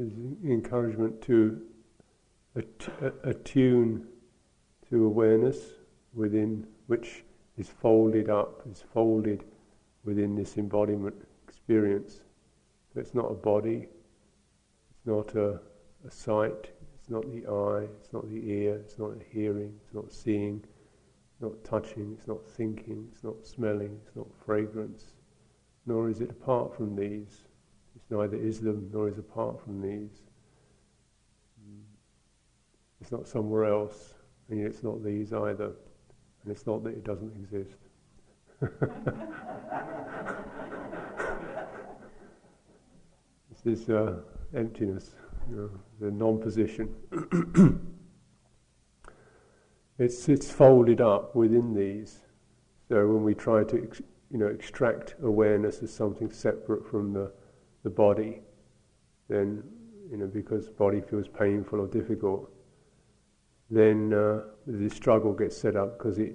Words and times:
is 0.00 0.12
encouragement 0.44 1.20
to 1.22 1.60
attune 3.24 4.06
to 4.88 5.04
awareness 5.04 5.58
within 6.14 6.66
which 6.86 7.24
is 7.58 7.68
folded 7.68 8.28
up, 8.28 8.62
is 8.70 8.82
folded 8.92 9.44
within 10.04 10.34
this 10.34 10.56
embodiment 10.56 11.14
experience. 11.46 12.20
It's 12.96 13.14
not 13.14 13.30
a 13.30 13.34
body, 13.34 13.88
it's 14.90 15.06
not 15.06 15.34
a, 15.34 15.60
a 16.06 16.10
sight, 16.10 16.70
it's 16.98 17.10
not 17.10 17.30
the 17.30 17.46
eye, 17.46 17.86
it's 18.00 18.12
not 18.12 18.28
the 18.28 18.50
ear, 18.50 18.76
it's 18.76 18.98
not 18.98 19.12
hearing, 19.30 19.72
it's 19.84 19.94
not 19.94 20.10
seeing, 20.10 20.64
it's 21.32 21.40
not 21.40 21.62
touching, 21.62 22.16
it's 22.18 22.26
not 22.26 22.44
thinking, 22.44 23.06
it's 23.12 23.22
not 23.22 23.46
smelling, 23.46 24.00
it's 24.04 24.16
not 24.16 24.26
fragrance, 24.44 25.04
nor 25.86 26.08
is 26.08 26.20
it 26.20 26.30
apart 26.30 26.74
from 26.74 26.96
these. 26.96 27.44
It's 28.10 28.16
neither 28.16 28.36
is 28.36 28.60
them 28.60 28.90
nor 28.92 29.08
is 29.08 29.18
apart 29.18 29.62
from 29.62 29.80
these. 29.80 30.22
It's 33.00 33.12
not 33.12 33.28
somewhere 33.28 33.66
else, 33.66 34.14
and 34.48 34.58
yet 34.58 34.70
it's 34.70 34.82
not 34.82 35.04
these 35.04 35.32
either. 35.32 35.70
And 36.42 36.50
it's 36.50 36.66
not 36.66 36.82
that 36.82 36.90
it 36.90 37.04
doesn't 37.04 37.32
exist. 37.36 37.76
this 43.64 43.80
is 43.80 43.88
uh, 43.88 44.16
emptiness, 44.56 45.14
you 45.48 45.56
know, 45.56 45.70
the 46.00 46.10
non-position. 46.10 46.92
it's 49.98 50.28
it's 50.28 50.50
folded 50.50 51.00
up 51.00 51.36
within 51.36 51.74
these. 51.74 52.18
So 52.88 53.06
when 53.06 53.22
we 53.22 53.34
try 53.34 53.62
to 53.62 53.84
ex- 53.84 54.02
you 54.32 54.38
know 54.38 54.48
extract 54.48 55.14
awareness 55.22 55.80
as 55.80 55.92
something 55.92 56.32
separate 56.32 56.84
from 56.90 57.12
the 57.12 57.30
the 57.82 57.90
body, 57.90 58.40
then 59.28 59.62
you 60.10 60.16
know 60.16 60.26
because 60.26 60.68
body 60.68 61.00
feels 61.00 61.28
painful 61.28 61.80
or 61.80 61.86
difficult, 61.86 62.50
then 63.70 64.12
uh, 64.12 64.40
the 64.66 64.88
struggle 64.90 65.32
gets 65.32 65.56
set 65.56 65.76
up 65.76 65.96
because 65.96 66.18
it, 66.18 66.34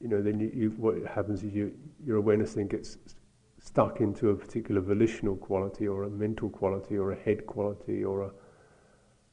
you 0.00 0.08
know, 0.08 0.20
then 0.20 0.38
you, 0.38 0.50
you, 0.54 0.70
what 0.76 0.96
happens 1.06 1.42
is 1.42 1.54
you, 1.54 1.72
your 2.04 2.18
awareness 2.18 2.54
then 2.54 2.66
gets 2.66 2.98
stuck 3.58 4.00
into 4.00 4.30
a 4.30 4.34
particular 4.34 4.80
volitional 4.80 5.36
quality 5.36 5.86
or 5.86 6.04
a 6.04 6.10
mental 6.10 6.50
quality 6.50 6.98
or 6.98 7.12
a 7.12 7.16
head 7.16 7.46
quality 7.46 8.04
or 8.04 8.22
a 8.22 8.30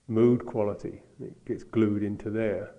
mood 0.07 0.45
quality. 0.45 1.01
It 1.19 1.45
gets 1.45 1.63
glued 1.63 2.03
into 2.03 2.29
there. 2.29 2.71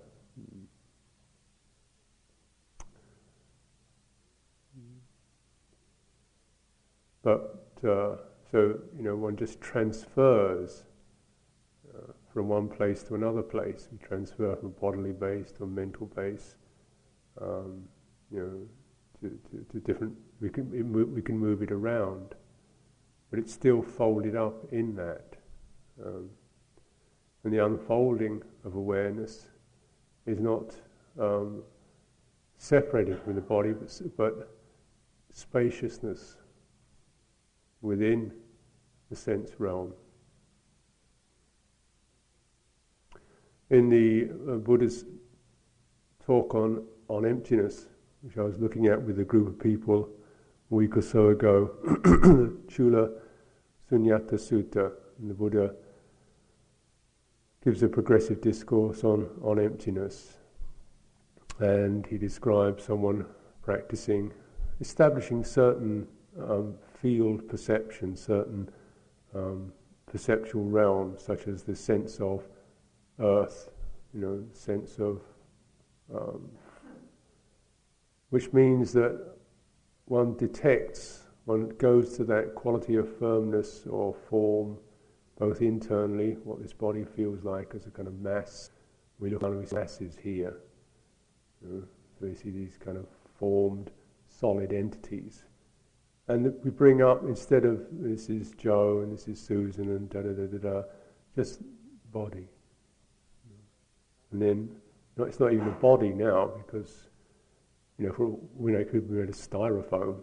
But 7.21 7.67
uh, 7.87 8.15
so 8.51 8.79
you 8.97 9.03
know, 9.03 9.15
one 9.15 9.37
just 9.37 9.61
transfers 9.61 10.83
from 12.33 12.47
one 12.47 12.67
place 12.67 13.03
to 13.03 13.15
another 13.15 13.41
place. 13.41 13.87
We 13.91 13.97
transfer 13.97 14.55
from 14.55 14.71
bodily 14.71 15.11
base 15.11 15.51
to 15.53 15.63
a 15.63 15.67
mental 15.67 16.07
base. 16.07 16.55
Um, 17.41 17.83
you 18.31 18.39
know, 18.39 19.29
to, 19.29 19.39
to, 19.49 19.65
to, 19.71 19.79
different. 19.79 20.13
We 20.39 20.49
can 20.49 21.13
we 21.13 21.21
can 21.21 21.37
move 21.37 21.61
it 21.61 21.71
around, 21.71 22.35
but 23.29 23.39
it's 23.39 23.53
still 23.53 23.81
folded 23.81 24.35
up 24.35 24.65
in 24.71 24.95
that. 24.95 25.35
Um, 26.03 26.29
and 27.43 27.53
the 27.53 27.65
unfolding 27.65 28.41
of 28.63 28.75
awareness 28.75 29.47
is 30.25 30.39
not 30.39 30.75
um, 31.19 31.63
separated 32.57 33.19
from 33.23 33.35
the 33.35 33.41
body, 33.41 33.73
but, 33.73 33.99
but 34.15 34.55
spaciousness 35.33 36.37
within 37.81 38.31
the 39.11 39.15
sense 39.15 39.51
realm. 39.59 39.93
in 43.71 43.89
the 43.89 44.29
uh, 44.51 44.57
Buddha's 44.57 45.05
talk 46.23 46.53
on, 46.53 46.83
on 47.07 47.25
emptiness, 47.25 47.87
which 48.21 48.37
I 48.37 48.41
was 48.41 48.59
looking 48.59 48.87
at 48.87 49.01
with 49.01 49.19
a 49.19 49.23
group 49.23 49.47
of 49.47 49.59
people 49.59 50.09
a 50.69 50.75
week 50.75 50.97
or 50.97 51.01
so 51.01 51.29
ago, 51.29 51.71
the 52.03 52.55
Chula 52.69 53.09
Sunyata 53.89 54.33
Sutta, 54.33 54.91
the 55.19 55.33
Buddha 55.33 55.73
gives 57.63 57.81
a 57.81 57.87
progressive 57.87 58.41
discourse 58.41 59.03
on, 59.03 59.29
on 59.41 59.57
emptiness. 59.57 60.37
And 61.59 62.05
he 62.07 62.17
describes 62.17 62.83
someone 62.83 63.25
practicing, 63.61 64.33
establishing 64.81 65.43
certain 65.43 66.07
um, 66.39 66.73
field 67.01 67.47
perception, 67.47 68.15
certain 68.15 68.69
um, 69.33 69.71
perceptual 70.05 70.65
realm, 70.65 71.15
such 71.17 71.47
as 71.47 71.63
the 71.63 71.75
sense 71.75 72.19
of 72.19 72.43
earth, 73.19 73.69
you 74.13 74.19
know, 74.19 74.43
sense 74.53 74.99
of, 74.99 75.21
um, 76.13 76.49
which 78.29 78.51
means 78.53 78.91
that 78.93 79.19
one 80.05 80.35
detects, 80.35 81.23
one 81.45 81.69
goes 81.77 82.15
to 82.17 82.23
that 82.25 82.55
quality 82.55 82.95
of 82.95 83.17
firmness 83.17 83.87
or 83.89 84.13
form, 84.13 84.77
both 85.39 85.61
internally, 85.61 86.37
what 86.43 86.61
this 86.61 86.73
body 86.73 87.03
feels 87.03 87.43
like 87.43 87.73
as 87.73 87.87
a 87.87 87.89
kind 87.89 88.07
of 88.07 88.19
mass. 88.19 88.71
We 89.19 89.29
look 89.29 89.43
at 89.43 89.59
these 89.59 89.73
masses 89.73 90.17
here. 90.21 90.57
You 91.61 91.69
know, 91.69 91.83
so 92.19 92.27
we 92.27 92.35
see 92.35 92.49
these 92.49 92.77
kind 92.77 92.97
of 92.97 93.07
formed, 93.39 93.91
solid 94.27 94.73
entities. 94.73 95.43
And 96.31 96.53
we 96.63 96.71
bring 96.71 97.01
up, 97.01 97.23
instead 97.23 97.65
of 97.65 97.85
this 97.91 98.29
is 98.29 98.51
Joe 98.51 99.01
and 99.01 99.11
this 99.11 99.27
is 99.27 99.37
Susan 99.37 99.89
and 99.89 100.09
da 100.09 100.21
da 100.21 100.29
da 100.29 100.45
da 100.45 100.57
da, 100.57 100.83
just 101.35 101.59
body. 102.13 102.47
And 104.31 104.41
then 104.41 104.69
no, 105.17 105.25
it's 105.25 105.41
not 105.41 105.51
even 105.51 105.67
a 105.67 105.71
body 105.71 106.07
now 106.09 106.51
because 106.55 107.09
you 107.97 108.07
know, 108.07 108.13
for, 108.13 108.39
we 108.55 108.71
know 108.71 108.79
it 108.79 108.89
could 108.89 109.09
be 109.09 109.15
made 109.15 109.27
of 109.27 109.35
styrofoam. 109.35 110.21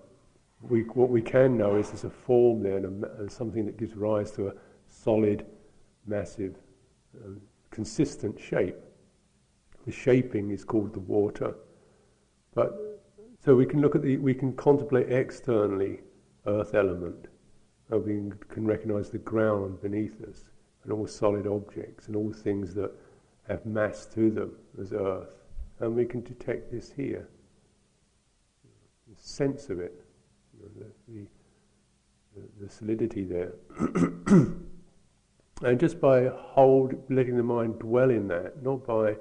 We, 0.63 0.81
what 0.85 1.11
we 1.11 1.21
can 1.21 1.59
know 1.59 1.77
is 1.77 1.89
there's 1.89 2.05
a 2.05 2.11
form 2.11 2.63
there 2.63 2.79
and, 2.79 3.05
a, 3.05 3.13
and 3.19 3.31
something 3.31 3.67
that 3.67 3.77
gives 3.77 3.95
rise 3.95 4.31
to 4.33 4.49
a 4.49 4.53
solid, 4.87 5.45
massive, 6.07 6.57
um, 7.23 7.39
consistent 7.71 8.41
shape. 8.41 8.77
The 9.85 9.93
shaping 9.93 10.53
is 10.53 10.65
called 10.65 10.95
the 10.95 11.01
water. 11.01 11.55
But 12.55 12.88
so 13.49 13.57
we 13.57 13.65
can 13.65 13.81
look 13.81 13.95
at 13.95 14.03
the, 14.03 14.19
we 14.19 14.35
can 14.35 14.53
contemplate 14.53 15.11
externally 15.11 16.01
earth 16.47 16.75
element. 16.75 17.29
And 17.89 18.05
we 18.05 18.31
can 18.51 18.67
recognize 18.67 19.09
the 19.09 19.17
ground 19.17 19.81
beneath 19.81 20.23
us 20.23 20.51
and 20.85 20.93
all 20.93 21.07
solid 21.07 21.47
objects 21.47 22.09
and 22.09 22.15
all 22.17 22.31
things 22.31 22.75
that 22.75 22.91
have 23.49 23.65
mass 23.65 24.05
to 24.13 24.31
them 24.31 24.53
as 24.79 24.93
earth. 24.93 25.35
And 25.81 25.97
we 25.97 26.05
can 26.05 26.21
detect 26.21 26.71
this 26.71 26.93
here. 26.93 27.27
The 29.09 29.17
sense 29.17 29.71
of 29.71 29.81
it, 29.81 29.99
the, 30.61 30.85
the, 31.09 31.27
the, 32.61 32.69
solidity 32.69 33.25
there. 33.25 33.55
and 35.63 35.81
just 35.81 36.03
by 36.03 36.27
hold, 36.27 37.03
letting 37.09 37.39
the 37.39 37.43
mind 37.43 37.79
dwell 37.79 38.11
in 38.11 38.29
that, 38.29 38.63
not 38.63 38.87
by 38.87 39.17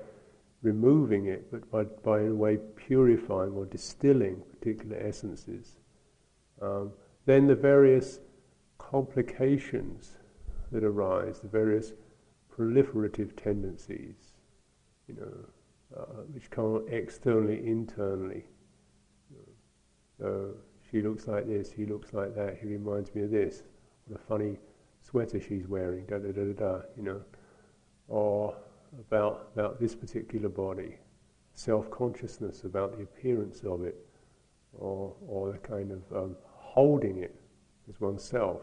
removing 0.61 1.27
it, 1.27 1.51
but 1.51 1.69
by, 1.71 1.83
by 1.83 2.19
in 2.21 2.31
a 2.31 2.35
way 2.35 2.57
purifying 2.75 3.51
or 3.51 3.65
distilling 3.65 4.41
particular 4.49 4.97
essences, 4.97 5.77
um, 6.61 6.91
then 7.25 7.47
the 7.47 7.55
various 7.55 8.19
complications 8.77 10.13
that 10.71 10.83
arise, 10.83 11.39
the 11.39 11.47
various 11.47 11.93
proliferative 12.55 13.35
tendencies, 13.41 14.33
you 15.07 15.15
know, 15.15 15.97
uh, 15.97 16.21
which 16.33 16.49
come 16.49 16.85
externally, 16.89 17.65
internally. 17.65 18.43
So 20.17 20.55
she 20.89 21.01
looks 21.01 21.27
like 21.27 21.47
this, 21.47 21.71
he 21.71 21.85
looks 21.85 22.13
like 22.13 22.35
that, 22.35 22.57
he 22.59 22.67
reminds 22.67 23.13
me 23.13 23.23
of 23.23 23.31
this. 23.31 23.61
What 24.07 24.19
a 24.19 24.23
funny 24.23 24.57
sweater 25.01 25.39
she's 25.39 25.67
wearing, 25.67 26.05
da 26.05 26.17
da 26.17 26.31
da 26.31 26.43
da 26.45 26.53
da, 26.53 26.81
you 26.95 27.03
know. 27.03 27.21
Or 28.07 28.55
about, 28.99 29.49
about 29.53 29.79
this 29.79 29.95
particular 29.95 30.49
body, 30.49 30.97
self 31.53 31.89
consciousness 31.89 32.63
about 32.63 32.97
the 32.97 33.03
appearance 33.03 33.61
of 33.63 33.83
it, 33.83 33.95
or, 34.73 35.13
or 35.27 35.51
the 35.51 35.57
kind 35.57 35.91
of 35.91 36.01
um, 36.15 36.35
holding 36.45 37.19
it 37.23 37.35
as 37.89 37.99
oneself, 37.99 38.61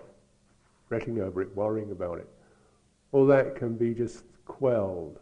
fretting 0.89 1.21
over 1.21 1.43
it, 1.43 1.55
worrying 1.57 1.91
about 1.91 2.19
it 2.19 2.29
all 3.15 3.27
that 3.27 3.55
can 3.55 3.77
be 3.77 3.95
just 3.95 4.25
quelled. 4.45 5.21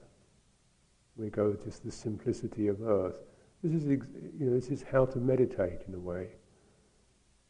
We 1.17 1.29
go 1.29 1.55
just 1.63 1.85
the 1.85 1.93
simplicity 1.93 2.69
of 2.69 2.81
earth. 2.81 3.17
This 3.63 3.75
is, 3.75 3.85
you 3.85 4.47
know, 4.47 4.55
this 4.55 4.71
is 4.71 4.83
how 4.83 5.05
to 5.05 5.19
meditate 5.19 5.83
in 5.87 5.95
a 5.95 5.99
way. 5.99 6.29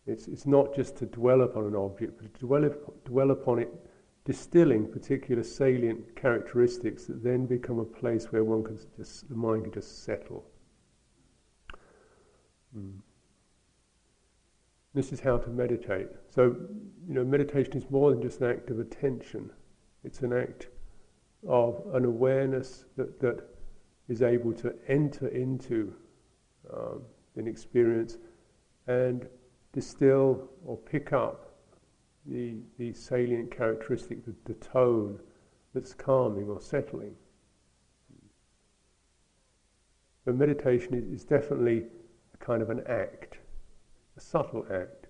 It's, 0.04 0.26
it's 0.26 0.44
not 0.44 0.74
just 0.74 0.96
to 0.96 1.06
dwell 1.06 1.42
upon 1.42 1.66
an 1.66 1.76
object, 1.76 2.20
but 2.20 2.34
to 2.34 2.40
dwell, 2.40 2.68
dwell 3.04 3.30
upon 3.30 3.60
it, 3.60 3.72
distilling 4.24 4.90
particular 4.90 5.42
salient 5.42 6.14
characteristics 6.14 7.06
that 7.06 7.22
then 7.24 7.46
become 7.46 7.78
a 7.80 7.84
place 7.84 8.30
where 8.30 8.44
one 8.44 8.62
can 8.62 8.78
just, 8.96 9.28
the 9.28 9.34
mind 9.34 9.64
can 9.64 9.72
just 9.72 10.04
settle. 10.04 10.44
Mm. 12.76 12.98
This 14.94 15.12
is 15.12 15.20
how 15.20 15.38
to 15.38 15.50
meditate. 15.50 16.08
So, 16.30 16.54
you 17.08 17.14
know, 17.14 17.24
meditation 17.24 17.76
is 17.76 17.90
more 17.90 18.10
than 18.10 18.22
just 18.22 18.40
an 18.40 18.50
act 18.50 18.70
of 18.70 18.78
attention. 18.78 19.50
It's 20.04 20.20
an 20.20 20.32
act 20.32 20.68
of 21.48 21.82
an 21.94 22.04
awareness 22.04 22.84
that, 22.96 23.18
that 23.20 23.42
is 24.08 24.22
able 24.22 24.52
to 24.52 24.74
enter 24.88 25.28
into 25.28 25.94
um, 26.72 27.02
an 27.36 27.48
experience 27.48 28.18
and 28.86 29.26
distill 29.72 30.48
or 30.64 30.76
pick 30.76 31.12
up 31.12 31.51
the, 32.26 32.56
the 32.78 32.92
salient 32.92 33.50
characteristic, 33.50 34.24
the, 34.24 34.34
the 34.44 34.54
tone 34.54 35.18
that's 35.74 35.94
calming 35.94 36.48
or 36.48 36.60
settling. 36.60 37.14
But 40.24 40.36
meditation 40.36 40.94
is, 40.94 41.04
is 41.04 41.24
definitely 41.24 41.84
a 42.34 42.44
kind 42.44 42.62
of 42.62 42.70
an 42.70 42.82
act, 42.86 43.38
a 44.16 44.20
subtle 44.20 44.64
act. 44.72 45.06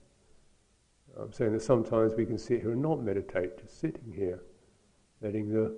I'm 1.20 1.32
saying 1.32 1.52
that 1.52 1.62
sometimes 1.62 2.14
we 2.14 2.24
can 2.24 2.38
sit 2.38 2.62
here 2.62 2.72
and 2.72 2.80
not 2.80 3.02
meditate, 3.02 3.58
just 3.58 3.78
sitting 3.78 4.12
here, 4.14 4.42
letting 5.20 5.52
the 5.52 5.76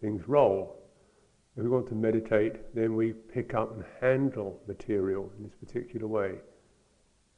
things 0.00 0.26
roll. 0.26 0.80
If 1.56 1.62
we 1.62 1.68
want 1.68 1.86
to 1.88 1.94
meditate, 1.94 2.74
then 2.74 2.96
we 2.96 3.12
pick 3.12 3.54
up 3.54 3.72
and 3.72 3.84
handle 4.00 4.60
material 4.66 5.30
in 5.38 5.44
this 5.44 5.54
particular 5.54 6.08
way. 6.08 6.32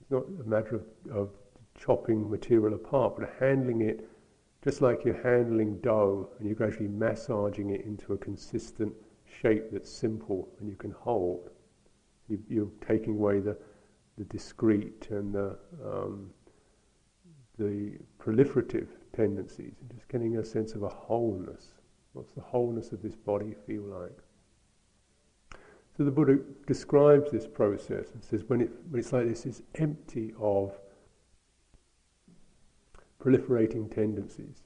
It's 0.01 0.11
not 0.11 0.25
a 0.41 0.49
matter 0.49 0.77
of, 0.77 0.85
of 1.15 1.31
chopping 1.77 2.31
material 2.31 2.75
apart, 2.75 3.17
but 3.19 3.31
handling 3.39 3.83
it 3.83 4.09
just 4.67 4.81
like 4.81 5.05
you're 5.05 5.23
handling 5.23 5.79
dough 5.79 6.29
and 6.39 6.47
you're 6.47 6.57
gradually 6.57 6.89
massaging 6.89 7.71
it 7.71 7.83
into 7.83 8.15
a 8.15 8.19
consistent 8.19 8.93
shape 9.41 9.71
that's 9.71 9.89
simple 9.89 10.49
and 10.59 10.69
you 10.69 10.75
can 10.75 10.91
hold. 10.91 11.51
You, 12.29 12.65
are 12.65 12.87
taking 12.87 13.15
away 13.15 13.39
the, 13.39 13.57
the 14.19 14.25
discrete 14.25 15.07
and 15.11 15.33
the, 15.33 15.57
um, 15.85 16.31
the 17.59 17.93
proliferative 18.19 18.89
tendencies 19.15 19.75
and 19.81 19.91
just 19.95 20.09
getting 20.09 20.39
a 20.39 20.45
sense 20.45 20.73
of 20.73 20.83
a 20.83 20.89
wholeness. 20.89 21.67
What's 22.15 22.33
the 22.33 22.41
wholeness 22.41 22.91
of 22.91 23.03
this 23.03 23.15
body 23.15 23.55
feel 23.69 23.83
like? 23.83 24.19
So 25.97 26.03
the 26.03 26.11
Buddha 26.11 26.39
describes 26.67 27.31
this 27.31 27.47
process 27.47 28.11
and 28.13 28.25
says 28.25 28.43
when, 28.49 28.63
it, 28.63 28.71
when 28.91 28.99
it's 28.99 29.13
like 29.13 29.29
this, 29.29 29.47
it's 29.47 29.63
empty 29.77 30.35
of 30.41 30.77
proliferating 33.27 33.93
tendencies. 33.93 34.63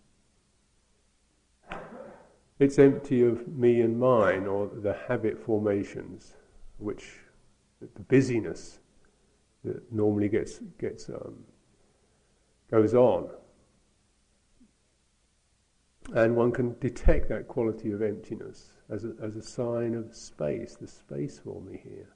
It's 2.58 2.78
empty 2.78 3.22
of 3.22 3.48
me 3.48 3.80
and 3.80 3.98
mine 3.98 4.46
or 4.46 4.68
the 4.68 4.92
habit 5.08 5.42
formations, 5.42 6.34
which 6.76 7.20
the 7.80 8.02
busyness 8.02 8.80
that 9.64 9.90
normally 9.90 10.28
gets 10.28 10.58
gets 10.78 11.08
um, 11.08 11.38
goes 12.70 12.92
on, 12.94 13.30
and 16.14 16.36
one 16.36 16.52
can 16.52 16.76
detect 16.80 17.30
that 17.30 17.48
quality 17.48 17.92
of 17.92 18.02
emptiness 18.02 18.72
as 18.90 19.04
a, 19.04 19.14
as 19.22 19.36
a 19.36 19.42
sign 19.42 19.94
of 19.94 20.14
space. 20.14 20.76
The 20.78 20.86
space 20.86 21.38
for 21.38 21.62
me 21.62 21.80
here. 21.82 22.14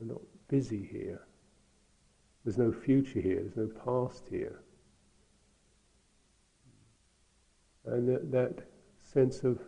I'm 0.00 0.08
not 0.08 0.20
busy 0.46 0.88
here. 0.92 1.22
There's 2.44 2.58
no 2.58 2.70
future 2.70 3.20
here. 3.20 3.42
There's 3.42 3.56
no 3.56 3.70
past 3.84 4.28
here. 4.30 4.63
And 7.86 8.08
that, 8.08 8.32
that 8.32 8.66
sense 9.02 9.44
of 9.44 9.60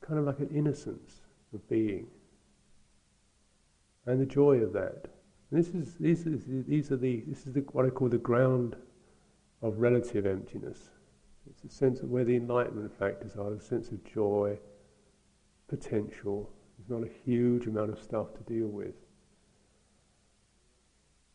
kind 0.00 0.18
of 0.18 0.24
like 0.26 0.38
an 0.38 0.48
innocence 0.54 1.20
of 1.52 1.68
being 1.68 2.06
and 4.06 4.20
the 4.20 4.26
joy 4.26 4.56
of 4.58 4.72
that. 4.72 5.06
And 5.50 5.58
this 5.58 5.68
is 5.68 5.94
these 5.98 6.26
is 6.26 6.44
these 6.66 6.90
are 6.90 6.96
the 6.96 7.22
this 7.26 7.46
is 7.46 7.52
the, 7.52 7.60
what 7.72 7.86
I 7.86 7.90
call 7.90 8.08
the 8.08 8.18
ground 8.18 8.76
of 9.62 9.78
relative 9.78 10.26
emptiness. 10.26 10.90
It's 11.48 11.64
a 11.64 11.74
sense 11.76 12.00
of 12.00 12.10
where 12.10 12.24
the 12.24 12.36
enlightenment 12.36 12.96
factors 12.98 13.36
are, 13.36 13.52
a 13.52 13.60
sense 13.60 13.90
of 13.90 14.04
joy, 14.04 14.58
potential. 15.68 16.50
There's 16.78 17.00
not 17.00 17.08
a 17.08 17.12
huge 17.24 17.66
amount 17.66 17.90
of 17.90 18.00
stuff 18.00 18.28
to 18.34 18.52
deal 18.52 18.68
with. 18.68 18.94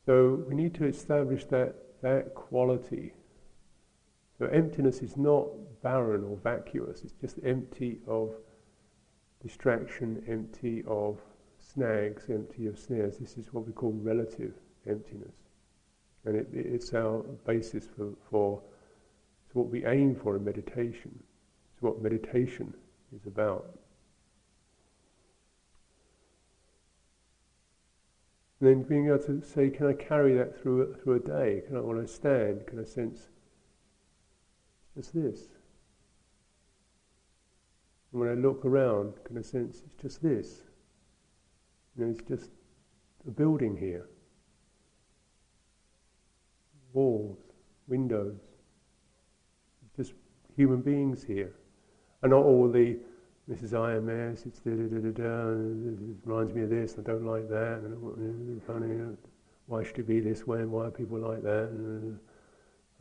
So 0.05 0.43
we 0.47 0.55
need 0.55 0.73
to 0.75 0.85
establish 0.85 1.45
that 1.45 1.75
that 2.01 2.35
quality 2.35 3.13
so 4.37 4.45
emptiness 4.47 5.01
is 5.01 5.15
not 5.15 5.47
barren 5.81 6.23
or 6.23 6.37
vacuous, 6.37 7.03
it's 7.03 7.13
just 7.13 7.39
empty 7.45 7.99
of 8.07 8.35
distraction, 9.41 10.23
empty 10.27 10.83
of 10.87 11.19
snags, 11.59 12.25
empty 12.29 12.67
of 12.67 12.77
snares. 12.77 13.17
This 13.17 13.37
is 13.37 13.53
what 13.53 13.65
we 13.65 13.73
call 13.73 13.91
relative 13.93 14.53
emptiness. 14.87 15.35
And 16.25 16.35
it, 16.35 16.47
it's 16.53 16.93
our 16.93 17.19
basis 17.45 17.87
for, 17.95 18.13
for 18.29 18.61
it's 19.45 19.55
what 19.55 19.67
we 19.67 19.85
aim 19.85 20.15
for 20.15 20.35
in 20.35 20.43
meditation. 20.43 21.17
It's 21.71 21.81
what 21.81 22.01
meditation 22.01 22.73
is 23.15 23.25
about. 23.27 23.77
And 28.59 28.69
then 28.69 28.83
being 28.83 29.07
able 29.07 29.19
to 29.19 29.41
say, 29.41 29.69
can 29.69 29.87
I 29.87 29.93
carry 29.93 30.35
that 30.35 30.59
through, 30.59 30.95
through 31.03 31.15
a 31.15 31.19
day? 31.19 31.61
Can 31.67 31.77
I, 31.77 31.81
when 31.81 32.01
I 32.01 32.05
stand, 32.05 32.65
can 32.65 32.79
I 32.79 32.83
sense 32.83 33.29
just 34.95 35.13
this. 35.13 35.41
And 38.11 38.21
when 38.21 38.29
I 38.29 38.33
look 38.33 38.65
around, 38.65 39.13
can 39.25 39.37
I 39.37 39.41
sense 39.41 39.81
it's 39.85 40.01
just 40.01 40.23
this? 40.23 40.61
You 41.97 42.05
know, 42.05 42.11
it's 42.11 42.23
just 42.27 42.49
a 43.27 43.31
building 43.31 43.75
here. 43.77 44.07
Walls, 46.93 47.37
windows, 47.87 48.39
just 49.97 50.13
human 50.55 50.81
beings 50.81 51.23
here. 51.23 51.53
And 52.21 52.31
not 52.31 52.43
all 52.43 52.69
the 52.69 52.97
Mrs. 53.49 53.73
IMS, 53.73 54.45
it's 54.47 54.59
da 54.59 54.71
da 54.71 54.87
da 54.87 54.97
da 54.97 55.11
da, 55.11 55.49
it 55.51 56.17
reminds 56.25 56.53
me 56.53 56.63
of 56.63 56.69
this, 56.69 56.95
I 56.97 57.03
don't 57.03 57.25
like 57.25 57.47
that, 57.49 57.81
and 57.83 58.63
funny, 58.63 59.15
why 59.67 59.83
should 59.83 59.99
it 59.99 60.07
be 60.07 60.19
this 60.19 60.47
way, 60.47 60.59
and 60.59 60.71
why 60.71 60.85
are 60.85 60.91
people 60.91 61.19
like 61.19 61.43
that? 61.43 61.69
And 61.69 62.17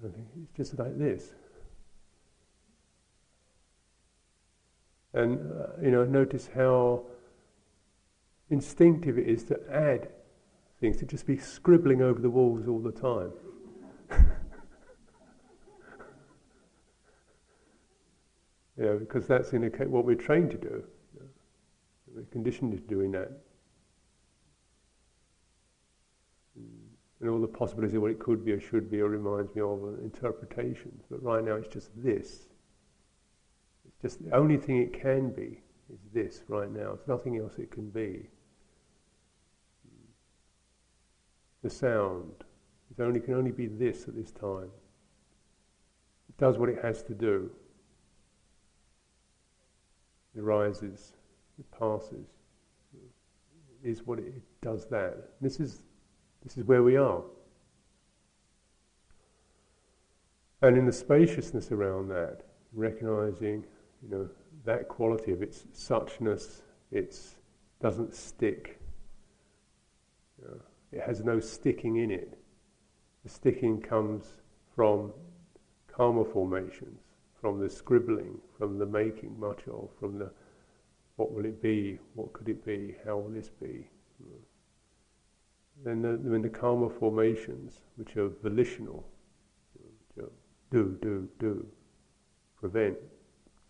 uh, 0.02 0.08
I 0.08 0.10
think 0.10 0.26
it's 0.42 0.56
just 0.56 0.78
like 0.78 0.98
this. 0.98 1.32
And, 5.14 5.38
uh, 5.52 5.68
you 5.80 5.90
know, 5.92 6.04
notice 6.04 6.50
how 6.54 7.04
instinctive 8.50 9.16
it 9.18 9.28
is 9.28 9.44
to 9.44 9.58
add 9.70 10.08
things, 10.80 10.96
to 10.98 11.06
just 11.06 11.26
be 11.26 11.38
scribbling 11.38 12.02
over 12.02 12.20
the 12.20 12.28
walls 12.28 12.66
all 12.68 12.80
the 12.80 12.92
time. 12.92 13.32
yeah, 18.76 18.94
because 18.98 19.26
that's 19.28 19.52
in 19.52 19.62
what 19.62 20.04
we're 20.04 20.16
trained 20.16 20.50
to 20.50 20.58
do. 20.58 20.84
We're 22.14 22.24
conditioned 22.24 22.72
to 22.72 22.78
doing 22.78 23.12
that. 23.12 23.30
And 27.20 27.30
all 27.30 27.40
the 27.40 27.46
possibilities 27.46 27.94
of 27.96 28.02
what 28.02 28.10
it 28.10 28.18
could 28.18 28.44
be 28.44 28.52
or 28.52 28.60
should 28.60 28.90
be 28.90 29.00
or 29.00 29.08
reminds 29.08 29.54
me 29.54 29.62
of 29.62 29.80
interpretations. 30.02 31.04
But 31.10 31.22
right 31.22 31.42
now 31.42 31.54
it's 31.54 31.72
just 31.72 31.90
this. 31.96 32.48
Just 34.04 34.22
the 34.22 34.36
only 34.36 34.58
thing 34.58 34.82
it 34.82 34.92
can 34.92 35.30
be 35.30 35.62
is 35.90 35.98
this 36.12 36.42
right 36.48 36.70
now. 36.70 36.92
There's 36.92 37.08
nothing 37.08 37.38
else 37.38 37.56
it 37.56 37.70
can 37.70 37.88
be. 37.88 38.28
The 41.62 41.70
sound. 41.70 42.44
It 42.90 43.02
only 43.02 43.18
can 43.18 43.32
only 43.32 43.50
be 43.50 43.66
this 43.66 44.06
at 44.06 44.14
this 44.14 44.30
time. 44.30 44.68
It 46.28 46.36
does 46.36 46.58
what 46.58 46.68
it 46.68 46.80
has 46.82 47.02
to 47.04 47.14
do. 47.14 47.50
It 50.36 50.42
rises, 50.42 51.14
it 51.58 51.64
passes. 51.70 52.26
It 52.92 53.88
is 53.88 54.06
what 54.06 54.18
it, 54.18 54.26
it 54.26 54.42
does 54.60 54.84
that. 54.88 55.30
This 55.40 55.60
is 55.60 55.84
this 56.42 56.58
is 56.58 56.64
where 56.64 56.82
we 56.82 56.98
are. 56.98 57.22
And 60.60 60.76
in 60.76 60.84
the 60.84 60.92
spaciousness 60.92 61.72
around 61.72 62.08
that, 62.08 62.42
recognizing 62.74 63.64
you 64.04 64.16
know, 64.16 64.28
that 64.64 64.88
quality 64.88 65.32
of 65.32 65.42
its 65.42 65.64
suchness, 65.74 66.62
it 66.90 67.18
doesn't 67.80 68.14
stick. 68.14 68.80
You 70.38 70.48
know, 70.48 70.60
it 70.92 71.02
has 71.02 71.24
no 71.24 71.40
sticking 71.40 71.96
in 71.96 72.10
it. 72.10 72.38
The 73.24 73.30
sticking 73.30 73.80
comes 73.80 74.24
from 74.74 75.12
kamma 75.92 76.30
formations, 76.32 77.00
from 77.40 77.60
the 77.60 77.68
scribbling, 77.68 78.38
from 78.58 78.78
the 78.78 78.86
making 78.86 79.38
much 79.38 79.60
of, 79.68 79.88
from 79.98 80.18
the 80.18 80.30
what 81.16 81.32
will 81.32 81.44
it 81.44 81.62
be, 81.62 81.98
what 82.14 82.32
could 82.32 82.48
it 82.48 82.64
be, 82.64 82.96
how 83.06 83.16
will 83.16 83.30
this 83.30 83.48
be. 83.48 83.88
You 84.18 84.26
know. 84.26 85.84
Then 85.84 86.02
the, 86.02 86.30
when 86.30 86.42
the 86.42 86.48
kamma 86.48 86.92
formations, 86.98 87.80
which 87.96 88.16
are 88.16 88.28
volitional, 88.42 89.06
you 90.16 90.22
know, 90.22 90.30
do, 90.70 90.98
do, 91.00 91.28
do, 91.38 91.66
prevent, 92.58 92.96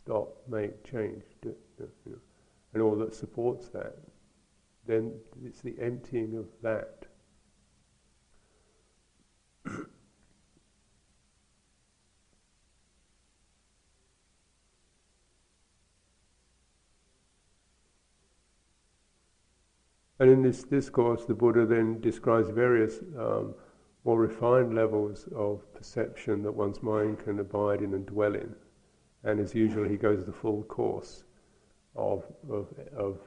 stop, 0.04 0.36
make, 0.48 0.84
change, 0.84 1.22
do, 1.40 1.54
do, 1.78 1.88
and 2.74 2.82
all 2.82 2.94
that 2.96 3.14
supports 3.14 3.68
that, 3.68 3.96
then 4.86 5.14
it's 5.46 5.62
the 5.62 5.74
emptying 5.80 6.36
of 6.36 6.44
that. 6.62 7.06
and 20.18 20.30
in 20.30 20.42
this 20.42 20.64
discourse, 20.64 21.24
the 21.24 21.32
Buddha 21.32 21.64
then 21.64 21.98
describes 22.02 22.50
various 22.50 22.98
um, 23.18 23.54
more 24.04 24.20
refined 24.20 24.74
levels 24.74 25.30
of 25.34 25.72
perception 25.72 26.42
that 26.42 26.52
one's 26.52 26.82
mind 26.82 27.20
can 27.20 27.38
abide 27.40 27.80
in 27.80 27.94
and 27.94 28.04
dwell 28.04 28.34
in. 28.34 28.54
And 29.24 29.40
as 29.40 29.54
usual, 29.54 29.88
he 29.88 29.96
goes 29.96 30.24
the 30.24 30.32
full 30.32 30.62
course 30.64 31.24
of, 31.96 32.24
of, 32.50 32.68
of 32.96 33.18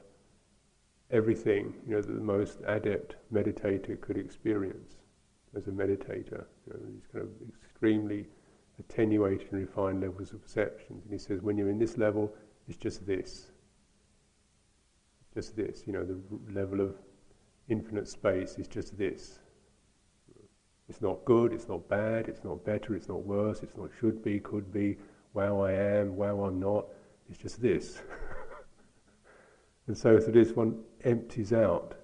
everything 1.10 1.74
you 1.86 1.94
know, 1.94 2.00
that 2.00 2.12
the 2.12 2.20
most 2.20 2.58
adept 2.66 3.16
meditator 3.32 4.00
could 4.00 4.16
experience 4.16 4.96
as 5.56 5.66
a 5.66 5.70
meditator. 5.70 6.44
You 6.66 6.72
know, 6.72 6.80
these 6.86 7.06
kind 7.12 7.24
of 7.24 7.30
extremely 7.64 8.26
attenuated 8.78 9.48
and 9.50 9.60
refined 9.60 10.00
levels 10.00 10.32
of 10.32 10.42
perceptions. 10.42 11.04
And 11.04 11.12
he 11.12 11.18
says, 11.18 11.42
when 11.42 11.58
you're 11.58 11.70
in 11.70 11.78
this 11.78 11.98
level, 11.98 12.32
it's 12.68 12.78
just 12.78 13.06
this. 13.06 13.50
Just 15.34 15.56
this. 15.56 15.82
You 15.86 15.94
know, 15.94 16.04
the 16.04 16.20
level 16.52 16.80
of 16.80 16.94
infinite 17.68 18.08
space 18.08 18.56
is 18.58 18.68
just 18.68 18.96
this. 18.96 19.40
It's 20.88 21.02
not 21.02 21.24
good, 21.24 21.52
it's 21.52 21.68
not 21.68 21.86
bad, 21.88 22.28
it's 22.28 22.44
not 22.44 22.64
better, 22.64 22.94
it's 22.94 23.08
not 23.08 23.26
worse, 23.26 23.62
it's 23.62 23.76
not 23.76 23.90
should 24.00 24.22
be, 24.22 24.40
could 24.40 24.72
be, 24.72 24.96
wow 25.34 25.62
I 25.62 25.72
am, 25.72 26.16
wow 26.16 26.44
I'm 26.44 26.58
not. 26.58 26.86
It's 27.28 27.38
just 27.38 27.60
this. 27.60 28.00
and 29.86 29.96
so 29.96 30.18
through 30.18 30.32
this 30.32 30.52
one 30.52 30.80
empties 31.04 31.52
out 31.52 31.94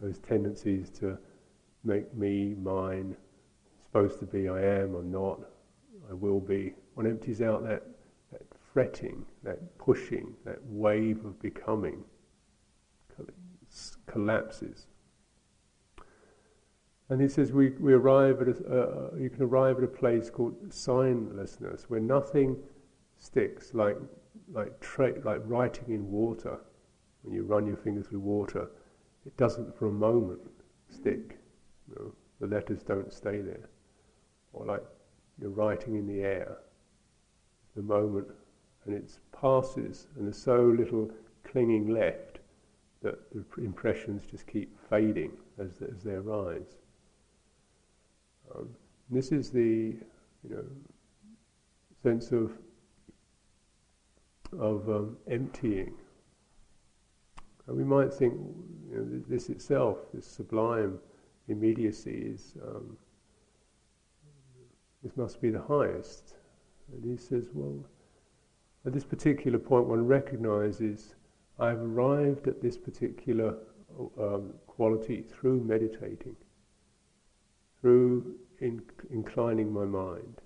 those 0.00 0.18
tendencies 0.18 0.90
to 0.90 1.18
make 1.84 2.12
me, 2.14 2.54
mine, 2.54 3.16
supposed 3.86 4.18
to 4.18 4.26
be, 4.26 4.48
I 4.48 4.60
am, 4.60 4.94
I'm 4.94 5.10
not, 5.10 5.40
I 6.10 6.12
will 6.12 6.40
be. 6.40 6.74
One 6.94 7.06
empties 7.06 7.40
out 7.40 7.62
that, 7.64 7.82
that 8.32 8.42
fretting, 8.72 9.24
that 9.42 9.78
pushing, 9.78 10.34
that 10.44 10.58
wave 10.66 11.24
of 11.24 11.40
becoming 11.40 12.04
collapses. 14.06 14.86
And 17.08 17.20
he 17.20 17.28
says 17.28 17.52
we, 17.52 17.70
we 17.70 17.92
arrive 17.92 18.42
at 18.42 18.48
a, 18.48 18.52
uh, 18.52 19.16
you 19.16 19.30
can 19.30 19.42
arrive 19.42 19.78
at 19.78 19.84
a 19.84 19.88
place 19.88 20.28
called 20.28 20.70
signlessness, 20.70 21.82
where 21.84 22.00
nothing 22.00 22.56
sticks, 23.16 23.74
like 23.74 23.96
like 24.52 24.78
tra- 24.80 25.20
like 25.24 25.40
writing 25.44 25.94
in 25.94 26.10
water. 26.10 26.58
When 27.22 27.34
you 27.34 27.44
run 27.44 27.66
your 27.66 27.76
finger 27.76 28.02
through 28.02 28.20
water, 28.20 28.70
it 29.24 29.36
doesn't 29.36 29.76
for 29.76 29.86
a 29.88 29.92
moment 29.92 30.40
stick. 30.88 31.38
You 31.88 31.94
know, 31.96 32.12
the 32.40 32.46
letters 32.54 32.82
don't 32.82 33.12
stay 33.12 33.40
there. 33.40 33.68
Or 34.52 34.66
like 34.66 34.82
you're 35.40 35.50
writing 35.50 35.96
in 35.96 36.06
the 36.06 36.22
air, 36.22 36.58
the 37.76 37.82
moment, 37.82 38.28
and 38.84 38.94
it 38.94 39.18
passes, 39.32 40.08
and 40.16 40.26
there's 40.26 40.42
so 40.42 40.74
little 40.76 41.10
clinging 41.44 41.88
left 41.88 42.40
that 43.02 43.18
the 43.32 43.44
impressions 43.62 44.24
just 44.26 44.46
keep 44.46 44.76
fading 44.88 45.32
as, 45.58 45.82
as 45.82 46.02
they 46.02 46.12
arise. 46.12 46.78
Um, 48.54 48.68
this 49.10 49.32
is 49.32 49.50
the 49.50 49.96
you 50.42 50.50
know 50.50 50.64
sense 52.02 52.32
of 52.32 52.52
of 54.58 54.88
um, 54.88 55.16
emptying. 55.28 55.94
And 57.66 57.76
we 57.76 57.84
might 57.84 58.12
think 58.12 58.34
you 58.90 58.96
know, 58.96 59.22
this 59.28 59.48
itself, 59.48 59.98
this 60.14 60.26
sublime 60.26 60.98
immediacy, 61.48 62.32
is 62.34 62.54
um, 62.64 62.96
this 65.02 65.16
must 65.16 65.40
be 65.40 65.50
the 65.50 65.60
highest. 65.60 66.34
And 66.92 67.04
he 67.04 67.16
says, 67.16 67.48
well, 67.52 67.84
at 68.86 68.92
this 68.92 69.04
particular 69.04 69.58
point, 69.58 69.86
one 69.86 70.06
recognizes 70.06 71.16
I've 71.58 71.80
arrived 71.80 72.46
at 72.46 72.62
this 72.62 72.76
particular 72.76 73.56
um, 74.20 74.52
quality 74.66 75.22
through 75.22 75.64
meditating 75.64 76.36
through 77.86 78.34
in, 78.58 78.82
inclining 79.12 79.72
my 79.72 79.84
mind, 79.84 80.40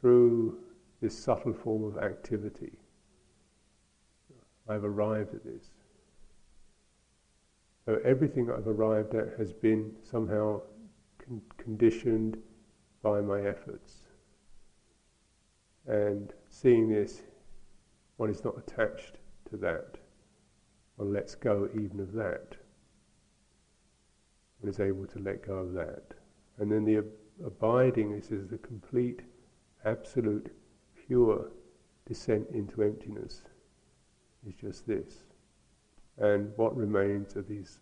through 0.00 0.58
this 1.00 1.16
subtle 1.16 1.52
form 1.52 1.84
of 1.84 1.96
activity. 2.02 2.72
I've 4.68 4.82
arrived 4.82 5.32
at 5.32 5.44
this. 5.44 5.70
So 7.84 8.00
everything 8.04 8.50
I've 8.50 8.66
arrived 8.66 9.14
at 9.14 9.38
has 9.38 9.52
been 9.52 9.92
somehow 10.02 10.62
con- 11.24 11.40
conditioned 11.56 12.36
by 13.00 13.20
my 13.20 13.42
efforts. 13.42 14.08
And 15.86 16.32
seeing 16.48 16.88
this, 16.88 17.22
one 18.16 18.28
is 18.28 18.42
not 18.42 18.58
attached 18.58 19.18
to 19.50 19.56
that. 19.58 19.98
One 20.96 21.12
lets 21.12 21.36
go 21.36 21.68
even 21.80 22.00
of 22.00 22.12
that. 22.14 22.56
One 24.58 24.68
is 24.68 24.80
able 24.80 25.06
to 25.06 25.20
let 25.20 25.46
go 25.46 25.54
of 25.54 25.74
that. 25.74 26.14
And 26.60 26.70
then 26.70 26.84
the 26.84 26.98
ab- 26.98 27.12
abiding 27.44 28.12
is, 28.12 28.30
is 28.30 28.46
the 28.46 28.58
complete, 28.58 29.22
absolute, 29.84 30.52
pure 31.06 31.50
descent 32.06 32.46
into 32.52 32.82
emptiness 32.82 33.42
is 34.46 34.54
just 34.54 34.86
this. 34.86 35.24
And 36.18 36.52
what 36.56 36.76
remains 36.76 37.34
are 37.36 37.42
these 37.42 37.80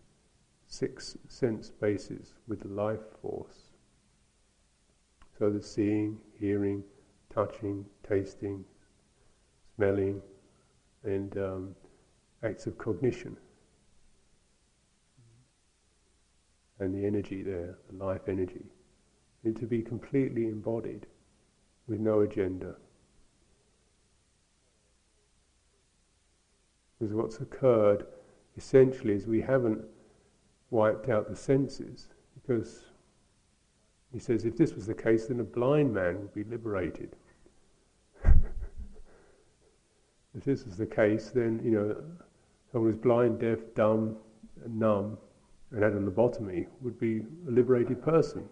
six 0.67 1.17
sense 1.27 1.69
bases 1.69 2.35
with 2.47 2.63
life 2.63 3.01
force. 3.21 3.71
So 5.37 5.49
the 5.49 5.61
seeing, 5.61 6.17
hearing, 6.39 6.83
touching, 7.33 7.85
tasting, 8.07 8.63
smelling, 9.75 10.21
and 11.03 11.37
um, 11.37 11.75
acts 12.43 12.65
of 12.65 12.77
cognition. 12.77 13.35
And 16.79 16.93
the 16.93 17.05
energy 17.05 17.43
there, 17.43 17.77
the 17.89 18.03
life 18.03 18.27
energy, 18.27 18.65
is 19.43 19.55
to 19.55 19.65
be 19.65 19.81
completely 19.81 20.47
embodied 20.47 21.05
with 21.87 21.99
no 21.99 22.21
agenda. 22.21 22.75
Because 26.97 27.13
what's 27.13 27.39
occurred 27.39 28.05
essentially 28.57 29.13
is 29.13 29.27
we 29.27 29.41
haven't 29.41 29.83
wiped 30.69 31.09
out 31.09 31.29
the 31.29 31.35
senses, 31.35 32.07
because 32.35 32.85
he 34.11 34.19
says 34.19 34.45
if 34.45 34.57
this 34.57 34.73
was 34.73 34.85
the 34.85 34.93
case, 34.93 35.27
then 35.27 35.39
a 35.39 35.43
blind 35.43 35.93
man 35.93 36.19
would 36.19 36.33
be 36.33 36.43
liberated. 36.43 37.15
if 38.25 38.33
this 40.43 40.61
is 40.61 40.77
the 40.77 40.85
case, 40.85 41.29
then, 41.29 41.61
you 41.63 41.71
know, 41.71 41.95
someone 42.71 42.91
who's 42.91 43.01
blind, 43.01 43.39
deaf, 43.39 43.59
dumb, 43.75 44.17
and 44.63 44.77
numb 44.77 45.17
and 45.71 45.83
had 45.83 45.93
a 45.93 45.99
lobotomy 45.99 46.67
would 46.81 46.99
be 46.99 47.21
a 47.47 47.51
liberated 47.51 48.01
person. 48.01 48.43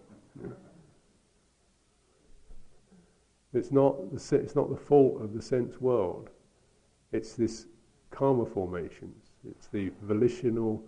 It's 3.54 3.72
not, 3.72 3.96
the, 4.12 4.36
it's 4.36 4.54
not 4.54 4.70
the 4.70 4.76
fault 4.76 5.22
of 5.22 5.32
the 5.32 5.42
sense 5.42 5.80
world. 5.80 6.30
It's 7.12 7.32
this 7.32 7.66
kamma 8.12 8.52
formations. 8.52 9.30
It's 9.48 9.68
the 9.68 9.90
volitional, 10.02 10.82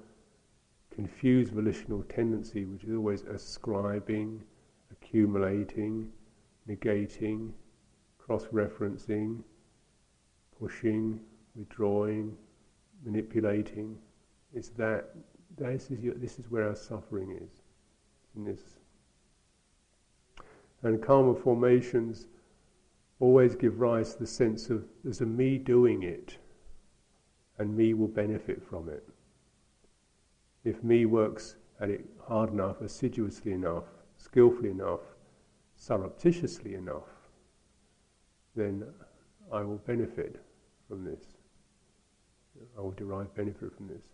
confused 0.95 1.53
volitional 1.53 2.03
tendency 2.05 2.65
which 2.65 2.85
is 2.85 2.95
always 2.95 3.23
ascribing, 3.23 4.43
accumulating, 4.93 6.13
negating, 6.69 7.51
cross-referencing, 8.19 9.43
pushing, 10.61 11.19
withdrawing, 11.57 12.37
manipulating. 13.05 13.97
It's 14.55 14.69
that 14.71 15.15
this 15.57 15.91
is, 15.91 16.01
your, 16.01 16.15
this 16.15 16.39
is 16.39 16.51
where 16.51 16.69
our 16.69 16.75
suffering 16.75 17.39
is. 17.41 17.63
In 18.37 18.45
this. 18.45 18.61
And 20.83 21.01
kamma 21.01 21.41
formations 21.43 22.27
always 23.19 23.55
give 23.55 23.81
rise 23.81 24.15
to 24.15 24.21
the 24.21 24.27
sense 24.27 24.71
of 24.71 24.85
there's 25.05 25.21
a 25.21 25.27
me 25.27 25.59
doing 25.59 26.03
it, 26.03 26.39
and 27.59 27.77
me 27.77 27.93
will 27.93 28.09
benefit 28.09 28.63
from 28.63 28.89
it. 28.89 29.07
If 30.65 30.83
me 30.83 31.05
works 31.07 31.57
at 31.81 31.91
it 31.91 32.05
hard 32.27 32.53
enough, 32.53 32.81
assiduously 32.81 33.53
enough, 33.53 33.85
skillfully 34.17 34.71
enough, 34.71 35.01
surreptitiously 35.77 36.75
enough, 36.75 37.09
then 38.55 38.85
I 39.53 39.63
will 39.63 39.79
benefit 39.79 40.41
from 40.89 41.05
this. 41.05 41.25
I 42.77 42.81
will 42.81 42.93
derive 42.93 43.35
benefit 43.35 43.75
from 43.77 43.89
this. 43.89 44.05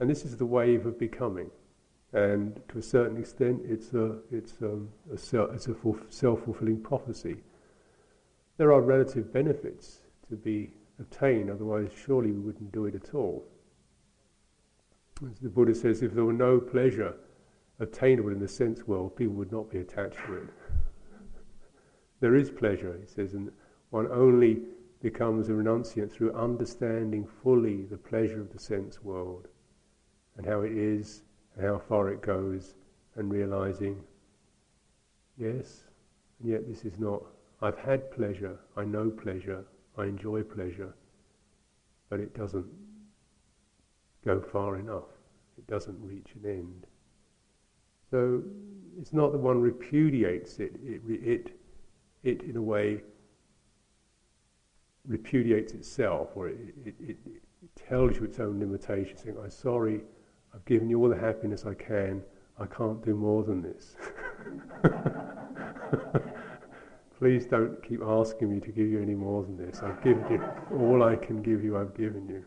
And 0.00 0.08
this 0.08 0.24
is 0.24 0.38
the 0.38 0.46
wave 0.46 0.86
of 0.86 0.98
becoming. 0.98 1.50
And 2.14 2.58
to 2.70 2.78
a 2.78 2.82
certain 2.82 3.18
extent, 3.18 3.60
it's 3.64 3.92
a, 3.92 4.16
it's 4.32 4.54
um, 4.62 4.88
a, 5.10 5.14
it's 5.14 5.68
a 5.68 5.76
self 6.08 6.44
fulfilling 6.44 6.80
prophecy. 6.80 7.36
There 8.56 8.72
are 8.72 8.80
relative 8.80 9.32
benefits 9.32 10.00
to 10.28 10.36
be 10.36 10.70
obtained, 10.98 11.50
otherwise, 11.50 11.90
surely 12.04 12.32
we 12.32 12.40
wouldn't 12.40 12.72
do 12.72 12.86
it 12.86 12.94
at 12.94 13.14
all. 13.14 13.44
As 15.30 15.38
the 15.38 15.50
Buddha 15.50 15.74
says, 15.74 16.02
if 16.02 16.14
there 16.14 16.24
were 16.24 16.32
no 16.32 16.58
pleasure 16.58 17.14
obtainable 17.78 18.30
in 18.30 18.40
the 18.40 18.48
sense 18.48 18.86
world, 18.88 19.16
people 19.16 19.34
would 19.34 19.52
not 19.52 19.70
be 19.70 19.78
attached 19.78 20.18
to 20.26 20.34
it. 20.34 20.48
there 22.20 22.34
is 22.34 22.50
pleasure, 22.50 22.98
he 22.98 23.06
says, 23.06 23.34
and 23.34 23.52
one 23.90 24.08
only 24.10 24.62
becomes 25.02 25.48
a 25.48 25.52
renunciant 25.52 26.10
through 26.10 26.32
understanding 26.32 27.26
fully 27.42 27.84
the 27.84 27.96
pleasure 27.96 28.40
of 28.40 28.52
the 28.52 28.58
sense 28.58 29.02
world 29.02 29.48
and 30.40 30.48
how 30.48 30.62
it 30.62 30.72
is 30.72 31.20
and 31.54 31.66
how 31.66 31.78
far 31.78 32.08
it 32.08 32.22
goes 32.22 32.74
and 33.16 33.30
realizing, 33.30 34.02
yes, 35.36 35.82
and 36.40 36.50
yet 36.50 36.66
this 36.66 36.86
is 36.86 36.98
not, 36.98 37.22
I've 37.60 37.76
had 37.76 38.10
pleasure, 38.10 38.58
I 38.74 38.84
know 38.84 39.10
pleasure, 39.10 39.66
I 39.98 40.04
enjoy 40.04 40.42
pleasure, 40.42 40.94
but 42.08 42.20
it 42.20 42.34
doesn't 42.34 42.64
go 44.24 44.40
far 44.40 44.78
enough. 44.78 45.10
It 45.58 45.66
doesn't 45.66 45.98
reach 46.00 46.28
an 46.42 46.50
end. 46.50 46.86
So 48.10 48.42
it's 48.98 49.12
not 49.12 49.32
that 49.32 49.38
one 49.38 49.60
repudiates 49.60 50.58
it, 50.58 50.72
it, 50.82 51.02
it, 51.06 51.60
it 52.22 52.42
in 52.44 52.56
a 52.56 52.62
way 52.62 53.02
repudiates 55.06 55.74
itself, 55.74 56.30
or 56.34 56.48
it, 56.48 56.74
it, 56.86 56.94
it, 56.98 57.16
tells 57.76 58.16
you 58.16 58.24
its 58.24 58.38
own 58.40 58.58
limitations, 58.58 59.20
saying, 59.22 59.36
I'm 59.42 59.50
sorry, 59.50 60.00
I've 60.54 60.64
given 60.64 60.88
you 60.90 61.00
all 61.02 61.08
the 61.08 61.16
happiness 61.16 61.64
I 61.66 61.74
can, 61.74 62.22
I 62.58 62.66
can't 62.66 63.04
do 63.04 63.14
more 63.14 63.42
than 63.42 63.62
this. 63.62 63.96
Please 67.18 67.46
don't 67.46 67.82
keep 67.82 68.02
asking 68.02 68.50
me 68.50 68.60
to 68.60 68.68
give 68.68 68.86
you 68.88 69.00
any 69.02 69.14
more 69.14 69.42
than 69.42 69.56
this. 69.56 69.82
I've 69.82 70.02
given 70.02 70.24
you 70.30 70.42
all 70.76 71.02
I 71.02 71.16
can 71.16 71.42
give 71.42 71.62
you, 71.62 71.76
I've 71.76 71.94
given 71.94 72.28
you. 72.28 72.44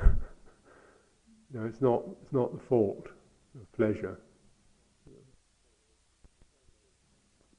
no, 1.52 1.64
it's 1.64 1.80
not, 1.80 2.02
it's 2.22 2.32
not 2.32 2.52
the 2.52 2.60
fault 2.60 3.08
of 3.60 3.72
pleasure. 3.72 4.20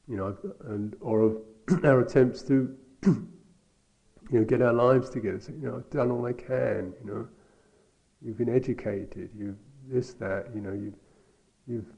You 0.07 0.17
know, 0.17 0.37
and 0.65 0.95
or 0.99 1.21
of 1.21 1.37
our 1.85 2.01
attempts 2.01 2.41
to 2.43 2.75
you 3.05 4.39
know, 4.39 4.43
get 4.43 4.61
our 4.61 4.73
lives 4.73 5.09
together. 5.09 5.39
So, 5.39 5.53
you 5.53 5.67
know, 5.67 5.77
I've 5.77 5.89
done 5.89 6.11
all 6.11 6.25
I 6.25 6.33
can. 6.33 6.93
You 7.03 7.05
know, 7.05 7.27
you've 8.23 8.37
been 8.37 8.53
educated. 8.53 9.29
You've 9.37 9.57
this, 9.87 10.13
that. 10.15 10.47
You 10.55 10.61
know, 10.61 10.73
you've 10.73 10.95
you've 11.67 11.91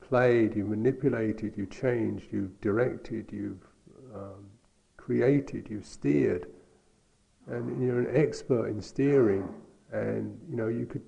played. 0.00 0.56
You've 0.56 0.68
manipulated. 0.68 1.54
You've 1.56 1.70
changed. 1.70 2.26
You've 2.32 2.60
directed. 2.60 3.30
You've 3.32 3.64
um, 4.14 4.46
created. 4.96 5.68
You've 5.70 5.86
steered, 5.86 6.46
and 7.46 7.82
you're 7.82 8.00
an 8.00 8.16
expert 8.16 8.68
in 8.68 8.80
steering. 8.80 9.48
And 9.92 10.38
you 10.50 10.56
know, 10.56 10.68
you 10.68 10.86
could 10.86 11.02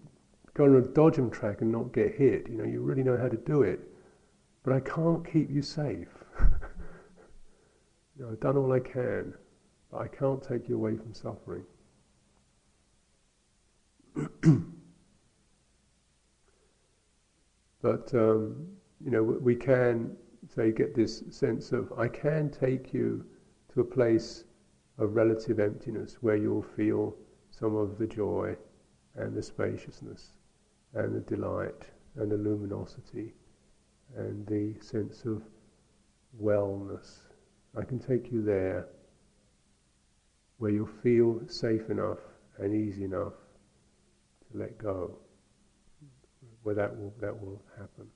go 0.54 0.64
on 0.64 0.76
a 0.76 0.82
dodgem 0.82 1.30
track 1.32 1.60
and 1.60 1.72
not 1.72 1.92
get 1.92 2.14
hit. 2.14 2.48
You 2.48 2.58
know, 2.58 2.64
you 2.64 2.80
really 2.80 3.02
know 3.02 3.16
how 3.16 3.28
to 3.28 3.36
do 3.36 3.62
it. 3.62 3.80
But 4.62 4.72
I 4.74 4.80
can't 4.80 5.24
keep 5.30 5.50
you 5.50 5.62
safe. 5.62 6.08
You 8.18 8.24
know, 8.24 8.30
I've 8.32 8.40
done 8.40 8.56
all 8.56 8.72
I 8.72 8.80
can, 8.80 9.34
but 9.90 10.00
I 10.00 10.08
can't 10.08 10.42
take 10.42 10.68
you 10.68 10.76
away 10.76 10.96
from 10.96 11.12
suffering. 11.12 11.64
but 17.82 18.14
um, 18.14 18.66
you 19.04 19.10
know, 19.10 19.22
we 19.22 19.54
can 19.54 20.16
say 20.48 20.72
get 20.72 20.94
this 20.94 21.22
sense 21.30 21.72
of 21.72 21.92
I 21.98 22.08
can 22.08 22.50
take 22.50 22.94
you 22.94 23.24
to 23.74 23.80
a 23.80 23.84
place 23.84 24.44
of 24.98 25.14
relative 25.14 25.60
emptiness 25.60 26.16
where 26.22 26.36
you'll 26.36 26.62
feel 26.62 27.14
some 27.50 27.76
of 27.76 27.98
the 27.98 28.06
joy 28.06 28.56
and 29.16 29.34
the 29.34 29.42
spaciousness 29.42 30.30
and 30.94 31.14
the 31.14 31.20
delight 31.20 31.84
and 32.16 32.30
the 32.30 32.36
luminosity 32.36 33.34
and 34.16 34.46
the 34.46 34.80
sense 34.80 35.24
of 35.24 35.42
wellness. 36.40 37.18
I 37.78 37.84
can 37.84 37.98
take 37.98 38.32
you 38.32 38.42
there 38.42 38.86
where 40.56 40.70
you'll 40.70 40.86
feel 40.86 41.42
safe 41.48 41.90
enough 41.90 42.20
and 42.58 42.74
easy 42.74 43.04
enough 43.04 43.34
let 44.56 44.78
go, 44.78 45.18
where 46.62 46.74
that 46.74 46.96
will, 46.96 47.14
that 47.20 47.38
will 47.40 47.62
happen. 47.78 48.06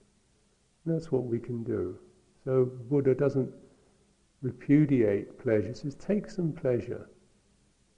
And 0.84 0.94
that's 0.94 1.12
what 1.12 1.24
we 1.24 1.38
can 1.38 1.62
do. 1.62 1.98
So 2.44 2.64
Buddha 2.88 3.14
doesn't 3.14 3.52
repudiate 4.42 5.38
pleasure, 5.38 5.68
he 5.68 5.74
says 5.74 5.94
take 5.94 6.30
some 6.30 6.52
pleasure. 6.52 7.08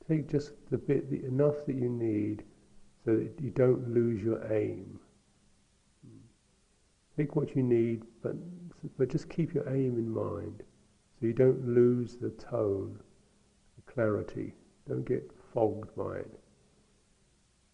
Take 0.09 0.28
just 0.28 0.52
the 0.70 0.78
bit, 0.78 1.11
the, 1.11 1.24
enough 1.24 1.64
that 1.66 1.76
you 1.76 1.88
need 1.88 2.42
so 3.05 3.16
that 3.16 3.35
you 3.40 3.50
don't 3.50 3.94
lose 3.94 4.20
your 4.20 4.52
aim. 4.52 4.98
Take 7.16 7.37
what 7.37 7.55
you 7.55 7.62
need, 7.62 8.02
but, 8.22 8.35
but 8.98 9.11
just 9.11 9.28
keep 9.28 9.55
your 9.55 9.68
aim 9.68 9.96
in 9.96 10.11
mind. 10.11 10.62
So 11.20 11.26
you 11.26 11.33
don't 11.33 11.68
lose 11.68 12.16
the 12.16 12.31
tone, 12.31 12.98
the 13.76 13.92
clarity, 13.92 14.55
don't 14.88 15.07
get 15.07 15.31
fogged 15.55 15.94
by 15.96 16.16
it. 16.16 16.41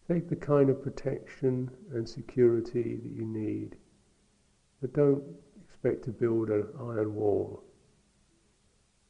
Take 0.09 0.27
the 0.27 0.35
kind 0.35 0.71
of 0.71 0.81
protection 0.81 1.69
and 1.93 2.09
security 2.09 2.95
that 2.95 3.11
you 3.11 3.25
need, 3.25 3.75
but 4.81 4.91
don't 4.93 5.23
expect 5.63 6.03
to 6.05 6.09
build 6.09 6.49
an 6.49 6.67
iron 6.79 7.13
wall. 7.13 7.63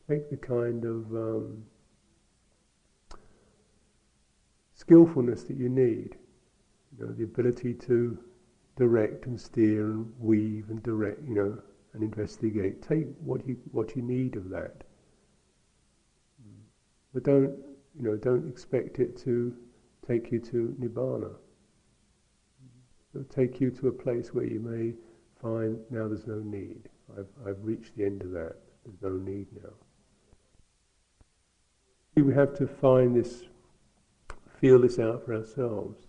Take 0.10 0.30
the 0.30 0.36
kind 0.36 0.84
of 0.84 1.06
um, 1.16 1.64
skillfulness 4.74 5.44
that 5.44 5.56
you 5.56 5.70
need, 5.70 6.18
you 6.92 7.06
know, 7.06 7.14
the 7.14 7.24
ability 7.24 7.76
to 7.76 8.18
direct 8.76 9.26
and 9.26 9.40
steer 9.40 9.86
and 9.92 10.12
weave 10.20 10.70
and 10.70 10.84
direct, 10.84 11.22
you 11.26 11.36
know, 11.36 11.62
and 11.94 12.04
investigate. 12.04 12.82
Take 12.82 13.08
what 13.24 13.48
you 13.48 13.56
what 13.72 13.96
you 13.96 14.02
need 14.02 14.36
of 14.36 14.50
that, 14.50 14.84
but 17.14 17.24
don't 17.24 17.58
you 17.96 18.04
know 18.04 18.18
don't 18.18 18.50
expect 18.50 19.00
it 19.00 19.18
to 19.20 19.56
take 20.10 20.32
you 20.32 20.40
to 20.40 20.76
nibbana. 20.82 21.32
It'll 23.14 23.28
take 23.28 23.62
you 23.62 23.70
to 23.72 23.90
a 23.90 23.92
place 23.92 24.34
where 24.34 24.46
you 24.46 24.60
may 24.60 24.94
find 25.42 25.80
now 25.90 26.08
there's 26.08 26.28
no 26.28 26.40
need. 26.40 26.90
I've 27.18 27.28
I've 27.48 27.64
reached 27.64 27.96
the 27.96 28.06
end 28.06 28.24
of 28.24 28.32
that. 28.32 28.56
There's 28.86 29.02
no 29.02 29.18
need 29.18 29.48
now. 29.64 29.70
We 32.24 32.34
have 32.34 32.56
to 32.58 32.68
find 32.68 33.16
this, 33.16 33.44
feel 34.60 34.80
this 34.80 35.00
out 35.00 35.26
for 35.26 35.36
ourselves. 35.36 36.08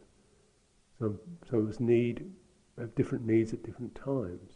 Some 0.99 1.19
some 1.49 1.61
of 1.61 1.69
us 1.69 1.81
need 1.81 2.31
have 2.79 2.95
different 2.95 3.27
needs 3.27 3.53
at 3.53 3.63
different 3.63 3.95
times. 3.95 4.53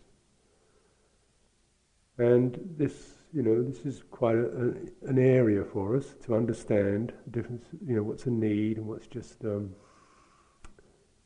And 2.16 2.59
this, 2.76 3.18
you 3.35 3.42
know, 3.42 3.62
this 3.62 3.85
is 3.85 4.03
quite 4.11 4.37
a, 4.37 4.47
a, 4.47 5.09
an 5.09 5.18
area 5.18 5.64
for 5.64 5.97
us 5.97 6.14
to 6.25 6.37
understand 6.37 7.12
difference, 7.31 7.64
you 7.85 7.97
know, 7.97 8.03
what's 8.03 8.27
a 8.27 8.31
need 8.31 8.77
and 8.79 8.87
what's 8.87 9.07
just, 9.07 9.44
um, 9.44 9.75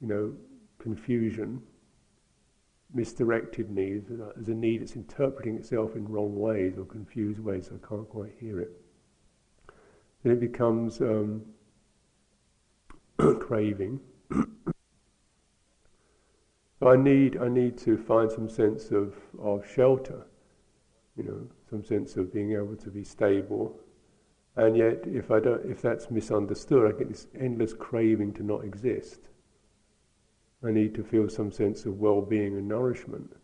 you 0.00 0.08
know, 0.08 0.32
confusion, 0.78 1.60
misdirected 2.94 3.70
needs, 3.70 4.10
as 4.40 4.48
a 4.48 4.54
need 4.54 4.80
that's 4.80 4.96
interpreting 4.96 5.56
itself 5.56 5.96
in 5.96 6.08
wrong 6.08 6.34
ways 6.38 6.78
or 6.78 6.84
confused 6.84 7.40
ways, 7.40 7.66
so 7.68 7.78
I 7.82 7.86
can't 7.86 8.08
quite 8.08 8.32
hear 8.40 8.60
it. 8.60 8.70
Then 10.22 10.32
it 10.32 10.40
becomes 10.40 11.00
um, 11.02 11.42
craving. 13.40 14.00
I 16.80 16.96
need, 16.96 17.36
I 17.36 17.48
need 17.48 17.76
to 17.78 17.98
find 17.98 18.30
some 18.30 18.48
sense 18.48 18.92
of, 18.92 19.14
of 19.38 19.68
shelter 19.68 20.24
you 21.18 21.24
know, 21.24 21.46
some 21.68 21.84
sense 21.84 22.16
of 22.16 22.32
being 22.32 22.52
able 22.52 22.76
to 22.76 22.90
be 22.90 23.04
stable. 23.04 23.78
And 24.56 24.76
yet, 24.76 25.06
if 25.06 25.30
I 25.30 25.40
don't, 25.40 25.64
if 25.70 25.82
that's 25.82 26.10
misunderstood, 26.10 26.92
I 26.92 26.98
get 26.98 27.08
this 27.08 27.26
endless 27.38 27.72
craving 27.72 28.34
to 28.34 28.42
not 28.42 28.64
exist. 28.64 29.20
I 30.64 30.72
need 30.72 30.94
to 30.96 31.04
feel 31.04 31.28
some 31.28 31.52
sense 31.52 31.84
of 31.84 32.00
well-being 32.00 32.56
and 32.56 32.66
nourishment, 32.66 33.36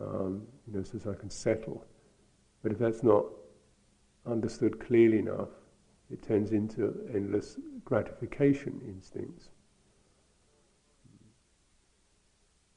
um, 0.00 0.42
you 0.66 0.76
know, 0.76 0.82
so 0.82 0.98
that 0.98 1.10
I 1.10 1.14
can 1.14 1.30
settle. 1.30 1.84
But 2.62 2.72
if 2.72 2.78
that's 2.78 3.04
not 3.04 3.26
understood 4.26 4.80
clearly 4.80 5.20
enough, 5.20 5.50
it 6.10 6.22
turns 6.22 6.50
into 6.50 7.08
endless 7.14 7.58
gratification 7.84 8.80
instincts. 8.88 9.50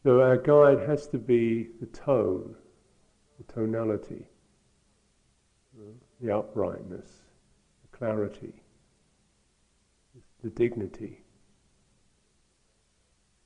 So 0.03 0.21
our 0.21 0.37
guide 0.37 0.87
has 0.87 1.07
to 1.07 1.17
be 1.17 1.69
the 1.79 1.87
tone 1.87 2.55
the 3.39 3.53
tonality, 3.53 4.25
the 6.21 6.35
uprightness, 6.35 7.07
the 7.81 7.97
clarity, 7.97 8.53
the 10.43 10.49
dignity. 10.49 11.21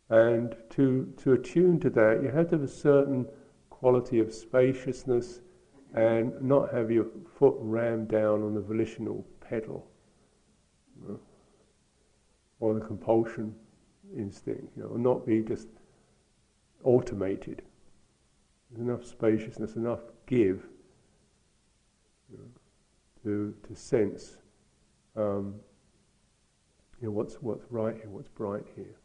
And 0.10 0.56
to, 0.72 1.14
to 1.18 1.34
attune 1.34 1.80
to 1.82 1.90
that, 1.92 2.22
you 2.22 2.30
have 2.30 2.50
to 2.50 2.58
have 2.58 2.64
a 2.64 2.68
certain 2.68 3.28
quality 3.70 4.20
of 4.20 4.34
spaciousness 4.34 5.42
and 5.96 6.40
not 6.42 6.74
have 6.74 6.92
your 6.92 7.06
foot 7.38 7.56
rammed 7.60 8.08
down 8.08 8.42
on 8.44 8.54
the 8.54 8.62
volitional 8.62 9.26
pedal 9.42 9.88
you 11.02 11.08
know, 11.08 11.20
or 12.60 12.74
the 12.74 12.80
compulsion 12.80 13.54
instinct, 14.16 14.76
you 14.76 14.84
know, 14.84 14.96
not 14.96 15.26
be 15.26 15.42
just 15.42 15.68
automated. 16.84 17.62
There's 18.70 18.88
enough 18.88 19.06
spaciousness, 19.06 19.76
enough 19.76 20.02
give 20.26 20.68
to, 23.24 23.54
to 23.68 23.76
sense 23.76 24.38
um, 25.16 25.56
You 27.02 27.08
know, 27.08 27.14
what's, 27.14 27.36
what's 27.42 27.66
right 27.70 27.96
here, 27.96 28.10
what's 28.10 28.30
bright 28.30 28.66
here. 28.76 28.96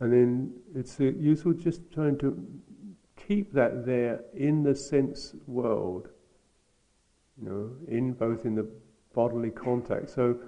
And 0.00 0.12
then 0.12 0.52
it's 0.74 1.00
useful 1.00 1.52
just 1.54 1.90
trying 1.92 2.18
to 2.18 2.40
keep 3.28 3.52
that 3.52 3.84
there 3.84 4.20
in 4.34 4.62
the 4.62 4.74
sense 4.74 5.34
world, 5.46 6.08
you 7.36 7.48
know, 7.48 7.70
in 7.88 8.14
both 8.14 8.46
in 8.46 8.54
the 8.54 8.66
bodily 9.14 9.50
contact. 9.50 10.08
So, 10.08 10.38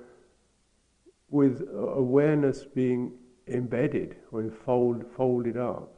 with 1.29 1.69
awareness 1.79 2.64
being 2.64 3.12
embedded 3.47 4.16
or 4.33 4.51
fold, 4.51 5.05
folded 5.14 5.59
up 5.59 5.93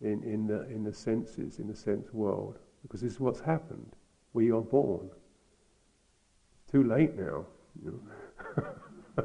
in, 0.00 0.22
in, 0.22 0.46
the, 0.46 0.66
in 0.70 0.84
the 0.84 0.92
senses, 0.92 1.58
in 1.58 1.66
the 1.66 1.74
sense 1.74 2.12
world, 2.12 2.58
because 2.82 3.00
this 3.00 3.12
is 3.12 3.20
what's 3.20 3.40
happened. 3.40 3.96
We 4.32 4.52
are 4.52 4.60
born. 4.60 5.10
Too 6.70 6.84
late 6.84 7.16
now. 7.16 7.44
You 7.84 8.00
know. 9.16 9.24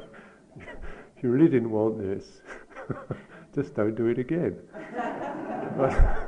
you 1.22 1.30
really 1.30 1.48
didn't 1.48 1.70
want 1.70 1.98
this, 1.98 2.42
just 3.54 3.74
don't 3.74 3.94
do 3.94 4.06
it 4.06 4.18
again. 4.18 4.58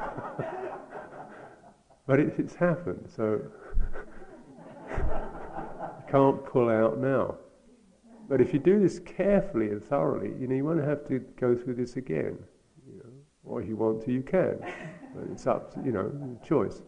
but, 2.08 2.18
it, 2.18 2.34
it's 2.38 2.56
happened, 2.56 3.08
so 3.14 3.40
you 4.90 6.04
can't 6.10 6.44
pull 6.44 6.68
out 6.68 6.98
now. 6.98 7.36
But 8.28 8.40
if 8.40 8.52
you 8.52 8.58
do 8.58 8.80
this 8.80 8.98
carefully 8.98 9.68
and 9.68 9.82
thoroughly, 9.82 10.32
you 10.40 10.48
know, 10.48 10.54
you 10.54 10.64
won't 10.64 10.82
have 10.84 11.06
to 11.08 11.20
go 11.36 11.54
through 11.54 11.74
this 11.74 11.96
again. 11.96 12.38
You 12.86 12.98
know, 12.98 13.10
or 13.44 13.62
if 13.62 13.68
you 13.68 13.76
want 13.76 14.04
to, 14.04 14.12
you 14.12 14.22
can. 14.22 14.58
But 15.14 15.30
it's 15.30 15.46
up 15.46 15.72
to, 15.74 15.82
you 15.84 15.92
know, 15.92 16.38
choice. 16.44 16.82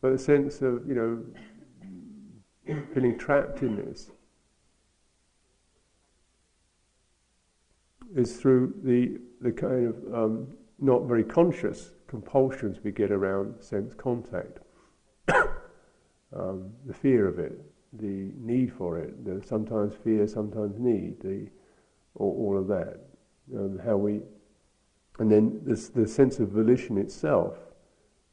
But 0.00 0.12
the 0.12 0.18
sense 0.18 0.62
of, 0.62 0.86
you 0.86 0.94
know, 0.94 2.84
feeling 2.92 3.18
trapped 3.18 3.62
in 3.62 3.76
this 3.76 4.10
is 8.16 8.36
through 8.36 8.74
the, 8.82 9.20
the 9.40 9.52
kind 9.52 9.86
of 9.86 10.14
um, 10.14 10.48
not 10.80 11.04
very 11.04 11.24
conscious 11.24 11.92
compulsions 12.12 12.76
we 12.84 12.92
get 12.92 13.10
around 13.10 13.54
sense 13.58 13.94
contact. 13.94 14.58
um, 16.36 16.70
the 16.84 16.92
fear 16.92 17.26
of 17.26 17.38
it, 17.38 17.58
the 17.94 18.30
need 18.36 18.70
for 18.70 18.98
it, 18.98 19.24
the 19.24 19.42
sometimes 19.46 19.94
fear, 20.04 20.26
sometimes 20.26 20.78
need, 20.78 21.18
the, 21.22 21.48
all, 22.14 22.36
all 22.38 22.58
of 22.58 22.68
that. 22.68 23.00
Um, 23.56 23.80
how 23.82 23.96
we, 23.96 24.20
and 25.20 25.32
then 25.32 25.62
this, 25.64 25.88
the 25.88 26.06
sense 26.06 26.38
of 26.38 26.50
volition 26.50 26.98
itself 26.98 27.56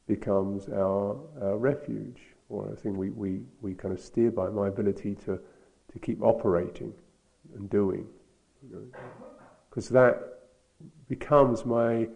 becomes 0.06 0.68
our, 0.68 1.18
our 1.40 1.56
refuge, 1.56 2.20
or 2.50 2.68
a 2.68 2.76
thing 2.76 2.98
we, 2.98 3.08
we, 3.08 3.40
we 3.62 3.72
kind 3.72 3.94
of 3.94 4.00
steer 4.00 4.30
by, 4.30 4.50
my 4.50 4.68
ability 4.68 5.14
to, 5.24 5.40
to 5.90 5.98
keep 6.02 6.20
operating 6.22 6.92
and 7.54 7.70
doing. 7.70 8.06
Because 9.70 9.88
you 9.88 9.96
know, 9.96 10.04
that 10.04 10.40
becomes 11.08 11.64
my, 11.64 12.08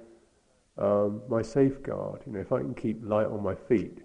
um, 0.79 1.23
my 1.29 1.43
safeguard. 1.43 2.23
You 2.27 2.33
know, 2.33 2.41
if 2.41 2.53
I 2.53 2.59
can 2.59 2.75
keep 2.75 3.01
light 3.05 3.27
on 3.27 3.43
my 3.43 3.55
feet, 3.55 3.99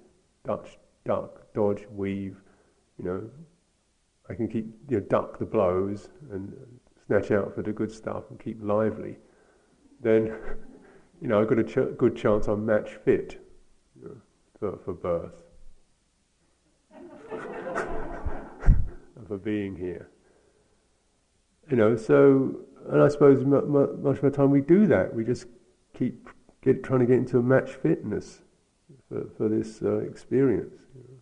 duck, 0.45 0.67
duck, 1.05 1.53
dodge, 1.53 1.85
weave, 1.95 2.37
you 2.97 3.05
know, 3.05 3.29
I 4.29 4.33
can 4.35 4.47
keep, 4.47 4.67
you 4.89 4.97
know, 4.97 5.05
duck 5.05 5.39
the 5.39 5.45
blows 5.45 6.09
and 6.31 6.53
snatch 7.07 7.31
out 7.31 7.55
for 7.55 7.63
the 7.63 7.71
good 7.71 7.91
stuff 7.91 8.25
and 8.29 8.39
keep 8.39 8.61
lively, 8.61 9.17
then, 10.01 10.25
you 11.21 11.27
know, 11.27 11.41
I've 11.41 11.47
got 11.47 11.59
a 11.59 11.63
ch- 11.63 11.97
good 11.97 12.15
chance 12.15 12.47
I'm 12.47 12.65
match 12.65 12.91
fit 13.03 13.43
you 13.99 14.07
know, 14.07 14.17
for, 14.59 14.77
for 14.85 14.93
birth, 14.93 15.43
for 19.27 19.37
being 19.37 19.75
here. 19.75 20.09
You 21.69 21.77
know, 21.77 21.95
so, 21.95 22.61
and 22.89 23.01
I 23.01 23.07
suppose 23.09 23.45
much 23.45 24.17
of 24.17 24.21
the 24.21 24.31
time 24.31 24.49
we 24.49 24.61
do 24.61 24.87
that. 24.87 25.13
We 25.13 25.23
just 25.23 25.45
keep 25.93 26.29
get, 26.61 26.83
trying 26.83 26.99
to 26.99 27.05
get 27.05 27.17
into 27.17 27.37
a 27.37 27.43
match 27.43 27.71
fitness 27.71 28.41
for, 29.07 29.25
for 29.37 29.49
this 29.49 29.81
uh, 29.81 29.99
experience. 29.99 30.81
You 30.95 31.03
know 31.07 31.19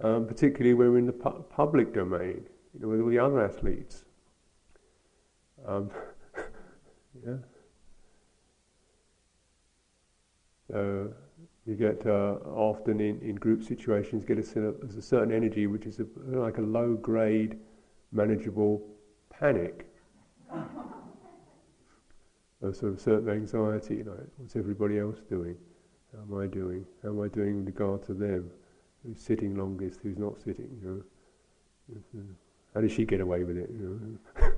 um, 0.00 0.26
particularly 0.26 0.74
when 0.74 0.92
we're 0.92 0.98
in 0.98 1.06
the 1.06 1.12
pu- 1.12 1.44
public 1.50 1.94
domain, 1.94 2.44
you 2.74 2.80
know, 2.80 2.88
with 2.88 3.00
all 3.00 3.08
the 3.08 3.18
other 3.18 3.42
athletes. 3.42 4.04
Um, 5.66 5.90
yeah. 7.26 7.36
So 10.70 11.12
you 11.64 11.74
get 11.74 12.06
uh, 12.06 12.36
often 12.44 13.00
in, 13.00 13.20
in 13.20 13.36
group 13.36 13.62
situations 13.62 14.24
get 14.24 14.38
a, 14.38 14.42
there's 14.42 14.96
a 14.96 15.02
certain 15.02 15.32
energy 15.32 15.66
which 15.66 15.86
is 15.86 16.00
a, 16.00 16.06
like 16.26 16.58
a 16.58 16.62
low 16.62 16.94
grade, 16.94 17.58
manageable 18.12 18.82
panic. 19.30 19.86
A 22.62 22.72
sort 22.72 22.92
of 22.92 23.00
certain 23.00 23.28
anxiety, 23.28 24.02
like 24.02 24.26
what's 24.36 24.56
everybody 24.56 24.98
else 24.98 25.18
doing? 25.28 25.56
How 26.12 26.22
am 26.22 26.42
I 26.42 26.46
doing? 26.46 26.84
How 27.02 27.10
am 27.10 27.20
I 27.20 27.28
doing 27.28 27.58
in 27.58 27.64
regard 27.64 28.02
to 28.06 28.14
them? 28.14 28.50
who's 29.06 29.20
sitting 29.20 29.56
longest, 29.56 30.00
who's 30.02 30.18
not 30.18 30.40
sitting. 30.42 30.68
You 30.82 30.88
know. 30.88 31.02
Mm-hmm. 31.98 32.32
How 32.74 32.80
does 32.80 32.92
she 32.92 33.04
get 33.04 33.20
away 33.20 33.44
with 33.44 33.56
it? 33.56 33.70
You 33.70 34.18
know? 34.36 34.52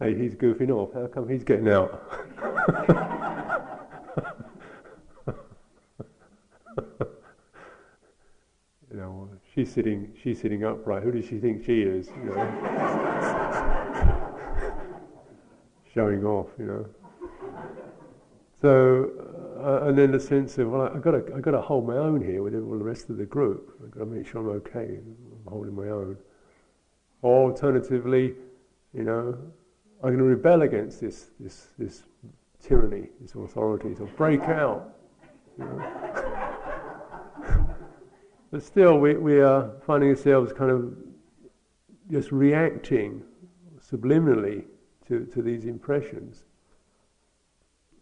hey, 0.00 0.14
he's 0.16 0.34
goofing 0.34 0.70
off. 0.70 0.92
How 0.92 1.06
come 1.06 1.28
he's 1.28 1.44
getting 1.44 1.68
out? 1.68 2.02
you 8.90 8.96
know, 8.96 9.28
she's 9.58 9.72
sitting. 9.72 10.12
She's 10.22 10.40
sitting 10.40 10.64
upright. 10.64 11.02
Who 11.02 11.10
does 11.10 11.24
she 11.24 11.38
think 11.38 11.64
she 11.64 11.82
is? 11.82 12.08
You 12.08 12.30
know? 12.30 12.34
Showing 15.92 16.24
off. 16.24 16.50
You 16.58 16.66
know. 16.66 16.86
So, 18.60 19.10
uh, 19.60 19.88
and 19.88 19.98
then 19.98 20.12
the 20.12 20.20
sense 20.20 20.58
of, 20.58 20.70
well, 20.70 20.82
I've 20.82 21.02
got 21.02 21.10
to, 21.12 21.24
I've 21.34 21.42
got 21.42 21.50
to 21.52 21.60
hold 21.60 21.88
my 21.88 21.96
own 21.96 22.24
here 22.24 22.42
with 22.42 22.54
all 22.54 22.78
the 22.78 22.84
rest 22.84 23.10
of 23.10 23.16
the 23.16 23.24
group. 23.24 23.76
I've 23.82 23.90
got 23.90 24.00
to 24.00 24.06
make 24.06 24.26
sure 24.26 24.40
I'm 24.40 24.48
okay, 24.58 25.00
I'm 25.00 25.16
holding 25.48 25.74
my 25.74 25.88
own. 25.88 26.16
Or 27.22 27.50
alternatively, 27.50 28.34
you 28.94 29.02
know, 29.02 29.36
I'm 30.04 30.16
going 30.16 30.18
to 30.18 30.24
rebel 30.24 30.62
against 30.62 31.00
this, 31.00 31.30
this, 31.40 31.68
this 31.78 32.04
tyranny, 32.62 33.08
this 33.20 33.34
authority, 33.34 33.96
to 33.96 34.04
break 34.16 34.42
out. 34.42 34.94
You 35.58 35.64
know. 35.64 36.37
But 38.50 38.62
still, 38.62 38.98
we, 38.98 39.14
we 39.14 39.40
are 39.40 39.72
finding 39.86 40.10
ourselves 40.10 40.52
kind 40.52 40.70
of 40.70 40.96
just 42.10 42.32
reacting 42.32 43.22
subliminally 43.80 44.64
to, 45.06 45.26
to 45.26 45.42
these 45.42 45.64
impressions. 45.64 46.44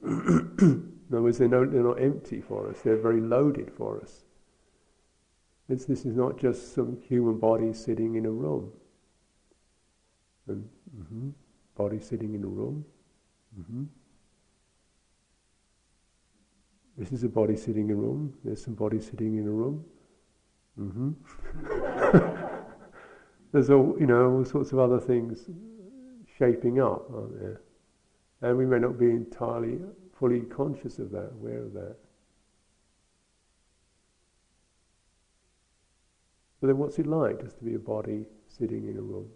In 0.05 0.93
other 1.13 1.23
words, 1.23 1.39
they're, 1.39 1.49
no, 1.49 1.65
they're 1.65 1.83
not 1.83 2.01
empty 2.01 2.41
for 2.41 2.69
us, 2.69 2.81
they're 2.83 2.97
very 2.97 3.21
loaded 3.21 3.73
for 3.77 4.01
us. 4.01 4.25
It's, 5.69 5.85
this 5.85 6.05
is 6.05 6.15
not 6.15 6.39
just 6.39 6.75
some 6.75 6.99
human 7.09 7.39
body 7.39 7.73
sitting 7.73 8.15
in 8.15 8.27
a 8.27 8.31
room. 8.31 8.71
And, 10.47 10.69
mm-hmm, 10.97 11.31
body 11.77 11.99
sitting 11.99 12.35
in 12.35 12.45
a 12.45 12.47
room. 12.47 12.85
Mm-hmm. 13.59 13.85
This 16.99 17.11
is 17.11 17.25
a 17.25 17.29
body 17.29 17.57
sitting 17.57 17.91
in 17.91 17.97
a 17.97 17.99
room. 17.99 18.35
There's 18.45 18.65
some 18.65 18.75
body 18.75 19.01
sitting 19.01 19.37
in 19.39 19.47
a 19.47 19.51
room. 19.51 19.85
Mm-hmm. 20.79 21.13
There's 23.53 23.71
all, 23.71 23.97
you 23.99 24.07
know, 24.07 24.31
all 24.31 24.45
sorts 24.45 24.73
of 24.73 24.79
other 24.79 25.01
things 25.01 25.49
shaping 26.39 26.81
up, 26.81 27.11
aren't 27.15 27.41
there? 27.41 27.61
And 28.43 28.59
we 28.59 28.67
may 28.67 28.79
not 28.79 28.99
be 28.99 29.07
entirely 29.07 29.79
fully 30.19 30.41
conscious 30.41 30.99
of 30.99 31.11
that, 31.13 31.31
aware 31.41 31.63
of 31.63 31.73
that. 31.73 31.97
But 36.61 36.69
then 36.69 36.79
what's 36.79 36.99
it 36.99 37.07
like 37.07 37.41
just 37.43 37.59
to 37.59 37.65
be 37.65 37.75
a 37.75 37.79
body 37.79 38.25
sitting 38.49 38.89
in 38.89 38.97
a 38.97 39.03
room? 39.03 39.29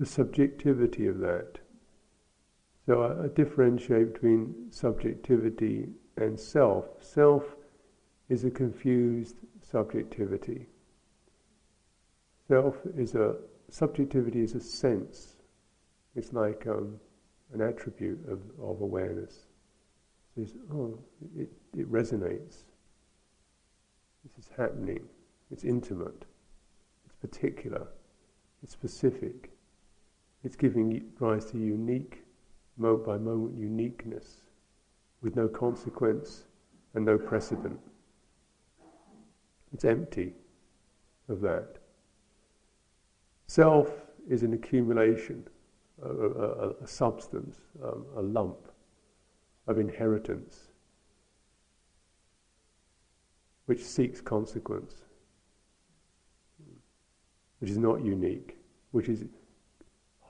The 0.00 0.06
subjectivity 0.06 1.06
of 1.06 1.18
that. 1.18 1.58
So 2.86 3.02
I, 3.02 3.24
I 3.24 3.28
differentiate 3.28 4.14
between 4.14 4.54
subjectivity 4.70 5.90
and 6.16 6.40
self. 6.40 6.86
Self 7.00 7.44
is 8.30 8.44
a 8.44 8.50
confused 8.50 9.36
subjectivity. 9.60 10.66
Self 12.48 12.76
is 12.96 13.14
a 13.14 13.36
subjectivity 13.68 14.40
is 14.40 14.54
a 14.54 14.60
sense. 14.60 15.36
It's 16.16 16.32
like 16.32 16.66
um, 16.66 16.98
an 17.52 17.60
attribute 17.60 18.20
of, 18.26 18.40
of 18.58 18.80
awareness. 18.80 19.48
It 20.36 20.48
says, 20.48 20.56
oh, 20.72 20.98
it, 21.36 21.50
it 21.76 21.92
resonates. 21.92 22.64
This 24.24 24.38
is 24.38 24.50
happening. 24.56 25.02
It's 25.50 25.64
intimate. 25.64 26.24
It's 27.04 27.14
particular. 27.20 27.86
It's 28.62 28.72
specific. 28.72 29.50
It's 30.42 30.56
giving 30.56 31.02
rise 31.18 31.44
to 31.46 31.58
unique, 31.58 32.24
moment 32.76 33.06
by 33.06 33.18
moment 33.18 33.58
uniqueness 33.58 34.42
with 35.20 35.36
no 35.36 35.48
consequence 35.48 36.44
and 36.94 37.04
no 37.04 37.18
precedent. 37.18 37.78
It's 39.72 39.84
empty 39.84 40.32
of 41.28 41.40
that. 41.42 41.76
Self 43.46 43.90
is 44.28 44.42
an 44.42 44.54
accumulation, 44.54 45.46
a, 46.02 46.08
a, 46.08 46.70
a 46.82 46.86
substance, 46.86 47.58
um, 47.84 48.06
a 48.16 48.22
lump 48.22 48.70
of 49.66 49.78
inheritance, 49.78 50.68
which 53.66 53.84
seeks 53.84 54.20
consequence, 54.20 54.94
which 57.60 57.70
is 57.70 57.78
not 57.78 58.04
unique, 58.04 58.56
which 58.92 59.08
is 59.08 59.24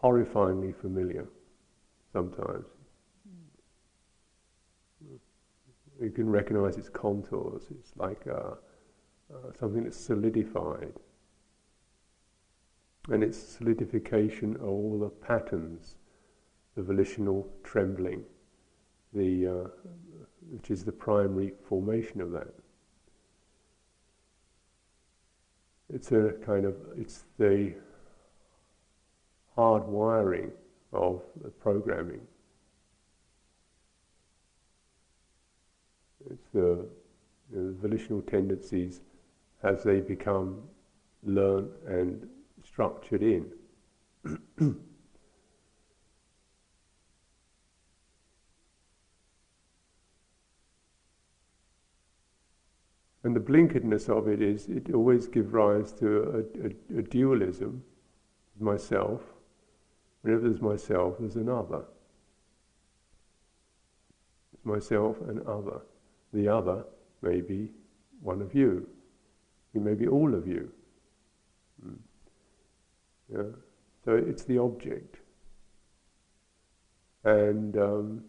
horrifyingly 0.02 0.74
familiar 0.74 1.28
sometimes. 2.12 2.66
You 6.00 6.10
can 6.10 6.30
recognize 6.30 6.76
its 6.76 6.88
contours. 6.88 7.64
It's 7.70 7.92
like 7.96 8.26
uh, 8.26 8.54
uh, 9.32 9.52
something 9.58 9.84
that's 9.84 9.98
solidified. 9.98 10.94
And 13.08 13.22
its 13.22 13.38
solidification 13.38 14.56
are 14.56 14.66
all 14.66 14.98
the 14.98 15.08
patterns, 15.08 15.96
the 16.74 16.82
volitional 16.82 17.48
trembling, 17.62 18.22
the, 19.12 19.46
uh, 19.46 19.68
which 20.50 20.70
is 20.70 20.84
the 20.84 20.92
primary 20.92 21.52
formation 21.68 22.20
of 22.20 22.30
that. 22.32 22.54
It's 25.92 26.12
a 26.12 26.34
kind 26.44 26.64
of, 26.64 26.76
it's 26.96 27.24
the 27.36 27.74
hard 29.60 29.86
wiring 29.86 30.50
of 30.94 31.20
the 31.42 31.50
programming. 31.50 32.22
It's 36.30 36.48
the, 36.54 36.86
the 37.52 37.74
volitional 37.82 38.22
tendencies 38.22 39.02
as 39.62 39.82
they 39.82 40.00
become 40.00 40.62
learned 41.22 41.68
and 41.86 42.26
structured 42.64 43.22
in. 43.22 43.52
and 44.56 44.78
the 53.22 53.40
blinkeredness 53.40 54.08
of 54.08 54.26
it 54.26 54.40
is 54.40 54.68
it 54.68 54.94
always 54.94 55.26
gives 55.26 55.50
rise 55.52 55.92
to 55.92 56.06
a, 56.32 56.38
a, 56.66 57.00
a 57.00 57.02
dualism, 57.02 57.84
myself. 58.58 59.20
Whenever 60.22 60.48
there's 60.48 60.60
myself, 60.60 61.16
there's 61.18 61.36
another. 61.36 61.82
It's 64.52 64.64
myself 64.64 65.16
and 65.22 65.40
other. 65.46 65.80
The 66.32 66.48
other 66.48 66.84
may 67.22 67.40
be 67.40 67.70
one 68.20 68.42
of 68.42 68.54
you. 68.54 68.86
It 69.74 69.82
may 69.82 69.94
be 69.94 70.06
all 70.06 70.34
of 70.34 70.46
you. 70.46 70.70
Mm. 71.84 71.98
Yeah? 73.32 73.42
So 74.04 74.14
it's 74.14 74.44
the 74.44 74.58
object. 74.58 75.18
And 77.24 77.76
um, 77.76 78.24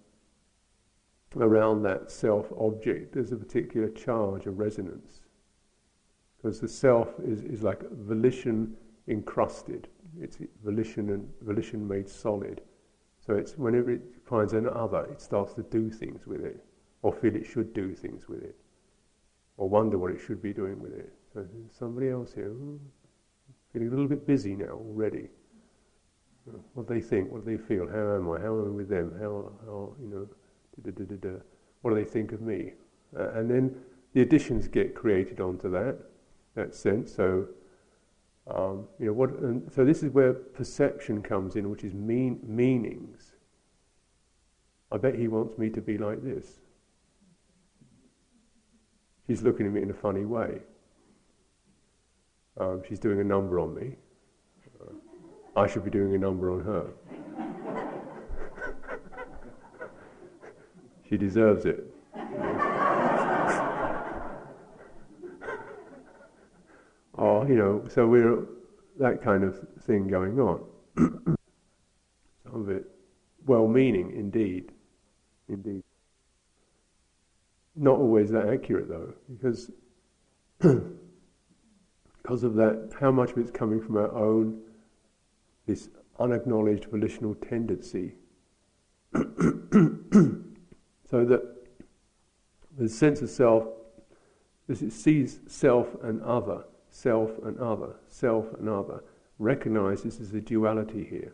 around 1.39 1.83
that 1.83 2.11
self 2.11 2.51
object, 2.57 3.13
there's 3.13 3.31
a 3.31 3.37
particular 3.37 3.89
charge, 3.89 4.45
a 4.45 4.51
resonance. 4.51 5.21
Because 6.37 6.59
the 6.59 6.67
self 6.67 7.07
is, 7.23 7.43
is 7.43 7.63
like 7.63 7.81
volition 7.91 8.75
encrusted, 9.11 9.87
it's 10.19 10.37
volition 10.63 11.09
and 11.11 11.27
volition 11.41 11.87
made 11.87 12.09
solid. 12.09 12.61
So 13.25 13.35
it's 13.35 13.57
whenever 13.57 13.91
it 13.91 14.01
finds 14.25 14.53
an 14.53 14.67
other, 14.67 15.05
it 15.11 15.21
starts 15.21 15.53
to 15.53 15.63
do 15.63 15.91
things 15.91 16.25
with 16.25 16.41
it, 16.41 16.63
or 17.03 17.13
feel 17.13 17.35
it 17.35 17.45
should 17.45 17.73
do 17.73 17.93
things 17.93 18.27
with 18.27 18.41
it, 18.41 18.55
or 19.57 19.69
wonder 19.69 19.97
what 19.97 20.11
it 20.11 20.19
should 20.19 20.41
be 20.41 20.53
doing 20.53 20.79
with 20.79 20.93
it. 20.93 21.13
So 21.33 21.45
somebody 21.71 22.09
else 22.09 22.33
here, 22.33 22.49
hmm, 22.49 22.77
feeling 23.71 23.89
a 23.89 23.91
little 23.91 24.07
bit 24.07 24.25
busy 24.25 24.55
now 24.55 24.73
already. 24.73 25.29
What 26.73 26.87
do 26.87 26.93
they 26.95 27.01
think? 27.01 27.31
What 27.31 27.45
do 27.45 27.51
they 27.55 27.63
feel? 27.63 27.87
How 27.87 28.15
am 28.15 28.29
I? 28.31 28.39
How 28.39 28.59
am 28.59 28.65
I 28.65 28.75
with 28.75 28.89
them? 28.89 29.13
How, 29.19 29.51
how 29.65 29.95
you 30.01 30.07
know, 30.07 30.27
da, 30.81 30.91
da, 30.91 31.15
da, 31.15 31.37
what 31.81 31.91
do 31.91 31.95
they 31.95 32.09
think 32.09 32.31
of 32.31 32.41
me? 32.41 32.73
Uh, 33.17 33.29
and 33.33 33.49
then 33.49 33.75
the 34.13 34.21
additions 34.21 34.67
get 34.67 34.95
created 34.95 35.39
onto 35.39 35.69
that, 35.69 35.99
that 36.55 36.73
sense. 36.73 37.13
So, 37.13 37.47
um, 38.47 38.87
you 38.99 39.05
know, 39.07 39.13
what? 39.13 39.29
So 39.73 39.85
this 39.85 40.03
is 40.03 40.11
where 40.11 40.33
perception 40.33 41.21
comes 41.21 41.55
in, 41.55 41.69
which 41.69 41.83
is 41.83 41.93
mean 41.93 42.39
meanings. 42.43 43.33
I 44.91 44.97
bet 44.97 45.15
he 45.15 45.27
wants 45.27 45.57
me 45.57 45.69
to 45.69 45.81
be 45.81 45.97
like 45.97 46.23
this. 46.23 46.59
She's 49.27 49.41
looking 49.41 49.65
at 49.65 49.71
me 49.71 49.81
in 49.81 49.89
a 49.89 49.93
funny 49.93 50.25
way. 50.25 50.59
Um, 52.59 52.81
she's 52.87 52.99
doing 52.99 53.21
a 53.21 53.23
number 53.23 53.59
on 53.59 53.73
me. 53.73 53.95
Uh, 54.81 54.91
I 55.55 55.67
should 55.67 55.85
be 55.85 55.91
doing 55.91 56.15
a 56.15 56.17
number 56.17 56.51
on 56.51 56.59
her. 56.61 56.87
she 61.09 61.15
deserves 61.15 61.65
it. 61.65 61.85
Or, 67.21 67.47
you 67.47 67.55
know, 67.55 67.83
so 67.87 68.07
we're 68.07 68.47
that 68.99 69.21
kind 69.21 69.43
of 69.43 69.59
thing 69.83 70.07
going 70.07 70.39
on. 70.39 70.63
Some 70.97 71.37
of 72.53 72.69
it 72.69 72.85
well 73.45 73.67
meaning 73.67 74.11
indeed. 74.15 74.71
Indeed. 75.47 75.83
Not 77.75 77.99
always 77.99 78.31
that 78.31 78.47
accurate 78.47 78.89
though, 78.89 79.13
because 79.29 79.69
because 80.59 82.43
of 82.43 82.55
that, 82.55 82.91
how 82.99 83.11
much 83.11 83.31
of 83.31 83.37
it's 83.37 83.51
coming 83.51 83.79
from 83.81 83.97
our 83.97 84.11
own, 84.15 84.59
this 85.67 85.89
unacknowledged 86.19 86.85
volitional 86.85 87.35
tendency. 87.35 88.15
so 89.13 89.21
that 91.25 91.41
the 92.79 92.89
sense 92.89 93.21
of 93.21 93.29
self, 93.29 93.67
it 94.67 94.91
sees 94.91 95.39
self 95.47 95.87
and 96.03 96.21
other, 96.23 96.63
self 96.91 97.31
and 97.43 97.57
other, 97.59 97.95
self 98.07 98.53
and 98.59 98.69
other, 98.69 99.03
recognizes 99.39 100.17
there's 100.17 100.33
a 100.33 100.41
duality 100.41 101.03
here. 101.09 101.33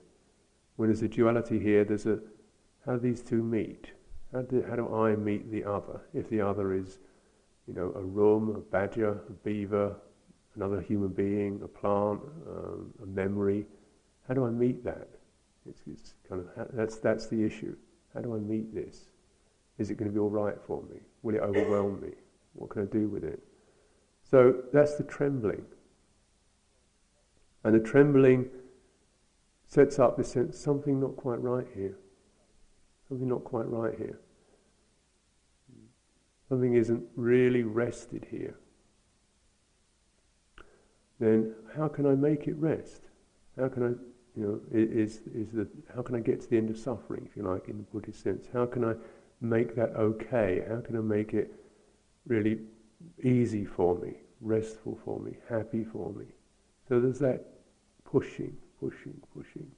When 0.78 0.88
there's 0.88 1.02
a 1.02 1.10
duality 1.10 1.60
here, 1.60 1.84
there's 1.84 2.06
a 2.06 2.20
how 2.86 2.94
do 2.94 3.00
these 3.00 3.22
two 3.22 3.44
meet? 3.44 3.92
How 4.32 4.44
do, 4.44 4.64
how 4.70 4.78
do 4.78 4.96
I 4.96 5.16
meet 5.16 5.52
the 5.52 5.66
other? 5.66 6.02
If 6.14 6.30
the 6.30 6.40
other 6.40 6.74
is, 6.74 7.00
you 7.68 7.74
know, 7.74 7.92
a 7.96 8.02
room, 8.02 8.56
a 8.56 8.60
badger, 8.60 9.20
a 9.28 9.34
beaver, 9.44 9.94
another 10.56 10.80
human 10.80 11.10
being, 11.10 11.60
a 11.64 11.68
plant, 11.68 12.22
um, 12.48 12.94
a 13.04 13.06
memory. 13.06 13.66
How 14.28 14.34
do 14.34 14.46
I 14.46 14.50
meet 14.50 14.84
that? 14.86 15.10
It's, 15.70 15.82
it's 15.86 16.14
kind 16.30 16.42
of 16.42 16.68
that's 16.74 16.98
that's 16.98 17.28
the 17.28 17.44
issue. 17.44 17.76
How 18.14 18.22
do 18.22 18.36
I 18.36 18.40
meet 18.40 18.74
this? 18.74 19.10
Is 19.78 19.92
it 19.92 19.96
going 19.96 20.10
to 20.10 20.14
be 20.14 20.20
all 20.20 20.30
right 20.30 20.56
for 20.66 20.82
me? 20.84 21.00
Will 21.22 21.36
it 21.36 21.42
overwhelm 21.42 22.02
me? 22.02 22.14
What 22.54 22.70
can 22.70 22.84
I 22.84 22.86
do 22.86 23.10
with 23.10 23.24
it? 23.24 23.44
So 24.30 24.64
that's 24.74 24.96
the 24.96 25.04
trembling. 25.04 25.64
And 27.64 27.74
the 27.76 27.80
trembling 27.80 28.50
sets 29.68 30.00
up 30.00 30.18
this 30.18 30.32
sense 30.32 30.58
something 30.58 31.00
not 31.00 31.16
quite 31.16 31.42
right 31.42 31.68
here. 31.76 31.98
Something 33.08 33.28
not 33.28 33.44
quite 33.44 33.68
right 33.68 33.98
here. 33.98 34.20
Something 36.50 36.76
isn't 36.76 37.04
really 37.16 37.64
rested 37.64 38.28
here 38.30 38.58
then 41.20 41.54
how 41.76 41.88
can 41.88 42.06
I 42.06 42.16
make 42.16 42.48
it 42.48 42.56
rest? 42.58 43.02
How 43.58 43.70
can 43.70 43.84
I, 43.84 44.40
you 44.40 44.46
know, 44.46 44.62
is, 44.72 45.22
is 45.34 45.52
the, 45.52 45.68
how 45.96 46.02
can 46.02 46.16
I 46.16 46.20
get 46.20 46.42
to 46.42 46.50
the 46.50 46.58
end 46.58 46.70
of 46.70 46.78
suffering, 46.78 47.28
if 47.30 47.36
you 47.36 47.44
like, 47.44 47.68
in 47.68 47.78
the 47.78 47.84
Buddhist 47.84 48.22
sense? 48.22 48.48
How 48.54 48.66
can 48.66 48.86
I 48.86 48.94
make 49.42 49.76
that 49.76 49.96
okay? 49.96 50.64
How 50.70 50.82
can 50.82 50.96
I 50.96 51.02
make 51.02 51.34
it 51.34 51.52
really 52.28 52.60
easy 53.24 53.66
for 53.66 53.98
me, 54.00 54.16
restful 54.42 55.00
for 55.06 55.20
me, 55.20 55.38
happy 55.50 55.84
for 55.84 56.14
me? 56.14 56.26
So 56.90 57.00
there's 57.00 57.20
that 57.20 57.46
pushing, 58.06 58.56
pushing, 58.80 59.22
pushing. 59.36 59.72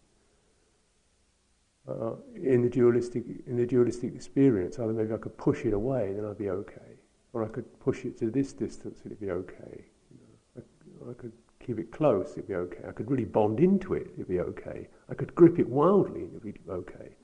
uh, 1.87 2.13
in 2.35 2.61
the 2.61 2.69
dualistic 2.69 3.25
in 3.47 3.57
the 3.57 3.65
dualistic 3.65 4.13
experience. 4.15 4.79
Either 4.79 4.93
maybe 4.93 5.13
I 5.13 5.17
could 5.17 5.37
push 5.37 5.65
it 5.65 5.73
away, 5.73 6.13
then 6.13 6.25
I'd 6.25 6.37
be 6.37 6.49
okay, 6.49 6.99
or 7.33 7.43
I 7.43 7.47
could 7.47 7.67
push 7.79 8.05
it 8.05 8.17
to 8.19 8.29
this 8.29 8.53
distance, 8.53 9.01
it'd 9.05 9.19
be 9.19 9.31
okay. 9.31 9.85
You 10.11 10.19
know, 10.21 10.63
I, 11.07 11.11
I 11.11 11.13
could 11.13 11.33
keep 11.65 11.79
it 11.79 11.91
close, 11.91 12.33
it'd 12.33 12.47
be 12.47 12.55
okay. 12.55 12.83
I 12.87 12.91
could 12.91 13.09
really 13.09 13.25
bond 13.25 13.59
into 13.59 13.93
it, 13.95 14.11
it'd 14.15 14.27
be 14.27 14.39
okay. 14.41 14.87
I 15.09 15.13
could 15.15 15.33
grip 15.35 15.59
it 15.59 15.67
wildly, 15.69 16.23
it'd 16.23 16.43
be 16.43 16.55
okay. 16.69 17.15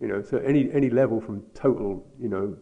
You 0.00 0.08
know, 0.08 0.22
so 0.22 0.38
any 0.38 0.70
any 0.72 0.90
level 0.90 1.20
from 1.20 1.42
total, 1.54 2.06
you 2.20 2.28
know, 2.28 2.56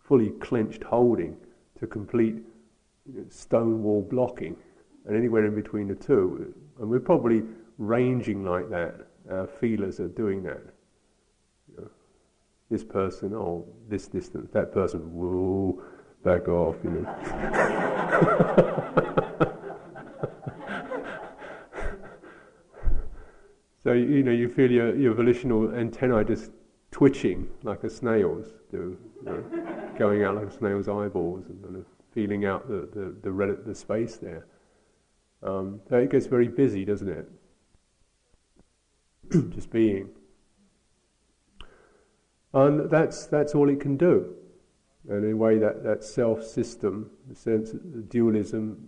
fully 0.00 0.30
clenched 0.40 0.82
holding 0.84 1.36
to 1.80 1.86
complete 1.86 2.36
stone 3.28 3.82
wall 3.82 4.02
blocking, 4.02 4.56
and 5.06 5.16
anywhere 5.16 5.46
in 5.46 5.54
between 5.54 5.88
the 5.88 5.94
two, 5.94 6.54
and 6.78 6.88
we're 6.88 7.00
probably 7.00 7.42
ranging 7.78 8.44
like 8.44 8.68
that 8.70 8.94
our 9.30 9.46
feelers 9.46 10.00
are 10.00 10.08
doing 10.08 10.42
that. 10.42 10.62
You 11.68 11.76
know, 11.78 11.90
this 12.70 12.84
person, 12.84 13.34
oh, 13.34 13.66
this 13.88 14.06
distance, 14.06 14.50
that 14.52 14.72
person, 14.72 15.00
whoa, 15.12 15.82
back 16.24 16.48
off, 16.48 16.76
you 16.84 16.90
know. 16.90 17.02
so, 23.82 23.92
you 23.92 24.22
know, 24.22 24.32
you 24.32 24.48
feel 24.48 24.70
your, 24.70 24.96
your 24.96 25.12
volitional 25.14 25.74
antennae 25.74 26.24
just 26.24 26.52
twitching 26.90 27.48
like 27.62 27.84
a 27.84 27.90
snail's 27.90 28.48
do, 28.70 28.98
you 29.16 29.24
know, 29.24 29.44
going 29.98 30.24
out 30.24 30.36
like 30.36 30.46
a 30.46 30.52
snail's 30.52 30.88
eyeballs 30.88 31.46
and 31.48 31.62
kind 31.62 31.76
of 31.76 31.84
feeling 32.12 32.44
out 32.44 32.68
the, 32.68 32.88
the, 32.92 33.14
the, 33.22 33.30
red, 33.30 33.64
the 33.64 33.74
space 33.74 34.16
there. 34.16 34.46
Um, 35.42 35.80
so 35.88 35.96
it 35.96 36.10
gets 36.10 36.26
very 36.26 36.48
busy, 36.48 36.84
doesn't 36.84 37.08
it? 37.08 37.28
just 39.54 39.70
being. 39.70 40.10
And 42.52 42.90
that's, 42.90 43.26
that's 43.26 43.54
all 43.54 43.68
it 43.68 43.80
can 43.80 43.96
do. 43.96 44.34
And 45.08 45.24
in 45.24 45.32
a 45.32 45.36
way, 45.36 45.58
that, 45.58 45.82
that 45.84 46.04
self 46.04 46.44
system, 46.44 47.10
the 47.28 47.34
sense 47.34 47.72
of 47.72 47.80
the 47.92 48.02
dualism, 48.02 48.78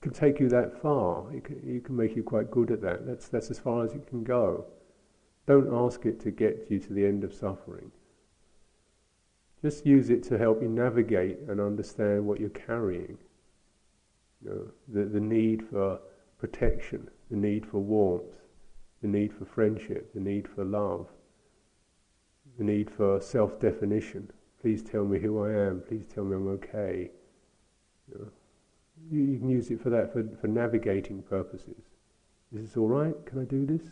can 0.00 0.12
take 0.12 0.40
you 0.40 0.48
that 0.48 0.80
far. 0.80 1.32
It 1.32 1.44
can, 1.44 1.60
it 1.64 1.84
can 1.84 1.96
make 1.96 2.16
you 2.16 2.22
quite 2.22 2.50
good 2.50 2.70
at 2.70 2.80
that. 2.82 3.06
That's, 3.06 3.28
that's 3.28 3.50
as 3.50 3.58
far 3.58 3.84
as 3.84 3.92
it 3.92 4.06
can 4.06 4.24
go. 4.24 4.66
Don't 5.46 5.72
ask 5.72 6.06
it 6.06 6.20
to 6.20 6.30
get 6.30 6.66
you 6.70 6.78
to 6.78 6.92
the 6.92 7.04
end 7.04 7.24
of 7.24 7.34
suffering. 7.34 7.90
Just 9.60 9.86
use 9.86 10.10
it 10.10 10.22
to 10.24 10.38
help 10.38 10.60
you 10.62 10.68
navigate 10.68 11.38
and 11.48 11.60
understand 11.60 12.26
what 12.26 12.40
you're 12.40 12.50
carrying. 12.50 13.18
You 14.42 14.50
know, 14.50 14.68
the, 14.88 15.08
the 15.08 15.20
need 15.20 15.64
for 15.68 16.00
protection, 16.38 17.08
the 17.30 17.36
need 17.36 17.64
for 17.66 17.78
warmth, 17.78 18.34
the 19.02 19.08
need 19.08 19.32
for 19.32 19.44
friendship, 19.44 20.12
the 20.14 20.20
need 20.20 20.48
for 20.48 20.64
love, 20.64 21.06
the 22.58 22.64
need 22.64 22.90
for 22.90 23.20
self 23.20 23.60
definition. 23.60 24.30
Please 24.60 24.82
tell 24.82 25.04
me 25.04 25.18
who 25.18 25.44
I 25.44 25.52
am, 25.52 25.82
please 25.86 26.06
tell 26.06 26.24
me 26.24 26.36
I'm 26.36 26.48
okay. 26.48 27.10
You, 28.08 28.18
know, 28.18 28.28
you, 29.10 29.20
you 29.22 29.38
can 29.38 29.48
use 29.48 29.70
it 29.70 29.80
for 29.80 29.90
that, 29.90 30.12
for, 30.12 30.24
for 30.40 30.48
navigating 30.48 31.22
purposes. 31.22 31.84
Is 32.54 32.68
this 32.68 32.76
all 32.76 32.88
right? 32.88 33.14
Can 33.26 33.40
I 33.40 33.44
do 33.44 33.64
this? 33.64 33.82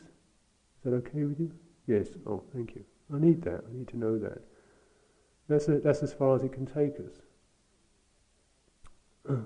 Is 0.81 0.85
that 0.85 0.95
okay 0.95 1.25
with 1.25 1.39
you? 1.39 1.53
Yes. 1.87 2.09
Oh, 2.27 2.43
thank 2.55 2.75
you. 2.75 2.85
I 3.15 3.19
need 3.19 3.43
that. 3.43 3.65
I 3.69 3.77
need 3.77 3.89
to 3.89 3.99
know 3.99 4.19
that. 4.19 4.41
That's, 5.49 5.69
a, 5.69 5.79
that's 5.81 6.03
as 6.03 6.13
far 6.13 6.35
as 6.37 6.43
it 6.43 6.53
can 6.53 6.67
take 6.67 6.95
us. 6.97 7.23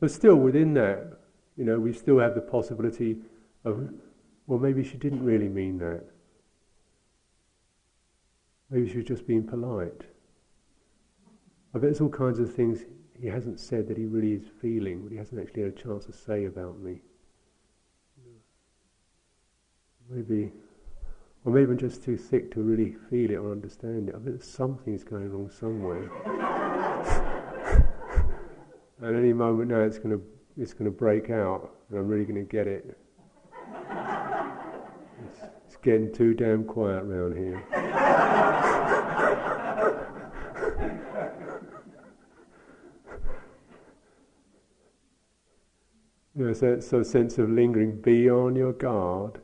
But 0.00 0.10
still, 0.10 0.34
within 0.34 0.74
that, 0.74 1.18
you 1.56 1.64
know, 1.64 1.78
we 1.80 1.92
still 1.94 2.18
have 2.18 2.34
the 2.34 2.42
possibility 2.42 3.16
of 3.64 3.88
well, 4.46 4.58
maybe 4.58 4.84
she 4.84 4.98
didn't 4.98 5.24
really 5.24 5.48
mean 5.48 5.78
that. 5.78 6.04
Maybe 8.70 8.90
she 8.90 8.98
was 8.98 9.06
just 9.06 9.26
being 9.26 9.46
polite. 9.46 10.02
I 11.74 11.78
bet 11.78 11.82
there's 11.82 12.00
all 12.00 12.08
kinds 12.08 12.38
of 12.38 12.54
things 12.54 12.80
he 13.18 13.26
hasn't 13.26 13.60
said 13.60 13.88
that 13.88 13.96
he 13.96 14.04
really 14.04 14.32
is 14.32 14.44
feeling, 14.60 15.02
but 15.02 15.12
he 15.12 15.16
hasn't 15.16 15.40
actually 15.40 15.62
had 15.62 15.72
a 15.72 15.82
chance 15.82 16.04
to 16.06 16.12
say 16.12 16.44
about 16.44 16.78
me. 16.80 17.00
Maybe, 20.10 20.52
or 21.44 21.52
maybe 21.52 21.72
I'm 21.72 21.78
just 21.78 22.04
too 22.04 22.16
thick 22.16 22.52
to 22.54 22.62
really 22.62 22.94
feel 23.10 23.30
it 23.30 23.36
or 23.36 23.52
understand 23.52 24.08
it. 24.10 24.14
I 24.14 24.18
bet 24.18 24.42
something's 24.42 25.04
going 25.04 25.30
wrong 25.30 25.50
somewhere. 25.50 26.10
At 29.02 29.14
any 29.14 29.32
moment 29.32 29.70
now, 29.70 29.80
it's 29.80 29.98
going 29.98 30.18
to 30.18 30.24
it's 30.56 30.72
going 30.72 30.84
to 30.84 30.96
break 30.96 31.30
out, 31.30 31.70
and 31.90 31.98
I'm 31.98 32.06
really 32.06 32.24
going 32.24 32.36
to 32.36 32.44
get 32.50 32.68
it 32.68 32.96
It's 35.66 35.76
getting 35.82 36.12
too 36.12 36.32
damn 36.34 36.64
quiet 36.64 37.02
around 37.02 37.36
here. 37.36 37.60
you 46.36 46.46
know, 46.46 46.52
so, 46.52 46.78
so 46.80 47.02
sense 47.02 47.38
of 47.38 47.50
lingering, 47.50 48.00
be 48.00 48.30
on 48.30 48.54
your 48.54 48.72
guard, 48.72 49.40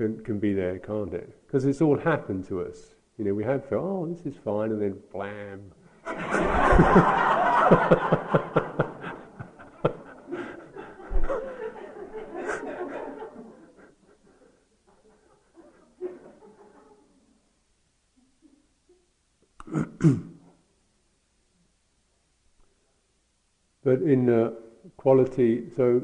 can, 0.00 0.24
can 0.24 0.38
be 0.38 0.54
there, 0.54 0.78
can't 0.78 1.12
it? 1.12 1.36
Because 1.46 1.66
it's 1.66 1.82
all 1.82 1.98
happened 1.98 2.48
to 2.48 2.62
us. 2.62 2.94
You 3.18 3.26
know, 3.26 3.34
we 3.34 3.44
have 3.44 3.68
felt, 3.68 3.84
oh, 3.84 4.06
this 4.06 4.24
is 4.24 4.34
fine, 4.42 4.70
and 4.70 4.80
then 4.80 4.96
blam. 5.12 5.72
but 23.84 24.00
in 24.00 24.30
uh, 24.30 24.52
quality, 24.96 25.68
so 25.76 26.02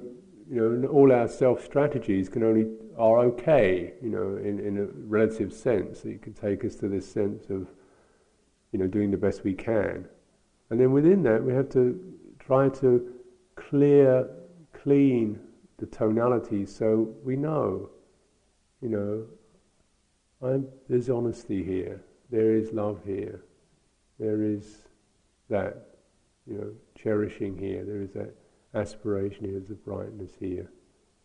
you 0.49 0.57
know, 0.57 0.89
all 0.89 1.13
our 1.13 1.29
self 1.29 1.65
strategies 1.65 2.29
can 2.29 2.43
only 2.43 2.67
are 2.97 3.19
okay, 3.21 3.95
you 4.03 4.11
know, 4.11 4.37
in, 4.37 4.61
in 4.61 4.79
a 4.79 4.85
relative 5.07 5.53
sense. 5.53 6.03
That 6.03 6.23
can 6.23 6.35
take 6.35 6.65
us 6.65 6.77
to 6.77 6.89
this 6.89 7.11
sense 7.11 7.51
of, 7.51 7.69
you 8.73 8.79
know, 8.79 8.87
doing 8.87 9.11
the 9.11 9.17
best 9.17 9.45
we 9.45 9.55
can, 9.55 10.07
and 10.71 10.81
then 10.81 10.93
within 10.93 11.23
that 11.25 11.43
we 11.43 11.53
have 11.53 11.69
to 11.71 12.01
try 12.39 12.69
to 12.69 13.13
clear, 13.57 14.29
clean 14.73 15.41
the 15.79 15.87
tonality 15.87 16.65
so 16.65 17.15
we 17.25 17.37
know, 17.37 17.91
you 18.81 18.89
know, 18.89 19.27
I'm, 20.43 20.69
there's 20.89 21.11
honesty 21.11 21.65
here, 21.65 22.01
there 22.31 22.55
is 22.55 22.73
love 22.73 23.01
here, 23.05 23.43
there 24.19 24.43
is 24.43 24.85
that, 25.49 25.89
you 26.47 26.59
know, 26.59 26.73
cherishing 26.95 27.59
here, 27.59 27.85
there 27.85 28.01
is 28.01 28.13
that 28.13 28.35
aspiration 28.77 29.45
here, 29.45 29.59
there's 29.59 29.71
a 29.71 29.75
brightness 29.75 30.33
here. 30.39 30.71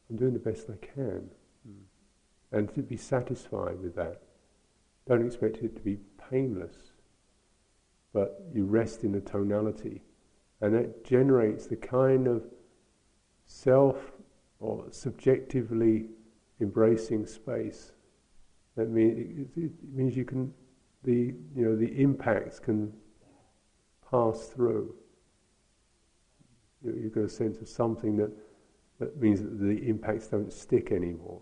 I'm 0.09 0.17
doing 0.17 0.33
the 0.33 0.39
best 0.39 0.69
I 0.69 0.83
can. 0.85 1.29
Mm. 1.67 1.83
And 2.51 2.73
to 2.75 2.81
be 2.81 2.97
satisfied 2.97 3.79
with 3.79 3.95
that. 3.95 4.21
Don't 5.07 5.25
expect 5.25 5.57
it 5.57 5.75
to 5.75 5.81
be 5.81 5.99
painless, 6.29 6.75
but 8.13 8.41
you 8.53 8.65
rest 8.65 9.03
in 9.03 9.11
the 9.11 9.21
tonality. 9.21 10.01
And 10.61 10.75
that 10.75 11.03
generates 11.03 11.65
the 11.67 11.75
kind 11.75 12.27
of 12.27 12.43
self 13.45 14.11
or 14.59 14.85
subjectively 14.91 16.05
embracing 16.59 17.25
space. 17.25 17.93
That 18.77 18.89
means 18.89 19.47
it, 19.55 19.59
it 19.59 19.71
means 19.93 20.15
you 20.15 20.25
can 20.25 20.53
the 21.03 21.33
you 21.55 21.65
know 21.65 21.75
the 21.75 21.99
impacts 21.99 22.59
can 22.59 22.93
pass 24.09 24.47
through. 24.47 24.95
You, 26.83 26.99
you've 27.01 27.13
got 27.13 27.23
a 27.23 27.29
sense 27.29 27.59
of 27.59 27.67
something 27.67 28.17
that 28.17 28.31
that 28.99 29.19
means 29.19 29.41
that 29.41 29.59
the 29.59 29.87
impacts 29.87 30.27
don't 30.27 30.53
stick 30.53 30.91
anymore. 30.91 31.41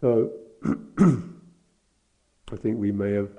So 0.00 0.32
I 0.98 2.56
think 2.56 2.78
we 2.78 2.90
may 2.90 3.12
have 3.12 3.30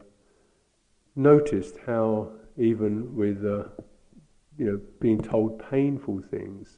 noticed 1.16 1.76
how 1.86 2.32
even 2.58 3.16
with 3.16 3.46
uh, 3.46 3.64
you 4.58 4.66
know 4.66 4.82
being 5.00 5.20
told 5.20 5.62
painful 5.70 6.22
things. 6.30 6.78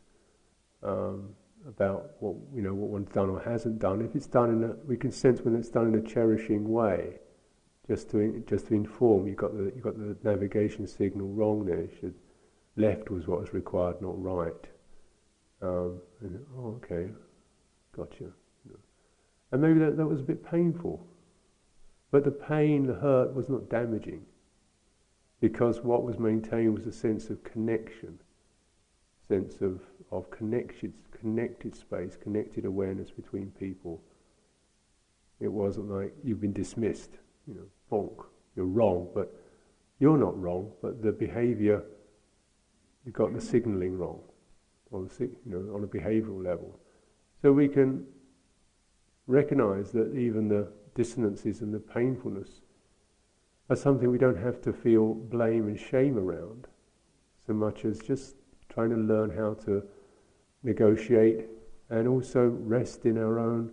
Um, 0.82 1.36
about 1.68 2.11
what 2.20 2.36
you 2.53 2.61
know 2.61 2.74
what 2.74 2.89
one's 2.89 3.09
done 3.09 3.30
or 3.30 3.41
hasn't 3.41 3.80
done. 3.80 4.01
If 4.01 4.16
it's 4.16 4.28
done 4.28 4.49
in 4.49 4.64
a, 4.64 4.74
we 4.86 4.97
can 4.97 5.11
sense 5.11 5.41
when 5.41 5.55
it's 5.55 5.70
done 5.70 5.88
in 5.88 5.95
a 5.95 6.01
cherishing 6.01 6.70
way, 6.70 7.20
just 7.88 8.10
to 8.12 8.44
just 8.48 8.68
to 8.68 8.74
inform. 8.74 9.28
You 9.28 9.36
got 9.36 9.56
the 9.56 9.72
you 9.76 9.82
got 9.82 9.98
the 9.98 10.16
navigation 10.24 10.88
signal 10.88 11.28
wrong 11.28 11.66
there. 11.66 11.88
Should 12.00 12.16
left 12.76 13.10
was 13.10 13.28
what 13.28 13.42
was 13.42 13.54
required, 13.54 14.02
not 14.02 14.22
right. 14.22 14.54
Um, 15.62 16.02
and, 16.22 16.46
oh, 16.58 16.80
okay, 16.84 17.10
gotcha. 17.96 18.26
And 19.52 19.62
maybe 19.62 19.80
that, 19.80 19.98
that 19.98 20.08
was 20.08 20.20
a 20.20 20.24
bit 20.24 20.44
painful, 20.44 21.06
but 22.12 22.24
the 22.24 22.32
pain, 22.32 22.88
the 22.88 22.96
hurt, 22.96 23.36
was 23.36 23.50
not 23.50 23.70
damaging, 23.70 24.26
because 25.40 25.82
what 25.82 26.04
was 26.04 26.18
maintained 26.18 26.76
was 26.76 26.88
a 26.88 26.92
sense 26.92 27.30
of 27.30 27.44
connection 27.44 28.20
sense 29.28 29.62
of, 29.62 29.80
of 30.12 30.30
connected, 30.30 30.94
connected 31.12 31.76
space, 31.76 32.18
connected 32.22 32.66
awareness 32.66 33.10
between 33.10 33.52
people. 33.52 34.02
It 35.40 35.48
wasn't 35.48 35.90
like 35.90 36.14
you've 36.24 36.42
been 36.42 36.54
dismissed, 36.54 37.12
you 37.48 37.56
know, 37.56 37.66
bonk, 37.91 38.26
you're 38.56 38.66
wrong, 38.66 39.10
but 39.14 39.34
you're 40.00 40.18
not 40.18 40.39
wrong, 40.39 40.72
but 40.82 41.02
the 41.02 41.12
behavior, 41.12 41.84
you've 43.06 43.16
got 43.16 43.34
the 43.34 43.41
signaling 43.41 43.98
wrong, 43.98 44.22
on 44.91 45.08
the, 45.08 45.26
you 45.26 45.39
know, 45.46 45.76
on 45.76 45.84
a 45.84 45.88
behavioral 45.88 46.44
level. 46.44 46.80
So 47.41 47.52
we 47.52 47.68
can 47.68 48.06
recognize 49.28 49.91
that 49.91 50.16
even 50.16 50.48
the 50.48 50.72
dissonances 50.96 51.62
and 51.62 51.74
the 51.74 51.80
painfulness 51.80 52.62
are 53.70 53.76
something 53.76 54.12
we 54.12 54.18
don't 54.18 54.38
have 54.38 54.62
to 54.62 54.74
feel 54.74 55.14
blame 55.14 55.68
and 55.68 55.80
shame 55.80 56.18
around 56.18 56.68
so 57.46 57.54
much 57.54 57.86
as 57.86 58.00
just 58.00 58.36
trying 58.70 58.89
to 58.89 58.96
learn 58.96 59.30
how 59.30 59.54
to 59.66 59.84
negotiate 60.64 61.46
and 61.89 62.08
also 62.08 62.46
rest 62.46 63.06
in 63.06 63.18
our 63.18 63.39
own 63.39 63.72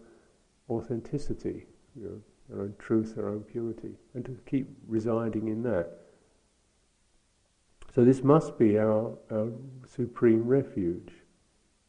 authenticity, 0.68 1.66
you 1.96 2.04
know, 2.04 2.20
our 2.52 2.62
own 2.62 2.74
truth, 2.78 3.14
our 3.18 3.28
own 3.28 3.42
purity, 3.42 3.94
and 4.14 4.24
to 4.24 4.38
keep 4.46 4.68
residing 4.86 5.48
in 5.48 5.62
that. 5.62 5.98
So 7.94 8.04
this 8.04 8.22
must 8.22 8.58
be 8.58 8.78
our, 8.78 9.16
our 9.30 9.50
supreme 9.86 10.46
refuge, 10.46 11.12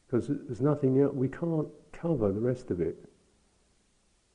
because 0.06 0.28
there's 0.28 0.60
nothing 0.60 1.00
else, 1.00 1.14
we 1.14 1.28
can't 1.28 1.68
cover 1.92 2.32
the 2.32 2.40
rest 2.40 2.70
of 2.70 2.80
it. 2.80 3.08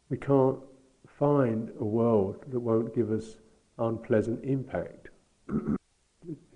We 0.10 0.18
can't 0.18 0.60
find 1.06 1.72
a 1.80 1.84
world 1.84 2.44
that 2.50 2.60
won't 2.60 2.96
give 2.96 3.12
us 3.12 3.38
unpleasant 3.78 4.44
impact. 4.44 5.10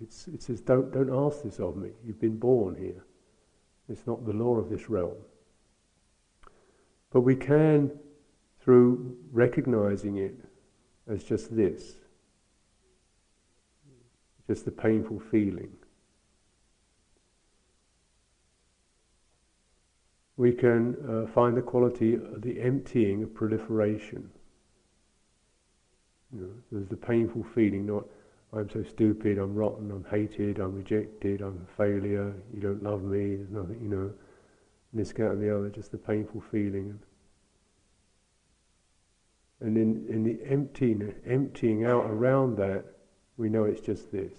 it's, 0.02 0.28
it 0.28 0.42
says, 0.42 0.62
don't, 0.62 0.92
don't 0.94 1.14
ask 1.14 1.44
this 1.44 1.60
of 1.60 1.76
me. 1.76 1.90
You've 2.06 2.22
been 2.22 2.38
born 2.38 2.76
here. 2.76 3.04
It's 3.90 4.08
not 4.08 4.26
the 4.26 4.34
law 4.34 4.56
of 4.56 4.70
this 4.70 4.90
realm. 4.90 5.18
But 7.12 7.22
we 7.22 7.36
can, 7.36 7.92
through 8.64 9.18
recognizing 9.32 10.18
it 10.18 10.36
as 11.08 11.24
just 11.24 11.56
this, 11.56 11.96
just 14.48 14.66
the 14.66 14.72
painful 14.72 15.20
feeling, 15.20 15.72
we 20.38 20.52
can 20.52 20.96
uh, 21.08 21.32
find 21.32 21.56
the 21.56 21.62
quality 21.62 22.16
of 22.16 22.42
the 22.42 22.60
emptying 22.62 23.24
of 23.24 23.34
proliferation. 23.34 24.30
You 26.34 26.42
know, 26.42 26.50
there's 26.72 26.88
the 26.88 26.96
painful 26.96 27.46
feeling, 27.54 27.86
not 27.86 28.06
I'm 28.54 28.70
so 28.70 28.84
stupid, 28.84 29.38
I'm 29.38 29.56
rotten, 29.56 29.92
I'm 29.92 30.06
hated, 30.10 30.60
I'm 30.60 30.76
rejected, 30.76 31.42
I'm 31.42 31.66
a 31.70 31.78
failure, 31.78 32.34
you 32.54 32.60
don't 32.60 32.84
love 32.84 33.02
me, 33.02 33.36
there's 33.38 33.50
nothing, 33.50 33.80
you 33.82 33.88
know, 33.88 34.12
this, 34.94 35.14
that, 35.14 35.32
and 35.32 35.42
the 35.42 35.56
other, 35.56 35.70
just 35.70 35.92
the 35.92 35.98
painful 35.98 36.44
feeling. 36.52 37.00
And 39.62 39.78
in, 39.78 40.08
in 40.10 40.24
the 40.24 40.40
emptying, 40.50 41.14
emptying 41.26 41.86
out 41.86 42.06
around 42.06 42.58
that, 42.58 42.84
we 43.38 43.48
know 43.48 43.64
it's 43.64 43.80
just 43.80 44.12
this. 44.12 44.34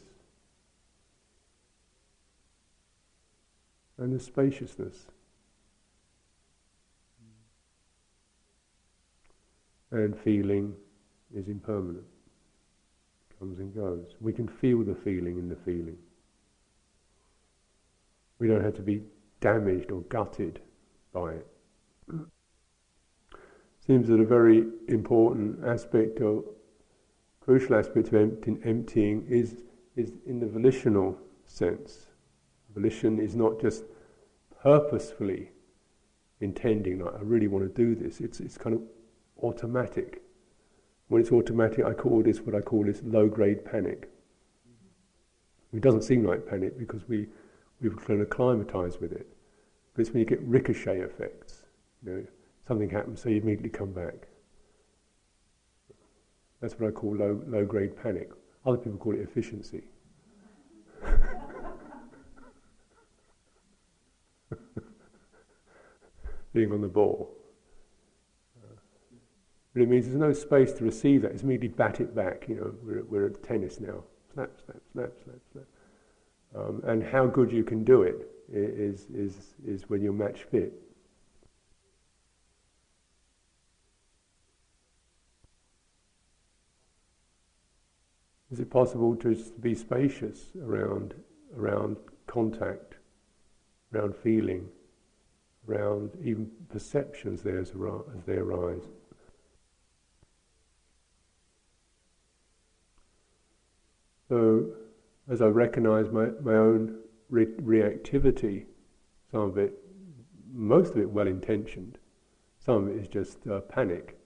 And 3.98 4.12
the 4.12 4.18
spaciousness. 4.18 5.06
And 9.92 10.18
feeling 10.18 10.74
is 11.34 11.48
impermanent, 11.48 12.06
comes 13.38 13.58
and 13.60 13.74
goes. 13.74 14.16
We 14.20 14.32
can 14.32 14.48
feel 14.48 14.82
the 14.82 14.94
feeling 14.94 15.38
in 15.38 15.48
the 15.48 15.56
feeling. 15.56 15.98
We 18.38 18.48
don't 18.48 18.64
have 18.64 18.74
to 18.74 18.82
be 18.82 19.02
damaged 19.40 19.92
or 19.92 20.00
gutted 20.02 20.60
by 21.12 21.34
it. 21.34 21.46
Seems 23.84 24.08
that 24.08 24.20
a 24.20 24.24
very 24.24 24.64
important 24.86 25.64
aspect 25.66 26.20
or 26.20 26.44
crucial 27.40 27.74
aspect 27.74 28.08
of 28.08 28.14
emptying 28.14 29.26
is 29.28 29.56
is 29.96 30.12
in 30.24 30.38
the 30.38 30.46
volitional 30.46 31.18
sense. 31.44 32.06
Volition 32.74 33.18
is 33.18 33.34
not 33.34 33.60
just 33.60 33.84
purposefully 34.62 35.50
intending, 36.40 37.00
like 37.00 37.14
I 37.14 37.22
really 37.22 37.48
want 37.48 37.64
to 37.64 37.84
do 37.84 37.94
this. 37.96 38.20
It's 38.20 38.38
it's 38.38 38.56
kind 38.56 38.76
of 38.76 38.82
automatic. 39.42 40.22
When 41.08 41.20
it's 41.20 41.32
automatic, 41.32 41.84
I 41.84 41.92
call 41.92 42.22
this 42.22 42.40
what 42.40 42.54
I 42.54 42.60
call 42.60 42.84
this 42.84 43.02
low 43.04 43.28
grade 43.28 43.64
panic. 43.64 44.08
It 45.74 45.80
doesn't 45.80 46.02
seem 46.02 46.24
like 46.24 46.46
panic 46.46 46.78
because 46.78 47.08
we, 47.08 47.28
we've 47.80 47.96
kind 47.96 48.20
of 48.20 48.28
acclimatized 48.28 49.00
with 49.00 49.12
it. 49.12 49.26
But 49.94 50.02
it's 50.02 50.10
when 50.10 50.20
you 50.20 50.26
get 50.26 50.42
ricochet 50.42 51.00
effects. 51.00 51.62
You 52.04 52.12
know, 52.12 52.24
something 52.66 52.90
happens, 52.90 53.20
so 53.22 53.28
you 53.28 53.40
immediately 53.40 53.70
come 53.70 53.92
back. 53.92 54.28
That's 56.60 56.78
what 56.78 56.88
I 56.88 56.90
call 56.92 57.16
low, 57.16 57.42
low 57.46 57.64
grade 57.64 57.96
panic. 58.00 58.30
Other 58.64 58.76
people 58.78 58.98
call 58.98 59.14
it 59.14 59.20
efficiency. 59.20 59.82
Being 66.52 66.70
on 66.72 66.80
the 66.82 66.88
ball. 66.88 67.34
But 69.74 69.82
it 69.82 69.88
means 69.88 70.06
there's 70.06 70.18
no 70.18 70.32
space 70.32 70.72
to 70.74 70.84
receive 70.84 71.22
that. 71.22 71.32
It's 71.32 71.42
immediately 71.42 71.74
bat 71.76 72.00
it 72.00 72.14
back. 72.14 72.44
You 72.48 72.56
know, 72.56 72.74
we're, 72.82 73.04
we're 73.04 73.26
at 73.26 73.42
tennis 73.42 73.80
now. 73.80 74.04
Snap, 74.32 74.50
snap, 74.64 74.82
snap, 74.92 75.10
snap, 75.24 75.38
snap. 75.50 75.64
Um, 76.54 76.82
and 76.84 77.02
how 77.02 77.26
good 77.26 77.50
you 77.50 77.64
can 77.64 77.82
do 77.82 78.02
it 78.02 78.28
is, 78.52 79.06
is, 79.14 79.54
is 79.66 79.88
when 79.88 80.02
you're 80.02 80.12
match 80.12 80.44
fit. 80.44 80.74
Is 88.52 88.60
it 88.60 88.68
possible 88.68 89.16
to 89.16 89.34
be 89.62 89.74
spacious 89.74 90.48
around, 90.62 91.14
around 91.56 91.96
contact, 92.26 92.96
around 93.94 94.14
feeling, 94.14 94.68
around 95.66 96.10
even 96.22 96.50
perceptions 96.68 97.42
there 97.42 97.58
as, 97.58 97.70
as 97.70 98.24
they 98.26 98.34
arise? 98.34 98.82
So, 104.28 104.66
as 105.30 105.40
I 105.40 105.46
recognize 105.46 106.10
my, 106.10 106.26
my 106.42 106.54
own 106.54 106.98
re- 107.30 107.46
reactivity, 107.46 108.66
some 109.30 109.40
of 109.40 109.56
it, 109.56 109.72
most 110.52 110.90
of 110.92 110.98
it 110.98 111.08
well 111.08 111.26
intentioned, 111.26 111.96
some 112.58 112.86
of 112.86 112.88
it 112.88 113.00
is 113.00 113.08
just 113.08 113.46
uh, 113.46 113.60
panic. 113.60 114.18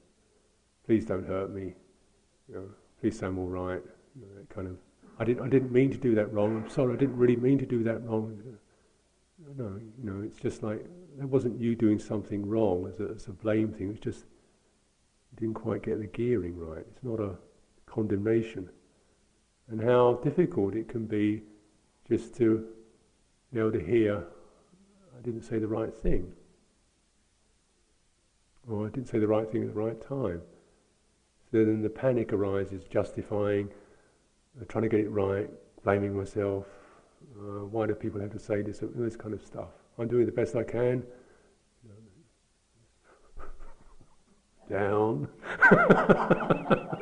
Please 0.85 1.05
don't 1.05 1.27
hurt 1.27 1.55
me. 1.55 1.75
You 2.49 2.55
know, 2.55 2.69
please 3.01 3.23
I'm 3.23 3.39
all 3.39 3.49
right. 3.49 3.83
You 4.19 4.27
know, 4.27 4.35
that 4.39 4.49
kind 4.49 4.67
of. 4.69 4.77
I 5.19 5.25
didn't. 5.25 5.45
I 5.45 5.49
didn't 5.49 5.73
mean 5.73 5.91
to 5.91 5.99
do 5.99 6.15
that 6.15 6.33
wrong. 6.33 6.63
I'm 6.65 6.71
sorry. 6.71 6.95
I 6.95 6.97
didn't 6.97 7.17
really 7.17 7.37
mean 7.37 7.59
to 7.59 7.67
do 7.67 7.83
that 7.85 8.03
wrong. 8.05 8.43
No, 9.57 9.79
you 9.99 10.11
know, 10.11 10.23
it's 10.25 10.41
just 10.41 10.63
like 10.63 10.85
it 11.19 11.25
wasn't 11.25 11.61
you 11.61 11.75
doing 11.77 11.99
something 11.99 12.47
wrong 12.47 12.87
as 12.89 13.01
a, 13.01 13.13
as 13.15 13.27
a 13.29 13.33
blame 13.33 13.73
thing. 13.73 13.91
It's 13.91 14.01
just 14.01 14.25
didn't 15.37 15.55
quite 15.55 15.83
get 15.83 16.01
the 16.01 16.07
gearing 16.07 16.57
right. 16.57 16.85
It's 16.91 17.03
not 17.03 17.21
a 17.21 17.37
condemnation 17.87 18.71
and 19.69 19.83
how 19.83 20.15
difficult 20.23 20.75
it 20.75 20.89
can 20.89 21.07
be 21.07 21.43
just 22.09 22.35
to 22.37 22.67
be 23.53 23.59
able 23.59 23.73
to 23.73 23.85
hear, 23.85 24.25
I 25.19 25.23
didn't 25.23 25.43
say 25.43 25.59
the 25.59 25.67
right 25.67 25.95
thing, 25.95 26.33
or 28.69 28.87
I 28.87 28.91
didn't 28.91 29.09
say 29.09 29.19
the 29.19 29.27
right 29.27 29.51
thing 29.51 29.63
at 29.63 29.69
the 29.69 29.81
right 29.81 30.01
time. 30.01 30.43
So 31.51 31.65
then 31.65 31.83
the 31.83 31.91
panic 31.91 32.33
arises, 32.33 32.85
justifying, 32.85 33.71
trying 34.69 34.83
to 34.83 34.89
get 34.89 35.01
it 35.01 35.11
right, 35.11 35.51
blaming 35.85 36.17
myself. 36.17 36.67
Uh, 37.39 37.65
why 37.67 37.87
do 37.87 37.95
people 37.95 38.21
have 38.21 38.33
to 38.33 38.39
say 38.39 38.63
this? 38.63 38.83
All 38.83 38.91
This 38.95 39.17
kind 39.17 39.35
of 39.35 39.43
stuff. 39.43 39.71
I'm 39.99 40.09
doing 40.09 40.27
the 40.27 40.33
best 40.33 40.57
I 40.57 40.63
can. 40.63 41.03
Down. 44.71 45.29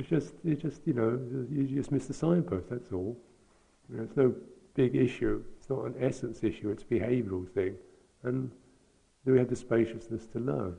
It's 0.00 0.08
just, 0.08 0.34
it's 0.44 0.62
just, 0.62 0.80
you 0.86 0.94
know, 0.94 1.20
you 1.50 1.66
just 1.66 1.92
miss 1.92 2.06
the 2.06 2.14
signpost. 2.14 2.70
That's 2.70 2.90
all. 2.92 3.18
You 3.90 3.98
know, 3.98 4.04
it's 4.04 4.16
no 4.16 4.34
big 4.74 4.96
issue. 4.96 5.42
It's 5.58 5.68
not 5.68 5.84
an 5.84 5.94
essence 6.00 6.42
issue. 6.42 6.70
It's 6.70 6.84
a 6.84 6.86
behavioural 6.86 7.46
thing, 7.52 7.74
and 8.22 8.50
do 9.26 9.32
we 9.32 9.38
have 9.38 9.50
the 9.50 9.56
spaciousness 9.56 10.26
to 10.28 10.38
learn 10.38 10.76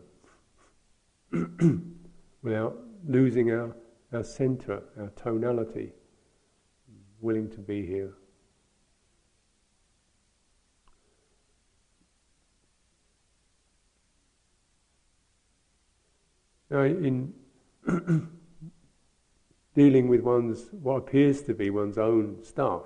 without 2.41 2.77
losing 3.07 3.51
our 3.51 3.75
our 4.13 4.23
centre, 4.23 4.83
our 4.99 5.09
tonality, 5.15 5.93
willing 7.21 7.49
to 7.49 7.59
be 7.59 7.85
here. 7.85 8.13
Now, 16.69 16.83
in 16.83 17.33
dealing 19.75 20.07
with 20.07 20.21
one's 20.21 20.67
what 20.71 20.95
appears 20.97 21.41
to 21.43 21.53
be 21.53 21.69
one's 21.69 21.97
own 21.97 22.43
stuff, 22.43 22.83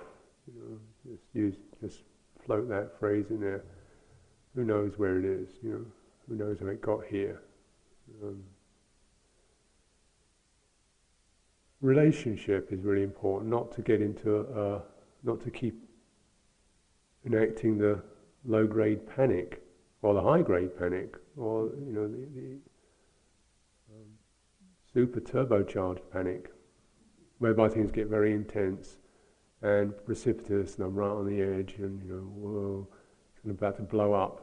You 0.48 0.60
know, 0.60 0.80
just 1.12 1.24
use, 1.34 1.56
just 1.82 2.02
float 2.46 2.68
that 2.70 3.00
phrase 3.00 3.26
in 3.30 3.40
there. 3.40 3.64
Who 4.56 4.64
knows 4.64 4.98
where 4.98 5.20
it 5.20 5.26
is? 5.26 5.50
You 5.62 5.70
know, 5.70 5.86
who 6.28 6.36
knows 6.36 6.60
how 6.60 6.68
it 6.68 6.82
got 6.82 7.06
here? 7.06 7.42
Um, 8.24 8.44
relationship 11.86 12.72
is 12.72 12.82
really 12.82 13.04
important. 13.04 13.50
Not 13.50 13.72
to 13.74 13.82
get 13.82 14.02
into, 14.02 14.40
uh, 14.40 14.82
not 15.24 15.42
to 15.42 15.52
keep 15.52 15.76
enacting 17.26 17.78
the 17.78 18.02
low-grade 18.46 19.08
panic 19.16 19.64
or 20.02 20.14
the 20.14 20.22
high-grade 20.22 20.78
panic 20.78 21.16
or 21.38 21.72
you 21.86 21.92
know 21.92 22.08
the, 22.08 22.28
the 22.36 22.58
um, 23.92 24.08
super 24.94 25.20
turbocharged 25.20 26.02
panic, 26.12 26.52
whereby 27.40 27.70
things 27.70 27.92
get 27.92 28.08
very 28.08 28.34
intense 28.34 28.98
and 29.62 29.94
precipitous, 30.06 30.76
and 30.76 30.86
I'm 30.86 30.96
right 30.96 31.10
on 31.10 31.26
the 31.26 31.42
edge, 31.42 31.76
and 31.80 32.02
you 32.04 32.10
know, 32.14 32.22
whoa, 32.22 32.88
it's 33.36 33.46
about 33.50 33.78
to 33.78 33.84
blow 33.84 34.14
up. 34.14 34.42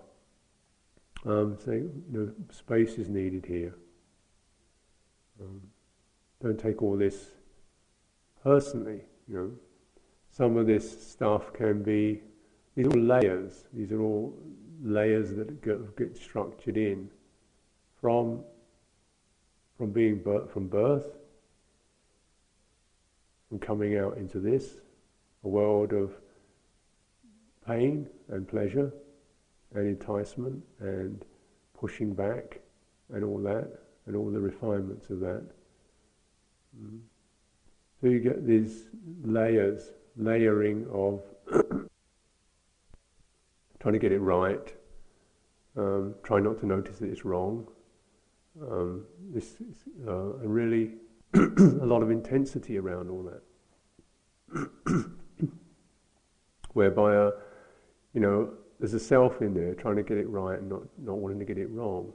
Um, 1.25 1.57
so 1.65 1.71
you 1.71 2.03
know, 2.11 2.33
space 2.51 2.99
is 2.99 3.09
needed 3.09 3.47
here. 3.47 3.75
Um, 5.41 5.63
don't 6.43 6.59
take 6.59 6.83
all 6.83 6.97
this 6.97 7.31
personally. 8.43 9.03
You 9.29 9.35
know, 9.35 9.51
some 10.31 10.57
of 10.57 10.67
this 10.67 11.11
stuff 11.11 11.53
can 11.53 11.83
be 11.83 12.21
these 12.75 12.87
are 12.87 12.91
all 12.91 13.03
layers. 13.03 13.65
These 13.73 13.93
are 13.93 14.01
all 14.01 14.35
layers 14.83 15.35
that 15.35 15.63
get, 15.63 15.97
get 15.97 16.17
structured 16.17 16.77
in 16.77 17.11
from 18.01 18.41
from 19.79 19.91
being 19.91 20.23
birth, 20.23 20.53
from 20.53 20.69
birth, 20.69 21.07
from 23.49 23.59
coming 23.59 23.97
out 23.97 24.17
into 24.17 24.39
this, 24.39 24.77
a 25.45 25.49
world 25.49 25.93
of 25.93 26.13
pain 27.67 28.09
and 28.29 28.47
pleasure 28.47 28.93
and 29.75 29.89
enticement 29.89 30.63
and 30.79 31.25
pushing 31.79 32.15
back 32.15 32.61
and 33.13 33.25
all 33.25 33.39
that 33.39 33.69
and 34.07 34.15
all 34.15 34.31
the 34.31 34.39
refinements 34.41 35.11
of 35.11 35.21
that. 35.21 35.45
So 38.01 38.09
you 38.09 38.19
get 38.19 38.47
these 38.47 38.89
layers, 39.23 39.91
layering 40.17 40.87
of 40.93 41.23
trying 43.81 43.93
to 43.93 43.99
get 43.99 44.13
it 44.13 44.19
right, 44.21 44.75
um, 45.77 46.15
try 46.23 46.41
not 46.41 46.59
to 46.61 46.67
notice 46.67 46.99
that 46.99 47.11
it's 47.11 47.25
wrong. 47.25 47.69
Um, 48.61 49.05
this 49.33 49.55
is, 49.61 49.85
uh, 50.07 50.35
really 50.47 50.95
a 51.35 51.87
lot 51.87 52.03
of 52.03 52.11
intensity 52.11 52.77
around 52.79 53.09
all 53.09 53.31
that, 54.53 54.71
whereby, 56.73 57.17
uh, 57.17 57.31
you 58.13 58.21
know, 58.21 58.53
there's 58.79 58.95
a 58.95 59.01
self 59.01 59.41
in 59.41 59.55
there 59.55 59.75
trying 59.75 59.97
to 59.97 60.03
get 60.03 60.19
it 60.19 60.29
right 60.29 60.59
and 60.59 60.69
not, 60.69 60.83
not 60.99 61.19
wanting 61.19 61.39
to 61.39 61.45
get 61.45 61.57
it 61.57 61.71
wrong. 61.71 62.13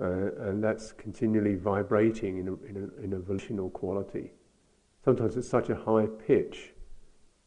Uh, 0.00 0.32
and 0.48 0.62
that's 0.62 0.92
continually 0.92 1.54
vibrating 1.54 2.38
in 2.38 2.48
a, 2.48 2.54
in, 2.64 2.76
a, 2.76 3.04
in 3.04 3.12
a 3.12 3.18
volitional 3.18 3.70
quality. 3.70 4.32
Sometimes 5.04 5.36
it's 5.36 5.48
such 5.48 5.70
a 5.70 5.76
high 5.76 6.06
pitch 6.06 6.72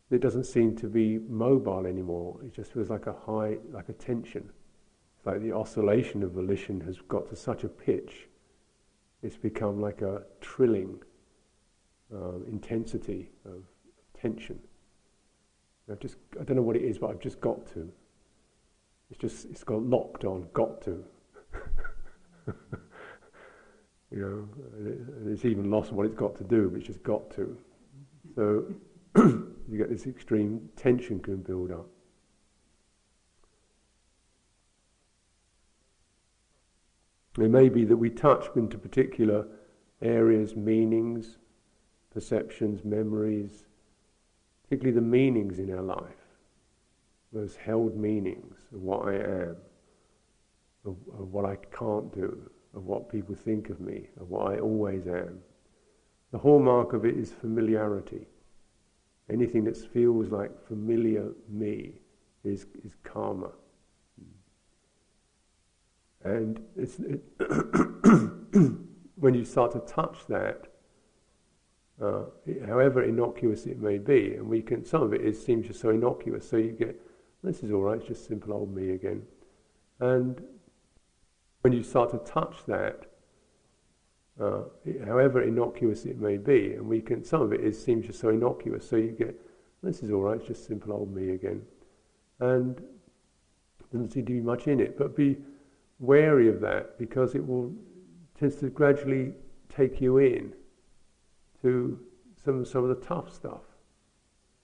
that 0.10 0.18
it 0.18 0.22
doesn't 0.22 0.46
seem 0.46 0.76
to 0.78 0.88
be 0.88 1.18
mobile 1.18 1.86
anymore. 1.86 2.40
It 2.46 2.54
just 2.54 2.72
feels 2.72 2.90
like 2.90 3.08
a 3.08 3.14
high, 3.26 3.58
like 3.72 3.90
a 3.90 3.94
tension. 3.94 4.50
It's 5.18 5.26
like 5.26 5.42
the 5.42 5.52
oscillation 5.52 6.24
of 6.24 6.32
volition 6.32 6.80
has 6.82 7.00
got 7.10 7.28
to 7.30 7.36
such 7.36 7.64
a 7.64 7.68
pitch. 7.68 8.28
It's 9.24 9.36
become 9.36 9.82
like 9.82 10.02
a 10.02 10.24
trilling 10.40 11.02
um, 12.14 12.46
intensity 12.48 13.30
of 13.46 13.64
tension. 14.20 14.60
I've 15.92 16.00
just, 16.00 16.18
I 16.40 16.44
don't 16.44 16.58
know 16.58 16.62
what 16.62 16.76
it 16.76 16.84
is, 16.84 16.98
but 16.98 17.10
I've 17.10 17.20
just 17.20 17.42
got 17.42 17.66
to. 17.74 17.92
It's 19.10 19.20
just, 19.20 19.46
it's 19.46 19.64
got 19.64 19.82
locked 19.84 20.26
on, 20.26 20.48
got 20.54 20.82
to. 20.84 21.04
you 24.12 24.20
know, 24.20 24.50
it, 24.90 25.32
it's 25.32 25.46
even 25.46 25.70
lost 25.70 25.92
what 25.92 26.06
it's 26.06 26.16
got 26.16 26.36
to 26.38 26.44
do, 26.44 26.70
but 26.70 26.78
it's 26.78 26.88
just 26.88 27.04
got 27.04 27.30
to. 27.32 27.58
So 28.36 28.66
you 29.16 29.78
get 29.78 29.90
this 29.90 30.08
extreme 30.08 30.70
tension 30.76 31.20
can 31.20 31.38
build 31.38 31.72
up. 31.72 31.88
It 37.40 37.52
may 37.52 37.70
be 37.70 37.86
that 37.86 37.98
we 37.98 38.10
touch 38.10 38.48
into 38.56 38.78
particular 38.80 39.46
areas, 40.02 40.56
meanings, 40.56 41.38
perceptions, 42.12 42.84
memories, 42.84 43.66
particularly 44.64 44.96
the 44.96 45.06
meanings 45.06 45.60
in 45.60 45.72
our 45.74 45.84
life, 45.84 46.02
those 47.32 47.56
held 47.56 47.96
meanings 47.96 48.58
of 48.74 48.82
what 48.82 49.08
I 49.08 49.16
am, 49.16 49.56
of, 50.86 50.96
of 51.20 51.32
what 51.32 51.46
I 51.46 51.56
can't 51.78 52.14
do, 52.14 52.50
of 52.76 52.86
what 52.86 53.10
people 53.10 53.36
think 53.36 53.70
of 53.70 53.80
me, 53.80 54.08
of 54.20 54.30
what 54.30 54.54
I 54.54 54.60
always 54.60 55.08
am. 55.08 55.40
The 56.32 56.38
hallmark 56.38 56.94
of 56.94 57.06
it 57.06 57.18
is 57.18 57.32
familiarity. 57.32 58.26
Anything 59.32 59.64
that 59.66 59.78
feels 59.78 60.30
like 60.30 60.52
familiar 60.68 61.32
me 61.50 61.94
is, 62.44 62.66
is 62.84 62.96
kamma. 63.04 63.52
And 66.24 66.60
it's, 66.76 67.00
it 67.00 67.24
when 69.16 69.34
you 69.34 69.46
start 69.46 69.72
to 69.72 69.80
touch 69.80 70.18
that, 70.30 70.68
uh, 72.02 72.26
however 72.68 73.04
innocuous 73.04 73.66
it 73.66 73.80
may 73.80 73.98
be, 73.98 74.36
and 74.36 74.48
we 74.48 74.62
can, 74.62 74.86
some 74.86 75.02
of 75.02 75.14
it 75.14 75.22
is, 75.22 75.44
seems 75.44 75.68
just 75.68 75.80
so 75.80 75.90
innocuous, 75.90 76.48
so 76.48 76.58
you 76.58 76.72
get, 76.72 77.00
this 77.44 77.64
is 77.64 77.72
all 77.72 77.82
right, 77.82 77.98
it's 77.98 78.08
just 78.08 78.28
simple 78.28 78.54
old 78.54 78.74
me 78.76 78.92
again. 78.92 79.24
And 80.00 80.42
when 81.68 81.76
you 81.76 81.84
start 81.84 82.10
to 82.10 82.18
touch 82.20 82.56
that, 82.66 83.08
uh, 84.40 84.62
however 85.06 85.44
innocuous 85.44 86.06
it 86.06 86.18
may 86.18 86.38
be, 86.38 86.76
and 86.76 86.88
we 86.88 87.02
can, 87.02 87.26
some 87.26 87.42
of 87.42 87.52
it 87.52 87.60
is, 87.60 87.84
seems 87.84 88.06
just 88.06 88.22
so 88.22 88.30
innocuous, 88.30 88.90
so 88.90 88.96
you 88.96 89.12
get, 89.12 89.38
this 89.84 90.02
is 90.02 90.10
all 90.10 90.22
right, 90.22 90.38
it's 90.38 90.48
just 90.48 90.66
simple 90.66 90.94
old 90.94 91.14
me 91.14 91.32
again. 91.32 91.62
And 92.40 92.82
doesn't 93.92 94.14
seem 94.14 94.26
to 94.28 94.32
be 94.32 94.40
much 94.40 94.68
in 94.68 94.80
it, 94.80 94.98
but 94.98 95.14
be 95.14 95.36
wary 96.00 96.48
of 96.48 96.62
that 96.62 96.98
because 96.98 97.36
it 97.36 97.46
will 97.46 97.74
tends 98.40 98.56
to 98.56 98.70
gradually 98.70 99.34
take 99.68 100.00
you 100.00 100.20
in 100.20 100.54
to 101.64 102.00
some 102.46 102.64
some 102.64 102.86
of 102.86 102.98
the 102.98 103.06
tough 103.06 103.34
stuff. 103.34 103.64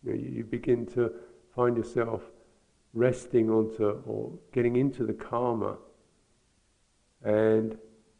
You, 0.04 0.14
know, 0.14 0.18
you, 0.18 0.30
you 0.38 0.44
begin 0.46 0.86
to 0.94 1.12
find 1.54 1.76
yourself 1.76 2.22
resting 2.94 3.50
onto 3.50 4.02
or 4.06 4.32
getting 4.54 4.78
into 4.78 5.06
the 5.06 5.14
kamma, 5.14 5.76
and 7.24 7.78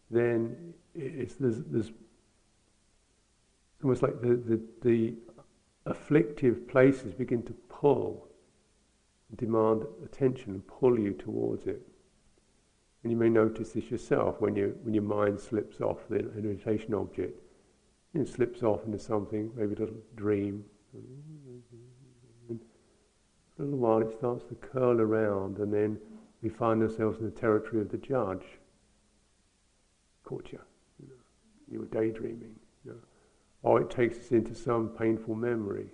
then 0.10 0.74
it's 0.96 1.36
there's, 1.36 1.60
there's 1.68 1.92
almost 3.84 4.02
like 4.02 4.22
the, 4.22 4.36
the, 4.36 4.62
the 4.82 5.16
afflictive 5.86 6.68
places 6.68 7.14
begin 7.14 7.44
to 7.44 7.54
pull, 7.70 8.28
demand 9.36 9.84
attention 10.06 10.52
and 10.52 10.68
pull 10.68 10.98
you 11.00 11.12
towards 11.14 11.66
it. 11.66 11.82
And 13.04 13.12
you 13.12 13.18
may 13.18 13.30
notice 13.30 13.72
this 13.72 13.92
yourself 13.92 14.40
when, 14.40 14.56
you, 14.56 14.78
when 14.84 14.94
your 14.94 15.04
mind 15.04 15.40
slips 15.40 15.82
off 15.82 15.98
the 16.10 16.24
meditation 16.36 16.94
object. 16.94 17.42
It 18.14 18.30
slips 18.30 18.64
off 18.64 18.86
into 18.86 19.00
something, 19.00 19.52
maybe 19.56 19.76
a 19.76 19.80
little 19.80 19.98
dream. 20.16 20.64
And 22.50 22.60
for 23.58 23.64
a 23.64 23.66
little 23.66 23.80
while 23.80 24.00
it 24.00 24.16
starts 24.18 24.46
to 24.46 24.56
curl 24.56 25.02
around 25.02 25.58
and 25.58 25.74
then 25.74 25.98
we 26.42 26.50
find 26.50 26.82
ourselves 26.82 27.20
in 27.20 27.26
the 27.26 27.32
territory 27.32 27.82
of 27.82 27.90
the 27.90 27.98
judge. 27.98 28.44
Caught 30.24 30.52
you 30.52 30.60
you 31.74 31.80
were 31.80 31.86
daydreaming. 31.86 32.56
You 32.86 32.92
know. 32.92 32.98
Or 33.64 33.82
it 33.82 33.90
takes 33.90 34.18
us 34.18 34.32
into 34.32 34.54
some 34.54 34.90
painful 34.90 35.36
memory. 35.36 35.88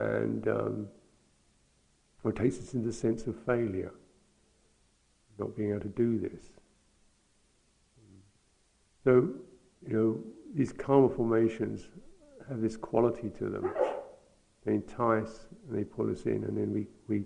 And 0.00 0.48
um, 0.48 0.88
or 2.24 2.30
it 2.30 2.36
takes 2.36 2.58
us 2.58 2.74
into 2.74 2.88
a 2.88 2.92
sense 2.92 3.26
of 3.26 3.36
failure, 3.44 3.92
not 5.38 5.54
being 5.56 5.70
able 5.70 5.80
to 5.80 5.88
do 5.88 6.18
this. 6.18 6.44
So, 9.04 9.28
you 9.86 9.92
know, 9.92 10.18
these 10.54 10.72
kamma 10.72 11.14
formations 11.14 11.88
have 12.48 12.62
this 12.62 12.76
quality 12.76 13.28
to 13.38 13.50
them. 13.50 13.74
They 14.64 14.72
entice 14.72 15.46
and 15.68 15.78
they 15.78 15.84
pull 15.84 16.10
us 16.10 16.22
in, 16.22 16.44
and 16.44 16.56
then 16.56 16.72
we, 16.72 16.86
we 17.08 17.24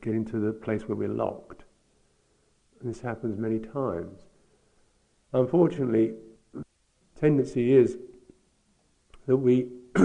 get 0.00 0.14
into 0.14 0.38
the 0.38 0.52
place 0.52 0.82
where 0.86 0.96
we're 0.96 1.08
locked. 1.08 1.64
And 2.80 2.88
this 2.88 3.00
happens 3.00 3.36
many 3.36 3.58
times. 3.58 4.26
Unfortunately, 5.34 6.14
tendency 7.20 7.74
is 7.74 7.98
that 9.26 9.36
we 9.36 9.68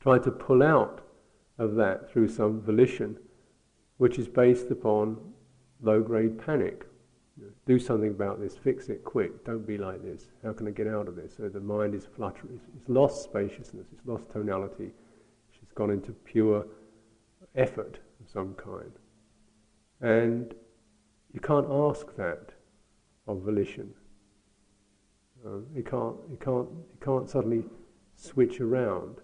try 0.00 0.18
to 0.18 0.30
pull 0.30 0.62
out 0.62 1.02
of 1.58 1.74
that 1.74 2.10
through 2.10 2.28
some 2.28 2.62
volition, 2.62 3.18
which 3.98 4.18
is 4.18 4.26
based 4.26 4.70
upon 4.70 5.18
low 5.82 6.00
grade 6.00 6.38
panic. 6.38 6.86
Do 7.66 7.78
something 7.78 8.10
about 8.10 8.40
this, 8.40 8.56
fix 8.56 8.88
it 8.88 9.04
quick, 9.04 9.44
don't 9.44 9.66
be 9.66 9.76
like 9.76 10.02
this. 10.02 10.30
How 10.42 10.54
can 10.54 10.66
I 10.66 10.70
get 10.70 10.86
out 10.86 11.06
of 11.06 11.14
this? 11.14 11.36
So 11.36 11.50
the 11.50 11.60
mind 11.60 11.94
is 11.94 12.06
fluttering, 12.16 12.58
it's 12.76 12.88
lost 12.88 13.24
spaciousness, 13.24 13.86
it's 13.92 14.06
lost 14.06 14.24
tonality, 14.32 14.90
She's 15.52 15.70
gone 15.74 15.90
into 15.90 16.12
pure 16.12 16.64
effort 17.54 17.98
of 18.20 18.30
some 18.30 18.54
kind. 18.54 18.92
And 20.00 20.54
you 21.32 21.40
can't 21.40 21.66
ask 21.70 22.16
that 22.16 22.52
of 23.28 23.42
volition. 23.42 23.94
Uh, 25.46 25.58
you 25.74 25.84
can't, 25.84 26.16
you 26.30 26.38
can't, 26.40 26.68
you 26.68 26.98
can't 27.00 27.30
suddenly 27.30 27.62
switch 28.16 28.60
around. 28.60 29.16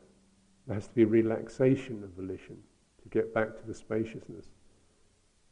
There 0.67 0.75
has 0.75 0.87
to 0.87 0.95
be 0.95 1.05
relaxation 1.05 2.05
of 2.05 2.11
volition 2.11 2.57
to 3.03 3.09
get 3.09 3.35
back 3.35 3.57
to 3.59 3.67
the 3.67 3.75
spaciousness. 3.75 4.47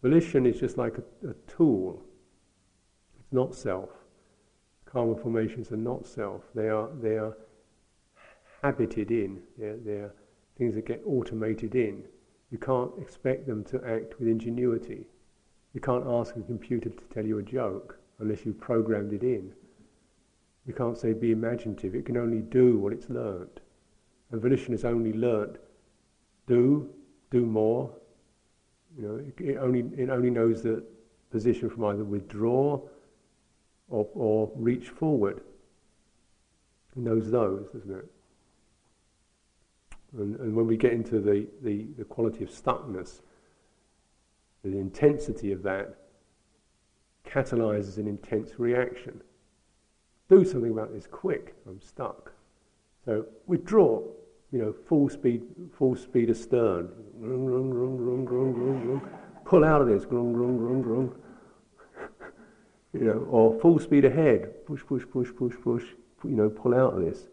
Volition 0.03 0.47
is 0.47 0.61
just 0.61 0.79
like 0.79 0.99
a, 0.99 1.29
a 1.29 1.35
tool. 1.47 2.03
It's 3.19 3.33
not 3.33 3.55
self. 3.55 3.91
Kamma 4.87 5.21
formations 5.21 5.73
are 5.73 5.77
not 5.77 6.07
self. 6.07 6.43
They 6.55 6.69
are, 6.69 6.89
they 7.01 7.17
are 7.17 7.37
habited 8.63 9.11
in. 9.11 9.41
They're, 9.59 9.79
they're 9.79 10.15
things 10.59 10.75
that 10.75 10.87
get 10.87 11.03
automated 11.07 11.75
in. 11.75 12.05
You 12.51 12.59
can't 12.59 12.93
expect 13.01 13.47
them 13.47 13.65
to 13.65 13.83
act 13.87 14.19
with 14.19 14.29
ingenuity. 14.29 15.07
You 15.73 15.81
can't 15.81 16.07
ask 16.07 16.37
a 16.37 16.41
computer 16.41 16.91
to 16.91 17.05
tell 17.13 17.25
you 17.25 17.39
a 17.39 17.43
joke 17.43 17.99
unless 18.23 18.47
you've 18.47 18.61
programmed 18.61 19.12
it 19.12 19.23
in. 19.23 19.53
You 20.66 20.73
can't 20.73 20.97
say 20.97 21.12
be 21.12 21.33
imaginative. 21.33 21.95
It 21.95 22.07
can 22.07 22.16
only 22.16 22.41
do 22.41 22.79
what 22.79 22.93
it's 22.93 23.11
learnt. 23.11 23.61
And 24.31 24.41
volition 24.41 24.73
has 24.73 24.85
only 24.85 25.12
learnt 25.12 25.59
do, 26.47 26.89
do 27.31 27.45
more. 27.45 27.91
You 28.97 29.09
know, 29.09 29.16
it, 29.16 29.41
it 29.41 29.57
only 29.59 29.81
it 29.97 30.11
only 30.11 30.31
knows 30.31 30.62
the 30.62 30.83
position 31.31 31.70
from 31.70 31.85
either 31.85 32.05
withdraw 32.05 32.81
or, 33.89 34.09
or 34.14 34.51
reach 34.57 34.89
forward. 34.89 35.41
It 36.97 37.03
knows 37.03 37.31
those, 37.31 37.68
doesn't 37.73 37.91
it? 37.91 38.11
And, 40.16 40.39
and 40.41 40.55
when 40.55 40.66
we 40.66 40.77
get 40.77 40.93
into 40.93 41.20
the, 41.20 41.47
the, 41.62 41.87
the 41.97 42.05
quality 42.05 42.45
of 42.45 42.51
stuckness, 42.51 43.23
the 44.62 44.79
intensity 44.79 45.53
of 45.53 45.62
that 45.62 46.02
catalyzes 47.33 47.99
an 47.99 48.07
intense 48.07 48.59
reaction. 48.59 49.22
Do 50.28 50.45
something 50.45 50.70
about 50.70 50.93
this 50.93 51.07
quick, 51.07 51.55
I'm 51.66 51.80
stuck. 51.80 52.33
So 53.05 53.26
withdraw, 53.47 54.03
you 54.53 54.59
know, 54.59 54.72
full 54.72 55.09
speed, 55.09 55.43
full 55.76 55.97
speed 55.97 56.30
astern. 56.30 56.91
Pull 59.45 59.64
out 59.64 59.80
of 59.80 59.89
this, 59.89 60.05
you 62.93 63.01
know, 63.01 63.26
or 63.30 63.59
full 63.61 63.78
speed 63.78 64.05
ahead, 64.05 64.66
push, 64.66 64.83
push, 64.87 65.05
push, 65.11 65.28
push, 65.37 65.55
push, 65.62 65.85
you 66.24 66.37
know, 66.37 66.49
pull 66.49 66.74
out 66.74 66.95
of 66.95 67.01
this. 67.05 67.28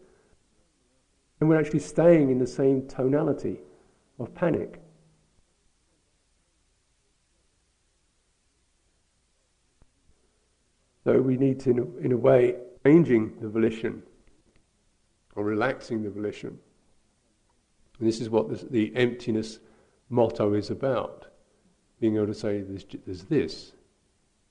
And 1.40 1.48
we're 1.48 1.58
actually 1.60 1.80
staying 1.80 2.30
in 2.30 2.38
the 2.38 2.46
same 2.46 2.86
tonality 2.86 3.60
of 4.18 4.34
panic. 4.34 4.80
So 11.10 11.20
we 11.20 11.36
need 11.36 11.58
to, 11.62 11.70
in 12.00 12.12
a 12.12 12.16
way, 12.16 12.54
changing 12.86 13.40
the 13.40 13.48
volition 13.48 14.04
or 15.34 15.42
relaxing 15.42 16.04
the 16.04 16.10
volition. 16.10 16.56
And 17.98 18.06
this 18.06 18.20
is 18.20 18.30
what 18.30 18.48
this, 18.48 18.62
the 18.70 18.94
emptiness 18.94 19.58
motto 20.08 20.54
is 20.54 20.70
about. 20.70 21.26
Being 21.98 22.14
able 22.14 22.28
to 22.28 22.34
say, 22.34 22.60
there's, 22.60 22.84
there's 23.04 23.24
this, 23.24 23.72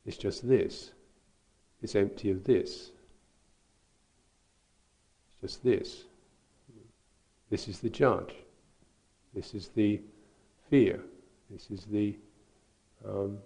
it's 0.06 0.18
just 0.18 0.46
this, 0.50 0.92
it's 1.82 1.96
empty 1.96 2.30
of 2.30 2.44
this, 2.44 2.92
it's 5.42 5.54
just 5.54 5.64
this. 5.64 6.04
This 7.50 7.70
is 7.70 7.80
the 7.80 7.90
judge. 7.90 8.36
This 9.34 9.54
is 9.54 9.70
the 9.70 10.02
fear. 10.70 11.00
This 11.50 11.72
is 11.72 11.86
the 11.86 12.18
um, 13.08 13.38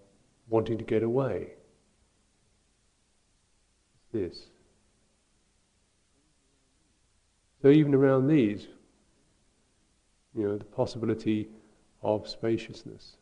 wanting 0.49 0.79
to 0.79 0.83
get 0.83 1.03
away. 1.03 1.51
This. 4.13 4.45
So 7.63 7.69
even 7.69 7.95
around 7.95 8.27
these, 8.27 8.67
you 10.35 10.47
know, 10.47 10.57
the 10.57 10.65
possibility 10.65 11.49
of 12.03 12.27
spaciousness. 12.27 13.17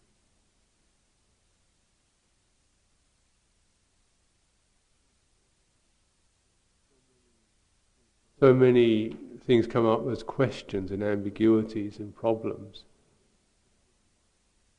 So 8.41 8.53
many 8.53 9.15
things 9.45 9.67
come 9.67 9.85
up 9.85 10.05
as 10.07 10.23
questions 10.23 10.91
and 10.91 11.01
ambiguities 11.01 11.99
and 11.99 12.13
problems. 12.13 12.83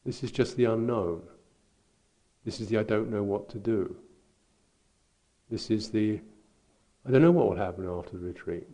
This 0.04 0.22
is 0.22 0.30
just 0.30 0.56
the 0.56 0.66
unknown. 0.66 1.22
This 2.44 2.60
is 2.60 2.68
the 2.68 2.78
I 2.78 2.82
don't 2.82 3.10
know 3.10 3.22
what 3.22 3.48
to 3.50 3.58
do. 3.58 3.96
This 5.52 5.70
is 5.70 5.90
the 5.90 6.18
I 7.06 7.10
don't 7.10 7.20
know 7.20 7.30
what 7.30 7.46
will 7.46 7.56
happen 7.56 7.86
after 7.86 8.16
the 8.16 8.24
retreat. 8.24 8.66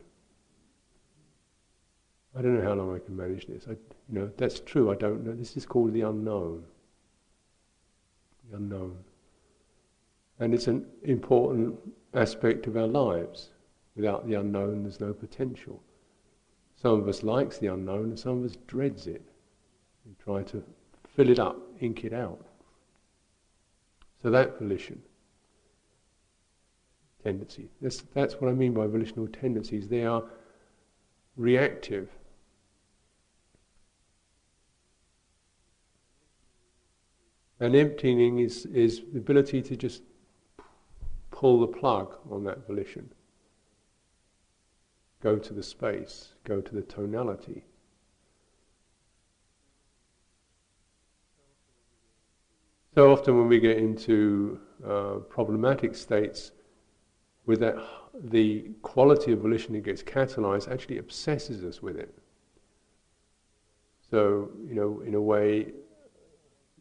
I 2.39 2.41
don't 2.41 2.55
know 2.55 2.63
how 2.63 2.75
long 2.75 2.95
I 2.95 3.01
can 3.01 3.17
manage 3.17 3.49
this. 3.49 3.65
I, 3.67 3.73
you 3.73 4.21
know, 4.21 4.31
that's 4.37 4.61
true. 4.61 4.93
I 4.93 4.95
don't 4.95 5.27
know. 5.27 5.35
This 5.35 5.57
is 5.57 5.67
called 5.67 5.93
the 5.93 6.03
unknown. 6.03 6.63
The 8.49 8.59
unknown, 8.59 8.97
and 10.39 10.55
it's 10.55 10.69
an 10.69 10.87
important 11.03 11.77
aspect 12.15 12.69
of 12.69 12.77
our 12.77 12.87
lives. 12.87 13.51
Without 13.97 14.29
the 14.29 14.35
unknown, 14.35 14.85
there's 14.85 15.01
no 15.01 15.13
potential. 15.13 15.83
Some 16.77 16.93
of 16.93 17.09
us 17.09 17.25
likes 17.25 17.59
the 17.59 17.67
unknown, 17.67 18.05
and 18.05 18.19
some 18.19 18.39
of 18.39 18.45
us 18.45 18.57
dreads 18.69 19.09
it. 19.09 19.23
We 20.07 20.15
try 20.23 20.45
to 20.45 20.63
fill 21.17 21.29
it 21.29 21.41
up, 21.41 21.59
ink 21.81 22.05
it 22.05 22.13
out. 22.13 22.47
So 24.23 24.31
that 24.31 24.61
volition, 24.61 25.03
tendency, 27.29 27.69
that's, 27.83 28.03
that's 28.15 28.35
what 28.35 28.49
I 28.51 28.55
mean 28.55 28.73
by 28.73 28.87
volitional 28.87 29.29
tendencies. 29.29 29.89
They 29.89 30.05
are 30.05 30.25
reactive. 31.37 32.09
And 37.61 37.75
emptying 37.75 38.39
is, 38.39 38.67
is 38.67 39.03
the 39.13 39.19
ability 39.19 39.63
to 39.63 39.77
just 39.77 40.03
pull 41.31 41.61
the 41.61 41.67
plug 41.67 42.17
on 42.31 42.45
that 42.45 42.67
volition 42.67 43.11
go 45.21 45.37
to 45.37 45.53
the 45.53 45.63
space, 45.63 46.35
go 46.45 46.61
to 46.61 46.75
the 46.75 46.83
tonality. 46.83 47.65
So 52.95 53.13
often, 53.13 53.39
when 53.39 53.49
we 53.49 53.61
get 53.61 53.79
into 53.79 54.61
uh, 54.85 55.15
problematic 55.29 55.95
states, 55.95 56.53
with 57.49 57.61
that, 57.61 57.77
the 58.13 58.67
quality 58.83 59.33
of 59.33 59.39
volition 59.39 59.73
that 59.73 59.83
gets 59.83 60.03
catalyzed 60.03 60.71
actually 60.71 60.99
obsesses 60.99 61.65
us 61.65 61.83
with 61.83 61.97
it. 61.97 62.15
So, 64.11 64.51
you 64.67 64.75
know, 64.75 65.01
in 65.01 65.15
a 65.15 65.21
way, 65.21 65.73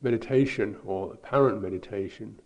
meditation 0.02 0.76
or 0.86 1.14
apparent 1.14 1.62
meditation, 1.62 2.38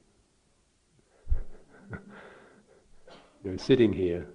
you 1.91 3.51
know, 3.51 3.57
sitting 3.57 3.91
here 3.91 4.27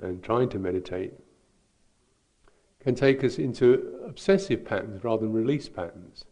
and 0.00 0.22
trying 0.22 0.48
to 0.50 0.60
meditate 0.60 1.12
can 2.78 2.94
take 2.94 3.24
us 3.24 3.38
into 3.38 3.98
obsessive 4.06 4.64
patterns 4.64 5.02
rather 5.02 5.22
than 5.22 5.32
release 5.32 5.68
patterns. 5.68 6.24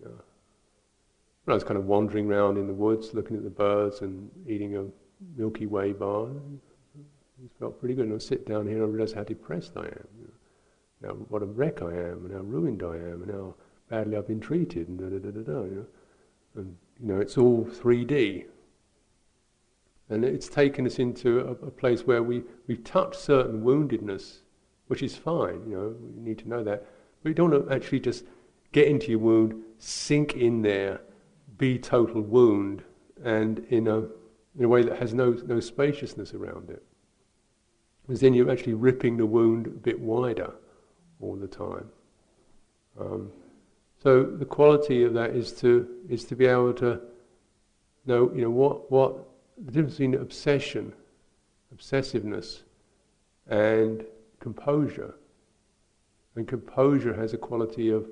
You 0.00 0.06
know, 0.06 0.14
I 1.46 1.52
was 1.52 1.64
kind 1.64 1.76
of 1.76 1.84
wandering 1.84 2.30
around 2.30 2.56
in 2.56 2.66
the 2.66 2.72
woods, 2.72 3.12
looking 3.12 3.36
at 3.36 3.44
the 3.44 3.50
birds 3.50 4.00
and 4.00 4.30
eating 4.46 4.76
a 4.76 4.86
Milky 5.36 5.66
Way 5.66 5.92
bar, 5.92 6.28
it 7.44 7.50
felt 7.58 7.78
pretty 7.80 7.94
good. 7.94 8.06
And 8.06 8.14
I 8.14 8.18
sit 8.18 8.46
down 8.46 8.66
here 8.66 8.76
and 8.76 8.84
I 8.84 8.88
realize 8.88 9.12
how 9.12 9.24
depressed 9.24 9.72
I 9.76 9.84
am. 9.84 10.08
You 10.18 10.28
know, 11.02 11.08
now, 11.08 11.14
what 11.28 11.42
a 11.42 11.46
wreck 11.46 11.82
I 11.82 11.92
am, 11.92 12.26
and 12.26 12.32
how 12.32 12.40
ruined 12.40 12.82
I 12.82 12.94
am, 12.94 13.22
and 13.22 13.30
how 13.30 13.54
badly 13.90 14.16
I've 14.16 14.28
been 14.28 14.40
treated, 14.40 14.88
and 14.88 14.98
da 14.98 15.06
da 15.06 15.18
da 15.18 15.30
da 15.30 15.52
da. 15.52 15.64
You 15.64 15.74
know, 15.74 15.86
and 16.54 16.76
you 17.00 17.08
know, 17.08 17.20
it's 17.20 17.36
all 17.36 17.64
3D. 17.64 18.46
And 20.08 20.24
it's 20.24 20.48
taken 20.48 20.86
us 20.86 20.98
into 20.98 21.40
a, 21.40 21.52
a 21.66 21.70
place 21.70 22.06
where 22.06 22.22
we, 22.22 22.42
we've 22.66 22.84
touched 22.84 23.16
certain 23.16 23.62
woundedness, 23.62 24.40
which 24.88 25.02
is 25.02 25.16
fine, 25.16 25.62
you 25.68 25.76
know, 25.76 25.96
we 26.16 26.20
need 26.20 26.38
to 26.40 26.48
know 26.48 26.62
that. 26.62 26.86
But 27.22 27.30
you 27.30 27.34
don't 27.34 27.50
want 27.50 27.68
to 27.68 27.74
actually 27.74 28.00
just 28.00 28.24
get 28.72 28.88
into 28.88 29.10
your 29.10 29.20
wound, 29.20 29.54
sink 29.78 30.34
in 30.34 30.62
there, 30.62 31.00
be 31.56 31.78
total 31.78 32.20
wound, 32.20 32.82
and 33.24 33.60
in 33.70 33.88
a, 33.88 34.04
in 34.58 34.64
a 34.64 34.68
way 34.68 34.82
that 34.82 34.98
has 34.98 35.14
no, 35.14 35.32
no 35.46 35.60
spaciousness 35.60 36.34
around 36.34 36.70
it. 36.70 36.82
Because 38.02 38.20
then 38.20 38.34
you're 38.34 38.50
actually 38.50 38.74
ripping 38.74 39.16
the 39.16 39.26
wound 39.26 39.66
a 39.66 39.70
bit 39.70 39.98
wider 39.98 40.52
all 41.20 41.36
the 41.36 41.46
time. 41.46 41.88
Um, 42.98 43.30
so 44.02 44.24
the 44.24 44.44
quality 44.44 45.04
of 45.04 45.14
that 45.14 45.30
is 45.30 45.52
to 45.60 45.88
is 46.08 46.24
to 46.24 46.36
be 46.36 46.46
able 46.46 46.74
to 46.74 47.00
know, 48.04 48.30
you 48.34 48.42
know, 48.42 48.50
what 48.50 48.90
what 48.90 49.28
the 49.56 49.70
difference 49.70 49.94
between 49.94 50.14
obsession, 50.14 50.92
obsessiveness, 51.72 52.62
and 53.46 54.04
composure 54.40 55.14
And 56.34 56.48
composure 56.48 57.14
has 57.14 57.34
a 57.34 57.38
quality 57.38 57.90
of 57.90 58.08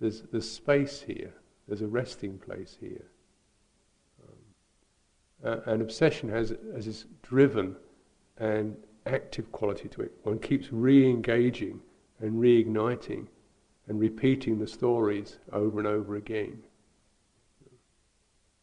there's, 0.00 0.22
there's 0.30 0.48
space 0.48 1.02
here, 1.02 1.34
there's 1.66 1.82
a 1.82 1.88
resting 1.88 2.38
place 2.38 2.76
here. 2.80 3.04
Uh, 5.44 5.58
and 5.66 5.82
obsession 5.82 6.28
has, 6.28 6.52
has 6.74 6.86
this 6.86 7.04
driven 7.22 7.76
and 8.38 8.76
active 9.06 9.50
quality 9.52 9.88
to 9.88 10.02
it. 10.02 10.12
One 10.22 10.38
keeps 10.38 10.72
re 10.72 11.08
engaging 11.08 11.80
and 12.20 12.40
reigniting 12.40 13.26
and 13.86 13.98
repeating 14.00 14.58
the 14.58 14.66
stories 14.66 15.38
over 15.52 15.78
and 15.78 15.88
over 15.88 16.16
again. 16.16 16.62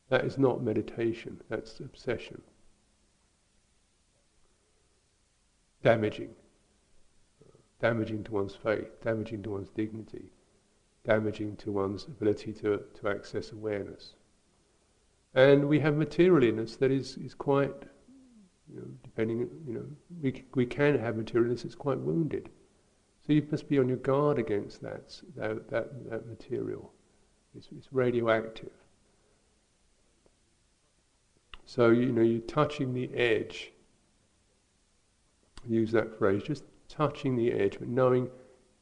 That 0.10 0.26
is 0.26 0.38
not 0.38 0.62
meditation, 0.62 1.42
that's 1.50 1.80
obsession. 1.80 2.42
Damaging. 5.82 6.30
Damaging 7.80 8.24
to 8.26 8.32
one's 8.32 8.56
faith, 8.56 9.02
damaging 9.02 9.44
to 9.44 9.50
one's 9.52 9.70
dignity, 9.70 10.32
damaging 11.04 11.56
to 11.58 11.72
one's 11.72 12.06
ability 12.06 12.54
to, 12.54 12.84
to 12.94 13.10
access 13.10 13.52
awareness. 13.52 14.14
And 15.36 15.68
we 15.68 15.80
have 15.82 15.98
material 15.98 16.66
that 16.80 16.92
is, 16.92 17.18
is 17.18 17.34
quite, 17.34 17.74
you 18.74 18.80
know, 18.80 18.88
depending, 19.04 19.50
you 19.68 19.74
know, 19.74 19.86
we, 20.22 20.46
we 20.56 20.66
can 20.66 20.98
have 20.98 21.18
material 21.18 21.54
that's 21.54 21.76
quite 21.76 22.00
wounded. 22.00 22.50
So 23.28 23.34
you 23.34 23.46
must 23.52 23.68
be 23.68 23.78
on 23.78 23.90
your 23.90 23.98
guard 23.98 24.40
against 24.40 24.82
that, 24.82 25.22
that, 25.36 25.70
that, 25.70 26.10
that 26.10 26.28
material. 26.28 26.94
It's, 27.58 27.68
it's 27.76 27.92
radioactive. 27.92 28.72
So, 31.66 31.90
you 31.90 32.12
know, 32.12 32.22
you're 32.22 32.42
touching 32.42 32.94
the 32.94 33.14
edge. 33.14 33.72
Use 35.68 35.92
that 35.92 36.18
phrase, 36.18 36.44
just 36.44 36.64
touching 36.88 37.36
the 37.36 37.52
edge, 37.52 37.78
but 37.80 37.90
knowing 37.90 38.30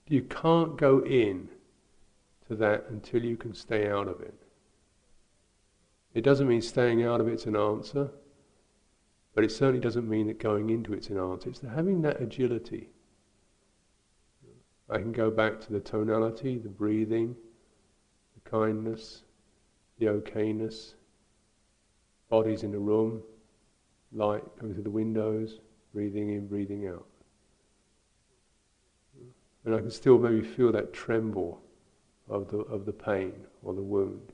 you 0.08 0.22
can't 0.24 0.78
go 0.78 1.00
in 1.00 1.48
to 2.48 2.56
that 2.58 2.86
until 2.90 3.24
you 3.24 3.38
can 3.38 3.56
stay 3.56 3.90
out 3.90 4.08
of 4.08 4.20
it. 4.22 4.43
It 6.14 6.22
doesn't 6.22 6.48
mean 6.48 6.62
staying 6.62 7.04
out 7.04 7.22
of 7.22 7.28
it's 7.28 7.46
an 7.46 7.56
answer, 7.56 8.12
but 9.34 9.44
it 9.44 9.52
certainly 9.52 9.80
doesn't 9.80 10.08
mean 10.08 10.28
that 10.28 10.40
going 10.40 10.70
into 10.70 10.94
it's 10.94 11.10
an 11.10 11.18
answer. 11.18 11.50
It's 11.50 11.62
having 11.62 12.02
that 12.04 12.22
agility. 12.22 12.90
I 14.90 15.00
can 15.00 15.12
go 15.12 15.32
back 15.32 15.60
to 15.62 15.72
the 15.72 15.80
tonality, 15.80 16.60
the 16.60 16.70
breathing, 16.70 17.36
the 18.36 18.50
kindness, 18.50 19.24
the 19.98 20.08
okayness, 20.08 20.94
bodies 22.30 22.64
in 22.64 22.72
the 22.72 22.80
room, 22.80 23.24
light 24.12 24.44
coming 24.60 24.76
through 24.76 24.84
the 24.84 24.92
windows, 24.92 25.62
breathing 25.94 26.30
in, 26.30 26.48
breathing 26.48 26.88
out. 26.88 27.08
And 29.66 29.74
I 29.74 29.80
can 29.80 29.90
still 29.90 30.20
maybe 30.20 30.42
feel 30.42 30.72
that 30.74 30.94
tremble 30.94 31.62
of 32.28 32.50
the, 32.50 32.58
of 32.58 32.86
the 32.86 32.92
pain 32.92 33.34
or 33.64 33.74
the 33.74 33.82
wound. 33.82 34.33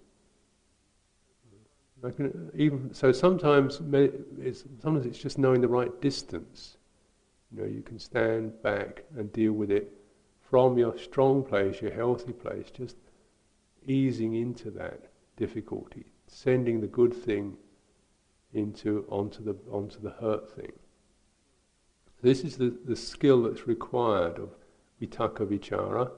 Even 2.56 2.94
so 2.94 3.12
sometimes 3.12 3.82
it's, 4.40 4.64
sometimes 4.82 5.06
it's 5.06 5.20
just 5.20 5.38
knowing 5.38 5.62
the 5.62 5.68
right 5.68 6.00
distance. 6.02 6.78
You 7.52 7.62
know, 7.62 7.68
you 7.68 7.82
can 7.82 8.00
stand 8.00 8.62
back 8.62 9.04
and 9.18 9.32
deal 9.34 9.54
with 9.54 9.72
it 9.72 9.92
from 10.50 10.78
your 10.78 10.98
strong 10.98 11.44
place, 11.44 11.82
your 11.82 11.94
healthy 11.94 12.32
place, 12.32 12.72
just 12.72 12.96
easing 13.86 14.36
into 14.36 14.72
that 14.72 15.12
difficulty, 15.36 16.06
sending 16.28 16.80
the 16.80 16.88
good 16.88 17.14
thing 17.14 17.58
into 18.54 19.06
onto 19.10 19.44
the 19.44 19.56
onto 19.72 20.00
the 20.00 20.12
hurt 20.12 20.50
thing. 20.56 20.72
This 22.22 22.44
is 22.44 22.58
the, 22.58 22.76
the 22.86 22.96
skill 22.96 23.44
that's 23.44 23.68
required 23.68 24.40
of 24.40 24.50
vitakka 25.02 25.46
vichara, 25.48 26.12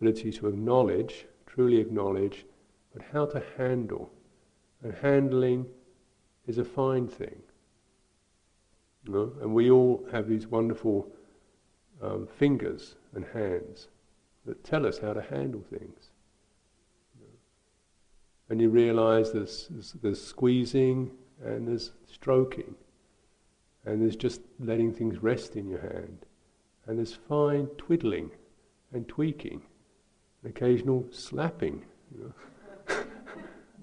ability 0.00 0.32
to 0.32 0.48
acknowledge, 0.48 1.26
truly 1.46 1.78
acknowledge, 1.78 2.46
but 2.92 3.02
how 3.12 3.26
to 3.26 3.42
handle. 3.56 4.10
And 4.84 4.94
handling 4.94 5.66
is 6.46 6.58
a 6.58 6.64
fine 6.64 7.08
thing. 7.08 7.42
You 9.04 9.12
know? 9.12 9.32
And 9.40 9.52
we 9.52 9.70
all 9.70 10.06
have 10.12 10.28
these 10.28 10.46
wonderful 10.46 11.08
um, 12.02 12.28
fingers 12.38 12.94
and 13.14 13.24
hands 13.32 13.88
that 14.46 14.62
tell 14.62 14.86
us 14.86 14.98
how 14.98 15.14
to 15.14 15.22
handle 15.22 15.64
things. 15.70 16.10
And 18.50 18.60
you 18.60 18.68
realize 18.68 19.32
there's, 19.32 19.68
there's, 19.70 19.92
there's 20.02 20.22
squeezing, 20.22 21.10
and 21.42 21.66
there's 21.66 21.92
stroking, 22.06 22.74
and 23.84 24.02
there's 24.02 24.16
just 24.16 24.42
letting 24.60 24.92
things 24.92 25.22
rest 25.22 25.56
in 25.56 25.68
your 25.68 25.80
hand, 25.80 26.26
and 26.86 26.98
there's 26.98 27.14
fine 27.14 27.66
twiddling 27.78 28.30
and 28.92 29.08
tweaking, 29.08 29.62
and 30.42 30.50
occasional 30.50 31.06
slapping. 31.10 31.84
You 32.14 32.24
know. 32.24 32.32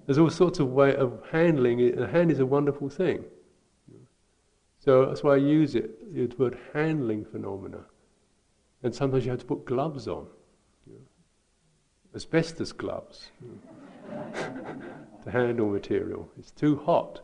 There's 0.06 0.18
all 0.18 0.30
sorts 0.30 0.58
of 0.58 0.68
way 0.68 0.94
of 0.96 1.22
handling 1.30 1.80
it. 1.80 1.98
A 1.98 2.06
hand 2.06 2.30
is 2.30 2.40
a 2.40 2.46
wonderful 2.46 2.88
thing. 2.88 3.24
So 4.78 5.06
that's 5.06 5.22
why 5.22 5.34
I 5.34 5.36
use 5.36 5.76
it, 5.76 6.12
the 6.12 6.36
word 6.36 6.58
handling 6.72 7.24
phenomena. 7.24 7.84
And 8.82 8.92
sometimes 8.92 9.24
you 9.24 9.30
have 9.30 9.40
to 9.40 9.46
put 9.46 9.64
gloves 9.64 10.08
on, 10.08 10.26
asbestos 12.16 12.72
gloves, 12.72 13.30
to 15.24 15.30
handle 15.30 15.68
material. 15.68 16.28
It's 16.36 16.50
too 16.50 16.78
hot. 16.84 17.20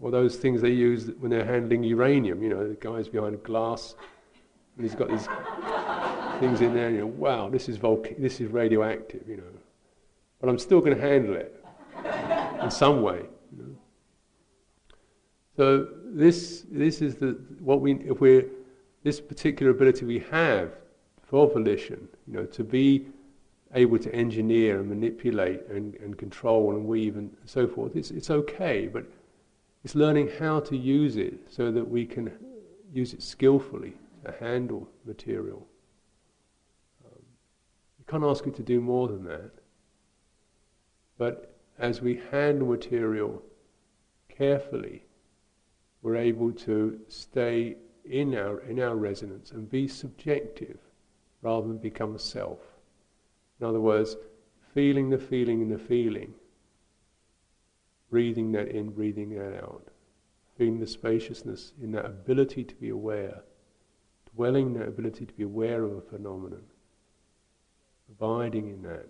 Or 0.00 0.10
those 0.10 0.36
things 0.36 0.60
they 0.60 0.72
use 0.72 1.12
when 1.20 1.30
they're 1.30 1.44
handling 1.44 1.84
uranium, 1.84 2.42
you 2.42 2.48
know, 2.48 2.68
the 2.68 2.74
guy's 2.74 3.08
behind 3.08 3.40
glass 3.44 3.94
and 4.76 4.84
he's 4.84 4.96
got 4.96 5.08
these 5.08 5.26
things 6.40 6.60
in 6.60 6.74
there, 6.74 6.88
and 6.88 6.96
you 6.96 7.02
know, 7.02 7.06
wow, 7.06 7.48
this 7.48 7.68
is, 7.68 7.78
volca- 7.78 8.20
this 8.20 8.40
is 8.40 8.50
radioactive, 8.50 9.28
you 9.28 9.36
know. 9.36 9.42
But 10.42 10.50
I'm 10.50 10.58
still 10.58 10.80
going 10.80 10.94
to 10.94 11.00
handle 11.00 11.36
it 11.36 11.64
in 12.62 12.70
some 12.70 13.00
way. 13.00 13.22
You 13.56 13.62
know. 13.62 13.76
So 15.56 15.88
this, 16.04 16.66
this 16.68 17.00
is 17.00 17.14
the, 17.14 17.40
what 17.60 17.80
we, 17.80 17.94
if 18.00 18.20
we're, 18.20 18.46
this 19.04 19.20
particular 19.20 19.70
ability 19.70 20.04
we 20.04 20.18
have 20.32 20.72
for 21.22 21.48
volition, 21.48 22.08
you 22.26 22.34
know, 22.34 22.44
to 22.46 22.64
be 22.64 23.06
able 23.74 24.00
to 24.00 24.12
engineer 24.12 24.80
and 24.80 24.88
manipulate 24.88 25.66
and, 25.68 25.94
and 25.94 26.18
control 26.18 26.72
and 26.72 26.86
weave 26.86 27.16
and 27.16 27.34
so 27.44 27.68
forth, 27.68 27.94
it's, 27.94 28.10
it's 28.10 28.28
okay, 28.28 28.88
but 28.88 29.06
it's 29.84 29.94
learning 29.94 30.28
how 30.40 30.58
to 30.58 30.76
use 30.76 31.16
it 31.18 31.34
so 31.48 31.70
that 31.70 31.88
we 31.88 32.04
can 32.04 32.32
use 32.92 33.14
it 33.14 33.22
skillfully 33.22 33.94
to 34.24 34.34
handle 34.40 34.88
material. 35.06 35.64
Um, 37.04 37.22
you 37.98 38.04
can't 38.08 38.24
ask 38.24 38.44
it 38.46 38.56
to 38.56 38.62
do 38.64 38.80
more 38.80 39.06
than 39.06 39.22
that. 39.22 39.52
But 41.22 41.54
as 41.78 42.02
we 42.02 42.20
handle 42.32 42.66
material 42.66 43.44
carefully, 44.28 45.04
we're 46.02 46.16
able 46.16 46.50
to 46.50 46.98
stay 47.06 47.76
in 48.04 48.34
our, 48.34 48.58
in 48.62 48.80
our 48.80 48.96
resonance 48.96 49.52
and 49.52 49.70
be 49.70 49.86
subjective 49.86 50.80
rather 51.40 51.68
than 51.68 51.78
become 51.78 52.18
self. 52.18 52.58
In 53.60 53.66
other 53.68 53.80
words, 53.80 54.16
feeling 54.74 55.10
the 55.10 55.18
feeling 55.18 55.62
in 55.62 55.68
the 55.68 55.78
feeling 55.78 56.34
breathing 58.10 58.50
that 58.50 58.66
in, 58.66 58.90
breathing 58.90 59.30
that 59.36 59.62
out, 59.62 59.92
feeling 60.58 60.80
the 60.80 60.86
spaciousness 60.88 61.72
in 61.80 61.92
that 61.92 62.06
ability 62.06 62.64
to 62.64 62.74
be 62.74 62.88
aware, 62.88 63.44
dwelling 64.34 64.74
that 64.74 64.88
ability 64.88 65.26
to 65.26 65.34
be 65.34 65.44
aware 65.44 65.84
of 65.84 65.92
a 65.92 66.00
phenomenon, 66.00 66.64
abiding 68.10 68.70
in 68.70 68.82
that, 68.82 69.06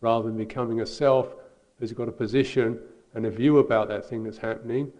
rather 0.00 0.28
than 0.28 0.36
becoming 0.36 0.80
a 0.80 0.86
self 0.86 1.34
who's 1.78 1.92
got 1.92 2.08
a 2.08 2.12
position 2.12 2.78
and 3.14 3.26
a 3.26 3.30
view 3.30 3.58
about 3.58 3.88
that 3.88 4.04
thing 4.08 4.22
that's 4.22 4.38
happening, 4.38 4.92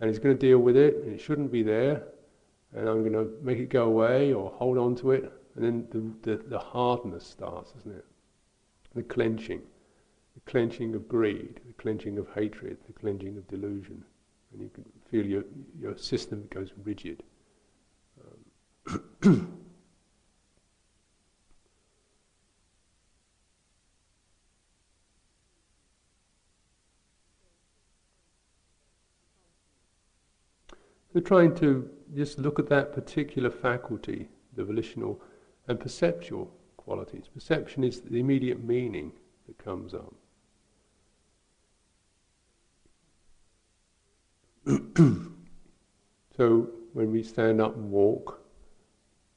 and 0.00 0.10
is 0.10 0.18
going 0.18 0.36
to 0.36 0.46
deal 0.46 0.58
with 0.58 0.76
it, 0.76 0.96
and 0.96 1.12
it 1.12 1.20
shouldn't 1.20 1.50
be 1.50 1.62
there, 1.62 2.04
and 2.74 2.88
I'm 2.88 3.00
going 3.00 3.12
to 3.12 3.30
make 3.42 3.58
it 3.58 3.68
go 3.68 3.84
away 3.84 4.32
or 4.32 4.50
hold 4.50 4.78
on 4.78 4.94
to 4.96 5.12
it, 5.12 5.32
and 5.54 5.64
then 5.64 5.86
the, 6.22 6.36
the, 6.36 6.42
the 6.48 6.58
hardness 6.58 7.26
starts, 7.26 7.72
isn't 7.78 7.96
it? 7.96 8.04
The 8.94 9.02
clenching 9.02 9.62
the 10.34 10.40
clenching 10.50 10.94
of 10.94 11.08
greed, 11.08 11.60
the 11.66 11.72
clenching 11.74 12.18
of 12.18 12.26
hatred, 12.34 12.78
the 12.86 12.92
clenching 12.92 13.36
of 13.36 13.46
delusion. 13.48 14.04
And 14.52 14.62
you 14.62 14.70
can 14.74 14.84
feel 15.10 15.26
your, 15.26 15.44
your 15.80 15.96
system 15.96 16.46
goes 16.50 16.70
rigid. 16.84 17.22
Um, 19.24 19.58
So 31.12 31.20
trying 31.20 31.54
to 31.56 31.90
just 32.14 32.38
look 32.38 32.58
at 32.58 32.68
that 32.70 32.94
particular 32.94 33.50
faculty, 33.50 34.28
the 34.54 34.64
volitional 34.64 35.20
and 35.68 35.78
perceptual 35.78 36.50
qualities. 36.76 37.28
Perception 37.32 37.84
is 37.84 38.00
the 38.00 38.18
immediate 38.18 38.64
meaning 38.64 39.12
that 39.46 39.58
comes 39.58 39.92
up. 39.94 40.14
so 46.36 46.70
when 46.92 47.12
we 47.12 47.22
stand 47.22 47.60
up 47.60 47.76
and 47.76 47.90
walk 47.90 48.42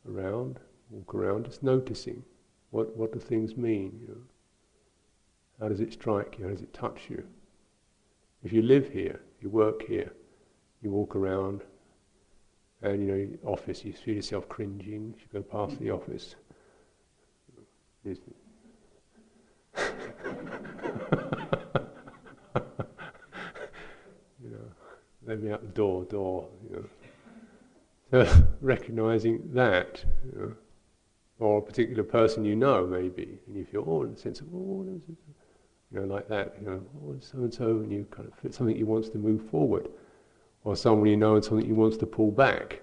around, 0.07 0.59
walk 0.89 1.13
around 1.13 1.45
just 1.45 1.61
noticing 1.61 2.23
what, 2.71 2.95
what 2.95 3.11
do 3.11 3.19
things 3.19 3.57
mean, 3.57 3.99
you 4.01 4.07
know. 4.07 4.21
How 5.59 5.69
does 5.69 5.79
it 5.79 5.93
strike 5.93 6.37
you? 6.37 6.45
How 6.45 6.51
does 6.51 6.61
it 6.61 6.73
touch 6.73 7.03
you? 7.09 7.23
If 8.43 8.53
you 8.53 8.61
live 8.61 8.89
here, 8.89 9.21
you 9.41 9.49
work 9.49 9.83
here, 9.87 10.13
you 10.85 10.91
walk 10.91 11.15
around, 11.15 11.61
and 12.83 13.05
you 13.05 13.11
know, 13.43 13.51
office, 13.51 13.83
you 13.83 13.91
feel 13.93 14.15
yourself 14.15 14.47
cringing, 14.47 15.15
you 15.17 15.25
go 15.33 15.41
past 15.41 15.79
the 15.79 15.89
office. 15.89 16.35
you 18.05 18.15
know, 24.43 24.57
let 25.25 25.41
me 25.41 25.51
out 25.51 25.61
the 25.61 25.71
door, 25.73 26.05
door, 26.05 26.47
you 26.69 26.75
know. 26.75 26.85
So 28.11 28.47
recognizing 28.61 29.41
that, 29.53 30.05
you 30.23 30.39
know, 30.39 30.53
or 31.39 31.57
a 31.57 31.61
particular 31.61 32.03
person 32.03 32.45
you 32.45 32.55
know, 32.55 32.85
maybe, 32.85 33.39
and 33.47 33.57
you 33.57 33.65
feel, 33.65 33.83
oh, 33.87 34.03
in 34.03 34.11
a 34.11 34.17
sense 34.17 34.39
of, 34.39 34.47
oh, 34.53 34.85
you 34.87 35.17
know, 35.99 36.03
like 36.03 36.27
that, 36.29 36.55
you 36.59 36.67
know, 36.67 36.81
oh, 37.03 37.15
so 37.19 37.39
and 37.39 37.53
so, 37.53 37.65
and 37.65 37.91
you 37.91 38.05
kind 38.11 38.27
of 38.27 38.37
feel 38.39 38.51
something 38.51 38.77
you 38.77 38.85
wants 38.85 39.09
to 39.09 39.17
move 39.17 39.49
forward, 39.49 39.89
or 40.65 40.75
someone 40.75 41.07
you 41.07 41.15
know 41.15 41.35
and 41.35 41.45
something 41.45 41.65
you 41.65 41.75
wants 41.75 41.95
to 41.97 42.05
pull 42.05 42.31
back, 42.31 42.81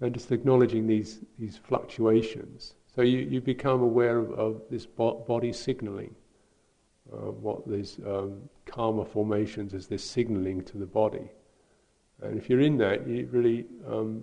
and 0.00 0.14
just 0.14 0.32
acknowledging 0.32 0.86
these 0.86 1.20
these 1.38 1.58
fluctuations. 1.58 2.74
So 2.94 3.02
you, 3.02 3.18
you 3.18 3.42
become 3.42 3.82
aware 3.82 4.16
of, 4.16 4.30
of 4.32 4.62
this 4.70 4.86
bo- 4.86 5.22
body 5.28 5.52
signaling, 5.52 6.14
uh, 7.12 7.30
what 7.30 7.68
these 7.68 7.98
um, 8.06 8.40
kamma 8.64 9.06
formations 9.06 9.74
as 9.74 9.86
they're 9.86 9.98
signaling 9.98 10.62
to 10.64 10.78
the 10.78 10.86
body. 10.86 11.30
And 12.22 12.38
if 12.38 12.48
you're 12.48 12.60
in 12.60 12.78
that, 12.78 13.06
it 13.06 13.30
really 13.30 13.66
um, 13.86 14.22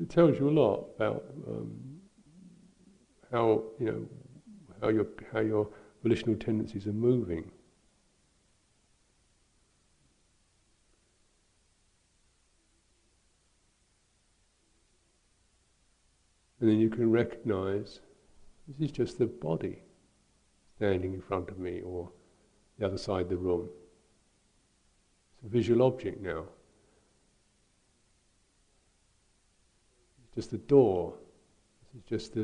it 0.00 0.08
tells 0.08 0.38
you 0.38 0.48
a 0.48 0.56
lot 0.62 0.88
about 0.96 1.24
um, 1.46 1.72
how 3.30 3.64
you 3.78 3.86
know 3.86 4.06
how 4.80 4.88
your 4.88 5.06
how 5.32 5.40
your 5.40 5.68
volitional 6.02 6.36
tendencies 6.36 6.86
are 6.86 6.92
moving. 6.92 7.50
And 16.62 16.70
then 16.70 16.78
you 16.78 16.90
can 16.90 17.10
recognize 17.10 17.98
this 18.68 18.90
is 18.90 18.92
just 18.92 19.18
the 19.18 19.26
body 19.26 19.82
standing 20.76 21.12
in 21.12 21.20
front 21.20 21.48
of 21.48 21.58
me 21.58 21.80
or 21.80 22.08
the 22.78 22.86
other 22.86 22.96
side 22.96 23.22
of 23.22 23.30
the 23.30 23.36
room. 23.36 23.68
It's 25.34 25.44
a 25.44 25.48
visual 25.48 25.82
object 25.82 26.22
now. 26.22 26.44
It's 30.22 30.36
just 30.36 30.52
a 30.52 30.58
door. 30.58 31.14
This 31.92 32.04
is 32.04 32.08
just 32.08 32.34
the, 32.34 32.42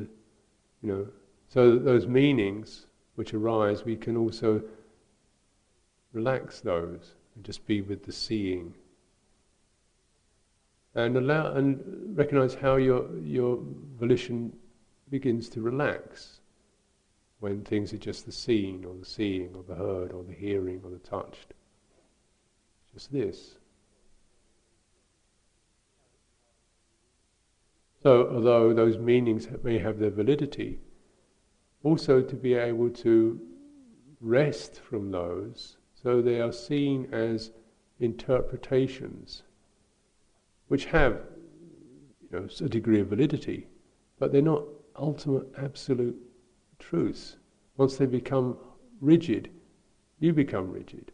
you 0.82 0.88
know, 0.88 1.06
so 1.46 1.78
those 1.78 2.08
meanings 2.08 2.86
which 3.14 3.34
arise, 3.34 3.84
we 3.84 3.94
can 3.94 4.16
also 4.16 4.60
relax 6.12 6.58
those 6.58 7.14
and 7.36 7.44
just 7.44 7.64
be 7.68 7.82
with 7.82 8.04
the 8.04 8.10
seeing 8.10 8.74
and 10.98 11.16
allow 11.16 11.52
and 11.52 12.16
recognize 12.16 12.54
how 12.54 12.76
your 12.76 13.16
your 13.18 13.58
volition 13.98 14.52
begins 15.10 15.48
to 15.48 15.60
relax 15.60 16.40
when 17.38 17.62
things 17.62 17.92
are 17.92 17.98
just 17.98 18.26
the 18.26 18.32
seen 18.32 18.84
or 18.84 18.94
the 18.96 19.06
seeing 19.06 19.54
or 19.54 19.62
the 19.62 19.76
heard 19.76 20.12
or 20.12 20.24
the 20.24 20.32
hearing 20.32 20.80
or 20.82 20.90
the 20.90 20.98
touched. 20.98 21.54
Just 22.92 23.12
this. 23.12 23.58
So, 28.02 28.28
although 28.34 28.74
those 28.74 28.98
meanings 28.98 29.46
may 29.62 29.78
have 29.78 29.98
their 29.98 30.10
validity, 30.10 30.80
also 31.84 32.22
to 32.22 32.34
be 32.34 32.54
able 32.54 32.90
to 32.90 33.40
rest 34.20 34.80
from 34.80 35.12
those 35.12 35.76
so 35.94 36.20
they 36.20 36.40
are 36.40 36.52
seen 36.52 37.08
as 37.12 37.52
interpretations 38.00 39.42
which 40.68 40.86
have 40.86 41.20
you 42.30 42.38
know, 42.38 42.48
a 42.60 42.68
degree 42.68 43.00
of 43.00 43.08
validity, 43.08 43.66
but 44.18 44.32
they're 44.32 44.42
not 44.42 44.64
ultimate 44.96 45.46
absolute 45.58 46.16
truths. 46.78 47.36
Once 47.76 47.96
they 47.96 48.06
become 48.06 48.56
rigid, 49.00 49.50
you 50.18 50.32
become 50.32 50.70
rigid. 50.70 51.12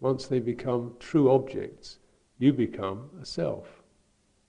Once 0.00 0.26
they 0.26 0.40
become 0.40 0.94
true 0.98 1.30
objects, 1.30 1.98
you 2.38 2.52
become 2.52 3.10
a 3.20 3.24
self 3.24 3.82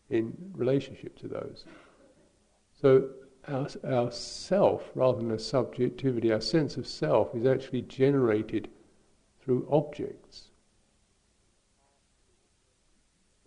in 0.09 0.33
relationship 0.53 1.17
to 1.17 1.27
those. 1.27 1.65
So 2.73 3.09
our, 3.47 3.67
our 3.87 4.11
self, 4.11 4.83
rather 4.95 5.19
than 5.19 5.31
a 5.31 5.39
subjectivity, 5.39 6.31
our 6.31 6.41
sense 6.41 6.77
of 6.77 6.87
self 6.87 7.33
is 7.35 7.45
actually 7.45 7.83
generated 7.83 8.69
through 9.41 9.67
objects 9.71 10.49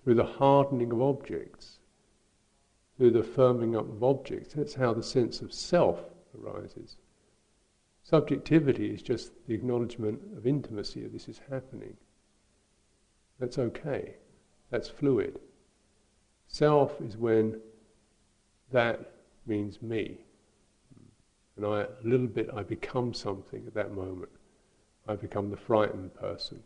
through 0.08 0.14
the 0.14 0.24
hardening 0.24 0.90
of 0.90 1.02
objects, 1.02 1.80
through 2.96 3.10
the 3.10 3.20
firming 3.20 3.78
up 3.78 3.86
of 3.90 4.02
objects. 4.02 4.54
That's 4.54 4.72
how 4.72 4.94
the 4.94 5.02
sense 5.02 5.42
of 5.42 5.52
self 5.52 6.00
arises. 6.34 6.96
Subjectivity 8.04 8.88
is 8.88 9.02
just 9.02 9.32
the 9.46 9.52
acknowledgement 9.52 10.18
of 10.34 10.46
intimacy 10.46 11.04
of 11.04 11.12
this 11.12 11.28
is 11.28 11.42
happening. 11.50 11.94
That's 13.38 13.58
okay. 13.58 14.14
That's 14.70 14.88
fluid. 14.88 15.40
Self 16.46 16.98
is 17.02 17.18
when 17.18 17.60
that 18.72 19.12
means 19.44 19.82
me. 19.82 20.16
And 21.58 21.66
I, 21.66 21.80
a 21.80 21.88
little 22.02 22.28
bit, 22.28 22.48
I 22.56 22.62
become 22.62 23.12
something 23.12 23.66
at 23.66 23.74
that 23.74 23.92
moment. 23.92 24.32
I 25.06 25.16
become 25.16 25.50
the 25.50 25.58
frightened 25.58 26.14
person. 26.14 26.62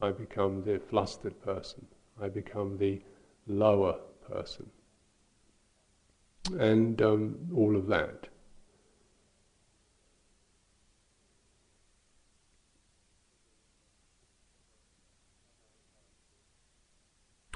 I 0.00 0.12
become 0.12 0.62
the 0.64 0.80
flustered 0.88 1.38
person. 1.42 1.86
I 2.22 2.28
become 2.28 2.76
the 2.78 3.00
lower 3.46 3.96
person. 4.30 4.70
And 6.58 7.00
um, 7.02 7.36
all 7.54 7.76
of 7.76 7.86
that. 7.88 8.28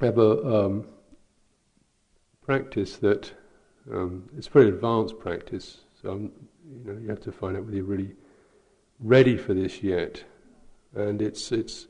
Have 0.00 0.18
a 0.18 0.64
um, 0.64 0.86
practice 2.44 2.96
that 2.96 3.32
um, 3.90 4.28
it's 4.36 4.48
very 4.48 4.68
advanced 4.68 5.18
practice, 5.18 5.78
so 6.00 6.10
I'm, 6.10 6.32
you 6.84 6.92
know 6.92 7.00
you 7.00 7.08
have 7.08 7.20
to 7.20 7.32
find 7.32 7.56
out 7.56 7.64
whether 7.64 7.76
you're 7.76 7.84
really 7.84 8.14
ready 8.98 9.36
for 9.36 9.54
this 9.54 9.82
yet. 9.82 10.24
And 10.94 11.22
it's 11.22 11.52
it's 11.52 11.86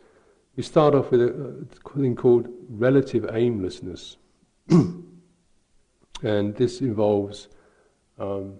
we 0.56 0.62
start 0.62 0.94
off 0.94 1.10
with 1.10 1.20
a, 1.20 1.26
a 1.26 1.64
thing 1.90 2.14
called 2.14 2.48
relative 2.68 3.28
aimlessness. 3.32 4.16
and 4.68 5.04
this 6.56 6.80
involves 6.80 7.48
um, 8.18 8.54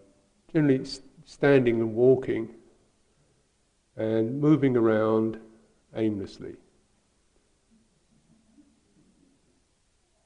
generally 0.52 0.84
standing 1.24 1.80
and 1.80 1.94
walking 1.94 2.54
and 3.96 4.40
moving 4.40 4.76
around 4.76 5.38
aimlessly. 5.94 6.56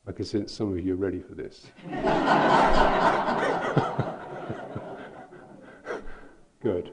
I 0.06 0.12
can 0.12 0.24
sense 0.24 0.52
some 0.52 0.72
of 0.72 0.80
you 0.82 0.94
are 0.94 0.96
ready 0.96 1.20
for 1.20 1.34
this. 1.34 1.66
Good. 6.62 6.92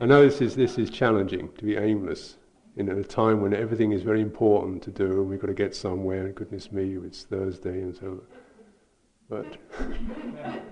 I 0.00 0.06
know 0.06 0.28
this 0.28 0.40
is, 0.40 0.56
this 0.56 0.76
is 0.76 0.90
challenging 0.90 1.52
to 1.52 1.64
be 1.64 1.76
aimless 1.76 2.38
in 2.76 2.88
a 2.88 3.04
time 3.04 3.40
when 3.40 3.52
everything 3.52 3.92
is 3.92 4.02
very 4.02 4.22
important 4.22 4.82
to 4.82 4.90
do 4.90 5.04
and 5.04 5.28
we've 5.28 5.40
got 5.40 5.48
to 5.48 5.54
get 5.54 5.74
somewhere, 5.74 6.26
and 6.26 6.34
goodness 6.34 6.72
me, 6.72 6.96
it's 7.04 7.24
Thursday 7.24 7.82
and 7.82 7.94
so 7.94 8.22
But 9.28 9.58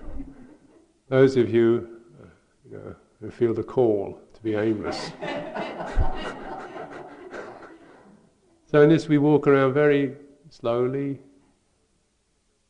those 1.09 1.37
of 1.37 1.49
you, 1.49 1.99
you 2.69 2.77
know, 2.77 2.95
who 3.19 3.29
feel 3.29 3.53
the 3.53 3.63
call 3.63 4.19
to 4.33 4.41
be 4.41 4.55
aimless. 4.55 5.11
so 8.65 8.81
in 8.81 8.89
this 8.89 9.07
we 9.07 9.19
walk 9.19 9.45
around 9.47 9.73
very 9.73 10.15
slowly, 10.49 11.19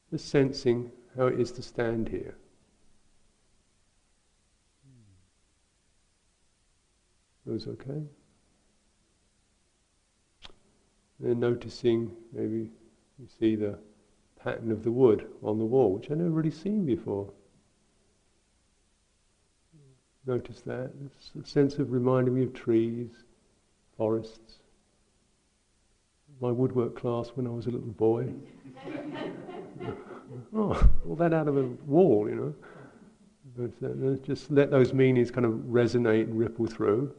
just 0.10 0.28
sensing 0.30 0.92
how 1.18 1.28
it 1.28 1.40
is 1.40 1.52
to 1.54 1.62
stand 1.62 2.10
here. 2.10 2.36
Those 7.46 7.68
okay? 7.68 8.04
And 11.24 11.40
noticing 11.40 12.12
maybe 12.34 12.70
you 13.20 13.28
see 13.40 13.56
the 13.56 13.78
pattern 14.44 14.72
of 14.72 14.84
the 14.84 14.92
wood 14.92 15.28
on 15.44 15.60
the 15.60 15.66
wall, 15.66 15.94
which 15.94 16.10
I've 16.10 16.18
never 16.18 16.30
really 16.30 16.52
seen 16.52 16.86
before. 16.86 17.32
Notice 20.26 20.62
that. 20.62 20.92
It's 21.06 21.32
a 21.44 21.48
sense 21.50 21.78
of 21.80 21.92
reminding 21.92 22.36
me 22.36 22.44
of 22.44 22.54
trees, 22.54 23.10
forests. 23.98 24.60
My 26.40 26.52
woodwork 26.52 26.96
class 26.96 27.30
when 27.36 27.48
I 27.48 27.52
was 27.52 27.68
a 27.68 27.72
little 27.72 27.88
boy. 27.88 28.28
Oh, 30.54 30.90
all 31.08 31.16
that 31.16 31.34
out 31.34 31.48
of 31.50 31.58
a 31.58 31.64
wall, 31.86 32.30
you 32.30 32.36
know. 32.36 32.56
But 33.58 33.86
uh, 33.86 34.16
just 34.24 34.50
let 34.50 34.72
those 34.72 34.94
meanings 34.94 35.30
kind 35.30 35.46
of 35.46 35.54
resonate 35.54 36.24
and 36.24 36.38
ripple 36.38 36.68
through. 36.68 37.14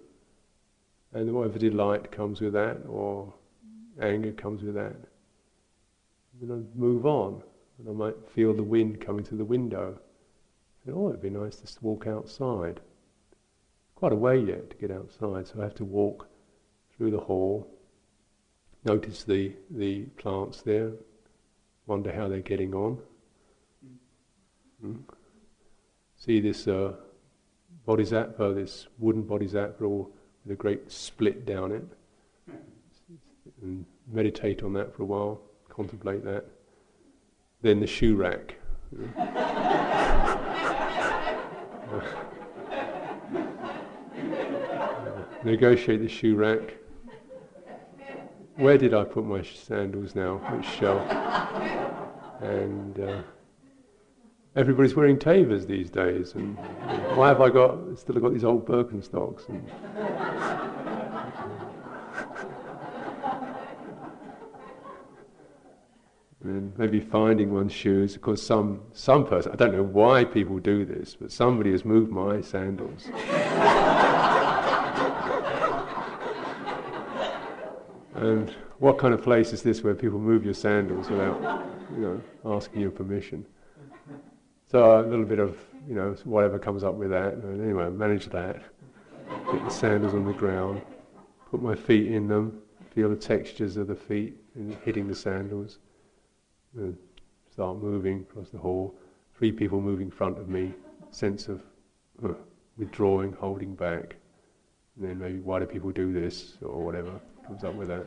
And 1.12 1.32
whatever 1.32 1.58
delight 1.58 2.10
comes 2.10 2.40
with 2.40 2.54
that, 2.54 2.78
or 2.88 3.32
anger 4.02 4.32
comes 4.32 4.62
with 4.62 4.74
that, 4.74 4.96
then 6.40 6.50
I 6.50 6.78
move 6.78 7.06
on. 7.06 7.42
And 7.78 7.88
I 7.88 7.92
might 7.92 8.30
feel 8.34 8.54
the 8.54 8.62
wind 8.62 9.00
coming 9.00 9.24
through 9.24 9.38
the 9.38 9.44
window. 9.44 9.98
oh, 10.92 11.08
it'd 11.08 11.22
be 11.22 11.30
nice 11.30 11.56
to 11.56 11.78
walk 11.80 12.06
outside. 12.06 12.80
Quite 13.94 14.12
a 14.12 14.16
way 14.16 14.38
yet 14.38 14.70
to 14.70 14.76
get 14.76 14.90
outside, 14.90 15.46
so 15.46 15.60
I 15.60 15.62
have 15.64 15.74
to 15.76 15.84
walk 15.84 16.28
through 16.96 17.10
the 17.10 17.20
hall, 17.20 17.68
notice 18.84 19.24
the, 19.24 19.54
the 19.70 20.02
plants 20.18 20.62
there, 20.62 20.92
wonder 21.86 22.12
how 22.12 22.28
they're 22.28 22.40
getting 22.40 22.74
on. 22.74 22.98
Hmm? 24.80 24.96
See 26.16 26.40
this 26.40 26.68
uh, 26.68 26.92
bodhisattva, 27.86 28.54
this 28.54 28.86
wooden 28.98 29.22
bodhisattva 29.22 29.88
with 29.88 30.08
a 30.50 30.54
great 30.54 30.90
split 30.90 31.46
down 31.46 31.72
it. 31.72 31.84
And 33.62 33.84
meditate 34.10 34.62
on 34.62 34.72
that 34.74 34.94
for 34.94 35.02
a 35.02 35.06
while, 35.06 35.40
contemplate 35.68 36.24
that. 36.24 36.44
Then 37.62 37.80
the 37.80 37.86
shoe 37.86 38.16
rack. 38.16 38.56
negotiate 45.44 46.00
the 46.00 46.08
shoe 46.08 46.36
rack. 46.36 46.76
Where 48.56 48.78
did 48.78 48.94
I 48.94 49.04
put 49.04 49.24
my 49.24 49.42
sandals 49.42 50.14
now? 50.14 50.36
Which 50.54 50.66
shelf? 50.66 51.10
And 52.40 53.00
uh, 53.00 53.22
everybody's 54.56 54.94
wearing 54.94 55.16
tevas 55.16 55.66
these 55.66 55.90
days, 55.90 56.34
and 56.34 56.56
why 57.16 57.28
have 57.28 57.40
I 57.40 57.50
got 57.50 57.98
still 57.98 58.16
got 58.16 58.32
these 58.32 58.44
old 58.44 58.66
Birkenstocks? 58.66 59.48
And 59.48 59.70
and 66.44 66.76
maybe 66.78 67.00
finding 67.00 67.52
one's 67.52 67.72
shoes. 67.72 68.14
Of 68.14 68.22
course, 68.22 68.42
some 68.42 68.80
some 68.92 69.26
person 69.26 69.52
I 69.52 69.56
don't 69.56 69.72
know 69.72 69.82
why 69.82 70.24
people 70.24 70.58
do 70.58 70.84
this, 70.84 71.16
but 71.20 71.30
somebody 71.30 71.70
has 71.72 71.84
moved 71.84 72.10
my 72.10 72.40
sandals. 72.40 73.06
and 78.14 78.50
what 78.78 78.98
kind 78.98 79.14
of 79.14 79.22
place 79.22 79.52
is 79.52 79.62
this 79.62 79.82
where 79.84 79.94
people 79.94 80.18
move 80.18 80.44
your 80.44 80.54
sandals 80.54 81.08
without, 81.08 81.64
you 81.94 82.00
know, 82.00 82.20
asking 82.44 82.80
your 82.80 82.90
permission? 82.90 83.46
So 84.66 85.00
a 85.00 85.06
little 85.06 85.24
bit 85.26 85.38
of, 85.38 85.56
you 85.86 85.94
know, 85.94 86.16
whatever 86.24 86.58
comes 86.58 86.82
up 86.82 86.94
with 86.94 87.10
that. 87.10 87.34
And 87.34 87.62
anyway, 87.62 87.84
I 87.84 87.90
manage 87.90 88.26
that. 88.30 88.62
Get 89.52 89.64
the 89.64 89.70
sandals 89.70 90.14
on 90.14 90.24
the 90.24 90.32
ground, 90.32 90.82
put 91.50 91.62
my 91.62 91.74
feet 91.74 92.10
in 92.10 92.26
them, 92.26 92.60
feel 92.90 93.08
the 93.08 93.16
textures 93.16 93.76
of 93.76 93.86
the 93.86 93.94
feet 93.94 94.36
hitting 94.84 95.08
the 95.08 95.14
sandals 95.14 95.78
and 96.76 96.96
start 97.50 97.78
moving 97.78 98.20
across 98.20 98.50
the 98.50 98.58
hall. 98.58 98.94
Three 99.36 99.52
people 99.52 99.80
moving 99.80 100.06
in 100.06 100.10
front 100.10 100.38
of 100.38 100.48
me, 100.48 100.72
sense 101.10 101.48
of 101.48 101.62
uh, 102.24 102.34
withdrawing, 102.76 103.32
holding 103.32 103.74
back. 103.74 104.16
And 104.96 105.08
then 105.08 105.18
maybe 105.18 105.38
why 105.40 105.58
do 105.58 105.66
people 105.66 105.90
do 105.90 106.12
this 106.12 106.58
or 106.62 106.84
whatever 106.84 107.20
comes 107.46 107.64
up 107.64 107.74
with 107.74 107.88
that. 107.88 108.06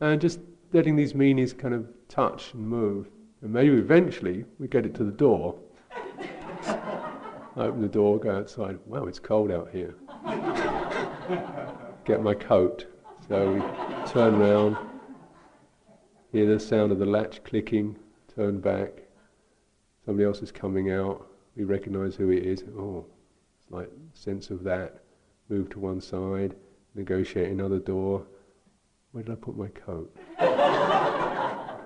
And 0.00 0.20
just 0.20 0.40
letting 0.72 0.96
these 0.96 1.14
meanings 1.14 1.52
kind 1.52 1.74
of 1.74 1.86
touch 2.08 2.54
and 2.54 2.66
move. 2.66 3.08
And 3.42 3.52
maybe 3.52 3.76
eventually 3.76 4.44
we 4.58 4.68
get 4.68 4.86
it 4.86 4.94
to 4.96 5.04
the 5.04 5.12
door. 5.12 5.58
open 7.56 7.82
the 7.82 7.88
door, 7.88 8.18
go 8.18 8.36
outside. 8.36 8.78
Wow, 8.86 9.06
it's 9.06 9.18
cold 9.18 9.50
out 9.50 9.70
here. 9.72 9.94
get 12.04 12.22
my 12.22 12.34
coat. 12.34 12.86
So 13.28 13.52
we 13.52 13.60
turn 14.10 14.36
around, 14.36 14.76
hear 16.32 16.46
the 16.46 16.60
sound 16.60 16.92
of 16.92 16.98
the 16.98 17.06
latch 17.06 17.42
clicking, 17.44 17.96
turn 18.34 18.60
back. 18.60 19.02
Somebody 20.04 20.26
else 20.26 20.42
is 20.42 20.52
coming 20.52 20.90
out. 20.90 21.26
We 21.56 21.64
recognize 21.64 22.14
who 22.14 22.30
it 22.30 22.44
is. 22.44 22.64
Oh, 22.78 23.04
it's 23.58 23.70
like 23.70 23.90
sense 24.12 24.50
of 24.50 24.62
that. 24.64 25.02
Move 25.48 25.70
to 25.70 25.78
one 25.78 26.00
side, 26.00 26.54
negotiate 26.94 27.50
another 27.50 27.78
door. 27.78 28.26
Where 29.12 29.24
did 29.24 29.32
I 29.32 29.36
put 29.36 29.56
my 29.56 29.68
coat? 29.68 30.14
uh, 30.38 31.78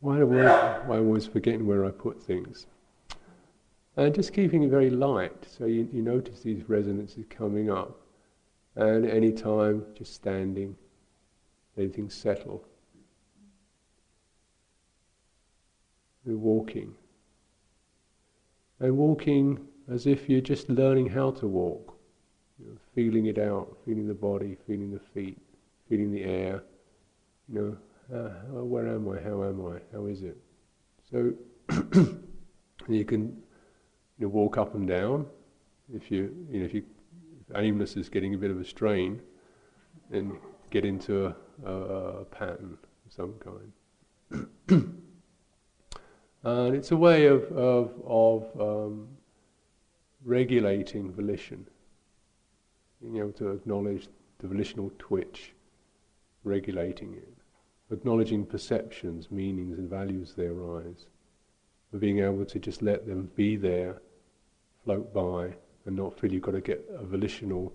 why, 0.00 0.20
am 0.20 0.32
I, 0.90 0.96
always 0.96 1.26
forgetting 1.26 1.66
where 1.66 1.84
I 1.84 1.90
put 1.90 2.22
things? 2.22 2.66
And 3.96 4.14
just 4.14 4.32
keeping 4.32 4.62
it 4.62 4.70
very 4.70 4.88
light, 4.88 5.46
so 5.46 5.66
you, 5.66 5.86
you 5.92 6.00
notice 6.00 6.40
these 6.40 6.66
resonances 6.68 7.26
coming 7.28 7.70
up. 7.70 7.99
And 8.76 9.04
any 9.06 9.32
time, 9.32 9.84
just 9.94 10.14
standing, 10.14 10.76
letting 11.76 11.92
things 11.92 12.14
settle. 12.14 12.64
We're 16.24 16.36
walking. 16.36 16.94
And 18.78 18.96
walking 18.96 19.66
as 19.90 20.06
if 20.06 20.28
you're 20.28 20.40
just 20.40 20.68
learning 20.68 21.08
how 21.08 21.32
to 21.32 21.46
walk. 21.46 21.96
You 22.58 22.66
know, 22.66 22.78
feeling 22.94 23.26
it 23.26 23.38
out, 23.38 23.76
feeling 23.84 24.06
the 24.06 24.14
body, 24.14 24.56
feeling 24.66 24.90
the 24.92 25.00
feet, 25.14 25.38
feeling 25.88 26.12
the 26.12 26.22
air. 26.24 26.62
You 27.48 27.78
know, 28.10 28.18
uh, 28.18 28.62
where 28.64 28.86
am 28.86 29.08
I? 29.08 29.20
How 29.20 29.44
am 29.44 29.66
I? 29.66 29.80
How 29.92 30.06
is 30.06 30.22
it? 30.22 30.36
So 31.10 31.32
you 32.88 33.04
can 33.04 33.42
you 34.18 34.26
know, 34.26 34.28
walk 34.28 34.58
up 34.58 34.74
and 34.74 34.86
down. 34.86 35.26
If 35.92 36.10
you, 36.10 36.34
you 36.50 36.60
know, 36.60 36.66
if 36.66 36.74
you 36.74 36.84
aimless 37.56 37.96
is 37.96 38.08
getting 38.08 38.34
a 38.34 38.38
bit 38.38 38.50
of 38.50 38.60
a 38.60 38.64
strain, 38.64 39.20
and 40.10 40.36
get 40.70 40.84
into 40.84 41.26
a, 41.26 41.36
a, 41.64 41.72
a 41.72 42.24
pattern 42.24 42.78
of 43.06 43.12
some 43.12 43.34
kind. 43.40 44.46
and 46.44 46.74
it's 46.74 46.90
a 46.90 46.96
way 46.96 47.26
of, 47.26 47.44
of, 47.52 47.92
of 48.06 48.60
um, 48.60 49.08
regulating 50.24 51.12
volition, 51.12 51.66
being 53.00 53.16
able 53.18 53.32
to 53.32 53.50
acknowledge 53.50 54.08
the 54.38 54.48
volitional 54.48 54.90
twitch, 54.98 55.52
regulating 56.44 57.14
it, 57.14 57.36
acknowledging 57.92 58.46
perceptions, 58.46 59.30
meanings, 59.30 59.78
and 59.78 59.90
values 59.90 60.34
they 60.36 60.46
arise, 60.46 61.06
being 61.98 62.20
able 62.20 62.44
to 62.44 62.58
just 62.58 62.82
let 62.82 63.06
them 63.06 63.30
be 63.34 63.56
there, 63.56 64.00
float 64.84 65.12
by, 65.12 65.52
and 65.86 65.96
not 65.96 66.18
feel 66.18 66.32
you've 66.32 66.42
got 66.42 66.52
to 66.52 66.60
get 66.60 66.84
a 66.94 67.04
volitional 67.04 67.72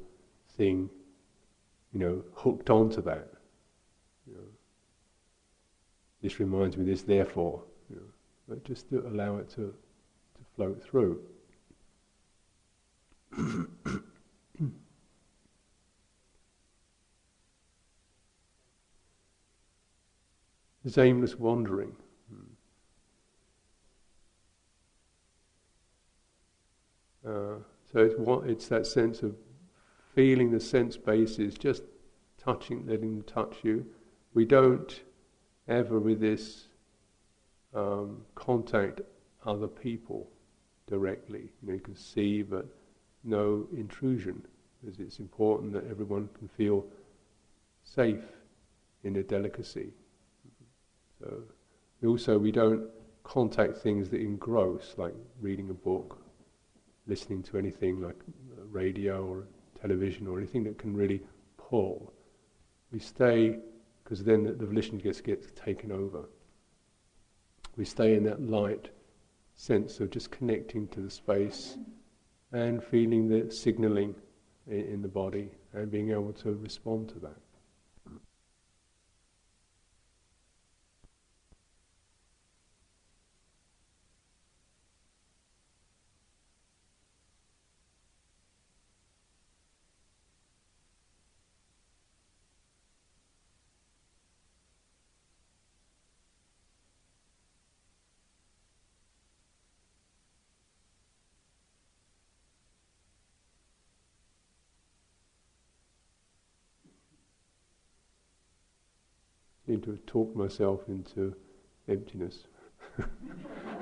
thing, 0.58 0.90
you 1.94 2.00
know, 2.00 2.24
hooked 2.34 2.70
onto 2.70 3.02
that. 3.02 3.28
You 4.28 4.34
know. 4.36 4.48
This 6.22 6.40
reminds 6.40 6.78
me 6.78 6.86
this, 6.86 7.02
therefore, 7.02 7.62
you 7.90 7.98
know, 7.98 8.02
but 8.48 8.64
just 8.64 8.90
to 8.90 9.08
allow 9.08 9.38
it 9.38 9.50
to, 9.52 9.74
to 10.36 10.44
float 10.56 10.84
through. 10.84 11.22
This 20.86 21.00
aimless 21.00 21.34
wandering. 21.40 21.96
Uh, 27.28 27.56
so 27.96 28.02
it's, 28.02 28.16
what, 28.18 28.46
it's 28.46 28.68
that 28.68 28.86
sense 28.86 29.24
of 29.24 29.38
feeling 30.14 30.52
the 30.52 30.60
sense 30.60 30.98
bases, 30.98 31.54
just 31.54 31.84
touching, 32.38 32.86
letting 32.86 33.16
them 33.16 33.24
touch 33.24 33.56
you. 33.64 33.86
We 34.34 34.44
don't 34.44 35.02
ever 35.70 35.98
with 35.98 36.20
this 36.20 36.66
um, 37.74 38.26
contact 38.36 39.00
other 39.46 39.68
people 39.68 40.30
directly. 40.88 41.54
You 41.62 41.70
know, 41.70 41.74
you 41.76 41.80
can 41.80 41.96
see, 41.96 42.42
but 42.42 42.66
no 43.24 43.66
intrusion, 43.74 44.46
because 44.82 45.00
it's 45.00 45.20
important 45.20 45.72
that 45.72 45.90
everyone 45.90 46.28
can 46.38 46.50
feel 46.50 46.86
safe 47.86 48.26
in 49.06 49.14
their 49.14 49.24
delicacy. 49.24 49.94
So 51.22 51.44
also 52.06 52.38
we 52.38 52.52
don't 52.52 52.90
contact 53.24 53.78
things 53.78 54.10
that 54.10 54.20
engross, 54.20 54.96
like 54.98 55.16
reading 55.40 55.70
a 55.70 55.74
book, 55.74 56.25
listening 57.08 57.44
to 57.44 57.58
anything 57.58 58.02
like 58.02 58.20
radio 58.72 59.26
or 59.26 59.48
television 59.80 60.28
or 60.28 60.38
anything 60.38 60.64
that 60.64 60.78
can 60.78 60.96
really 60.96 61.22
pull. 61.58 62.14
We 62.92 63.00
stay, 63.00 63.60
because 64.04 64.24
then 64.24 64.44
the, 64.44 64.54
the 64.54 64.66
volition 64.66 64.98
gets, 64.98 65.22
gets 65.22 65.48
taken 65.52 65.92
over. 65.92 66.30
We 67.78 67.86
stay 67.86 68.16
in 68.16 68.24
that 68.24 68.42
light 68.42 68.90
sense 69.56 70.00
of 70.00 70.10
just 70.10 70.32
connecting 70.32 70.88
to 70.90 71.02
the 71.02 71.10
space 71.10 71.78
and 72.52 72.84
feeling 72.84 73.28
the 73.28 73.52
signaling 73.52 74.16
in, 74.68 74.80
in 74.80 75.02
the 75.02 75.08
body 75.08 75.52
and 75.74 75.92
being 75.92 76.12
able 76.12 76.34
to 76.34 76.54
respond 76.54 77.10
to 77.10 77.20
that. 77.20 77.38
seem 109.66 109.75
to 109.86 109.98
talked 110.08 110.36
myself 110.36 110.82
into 110.88 111.36
emptiness. 111.88 112.46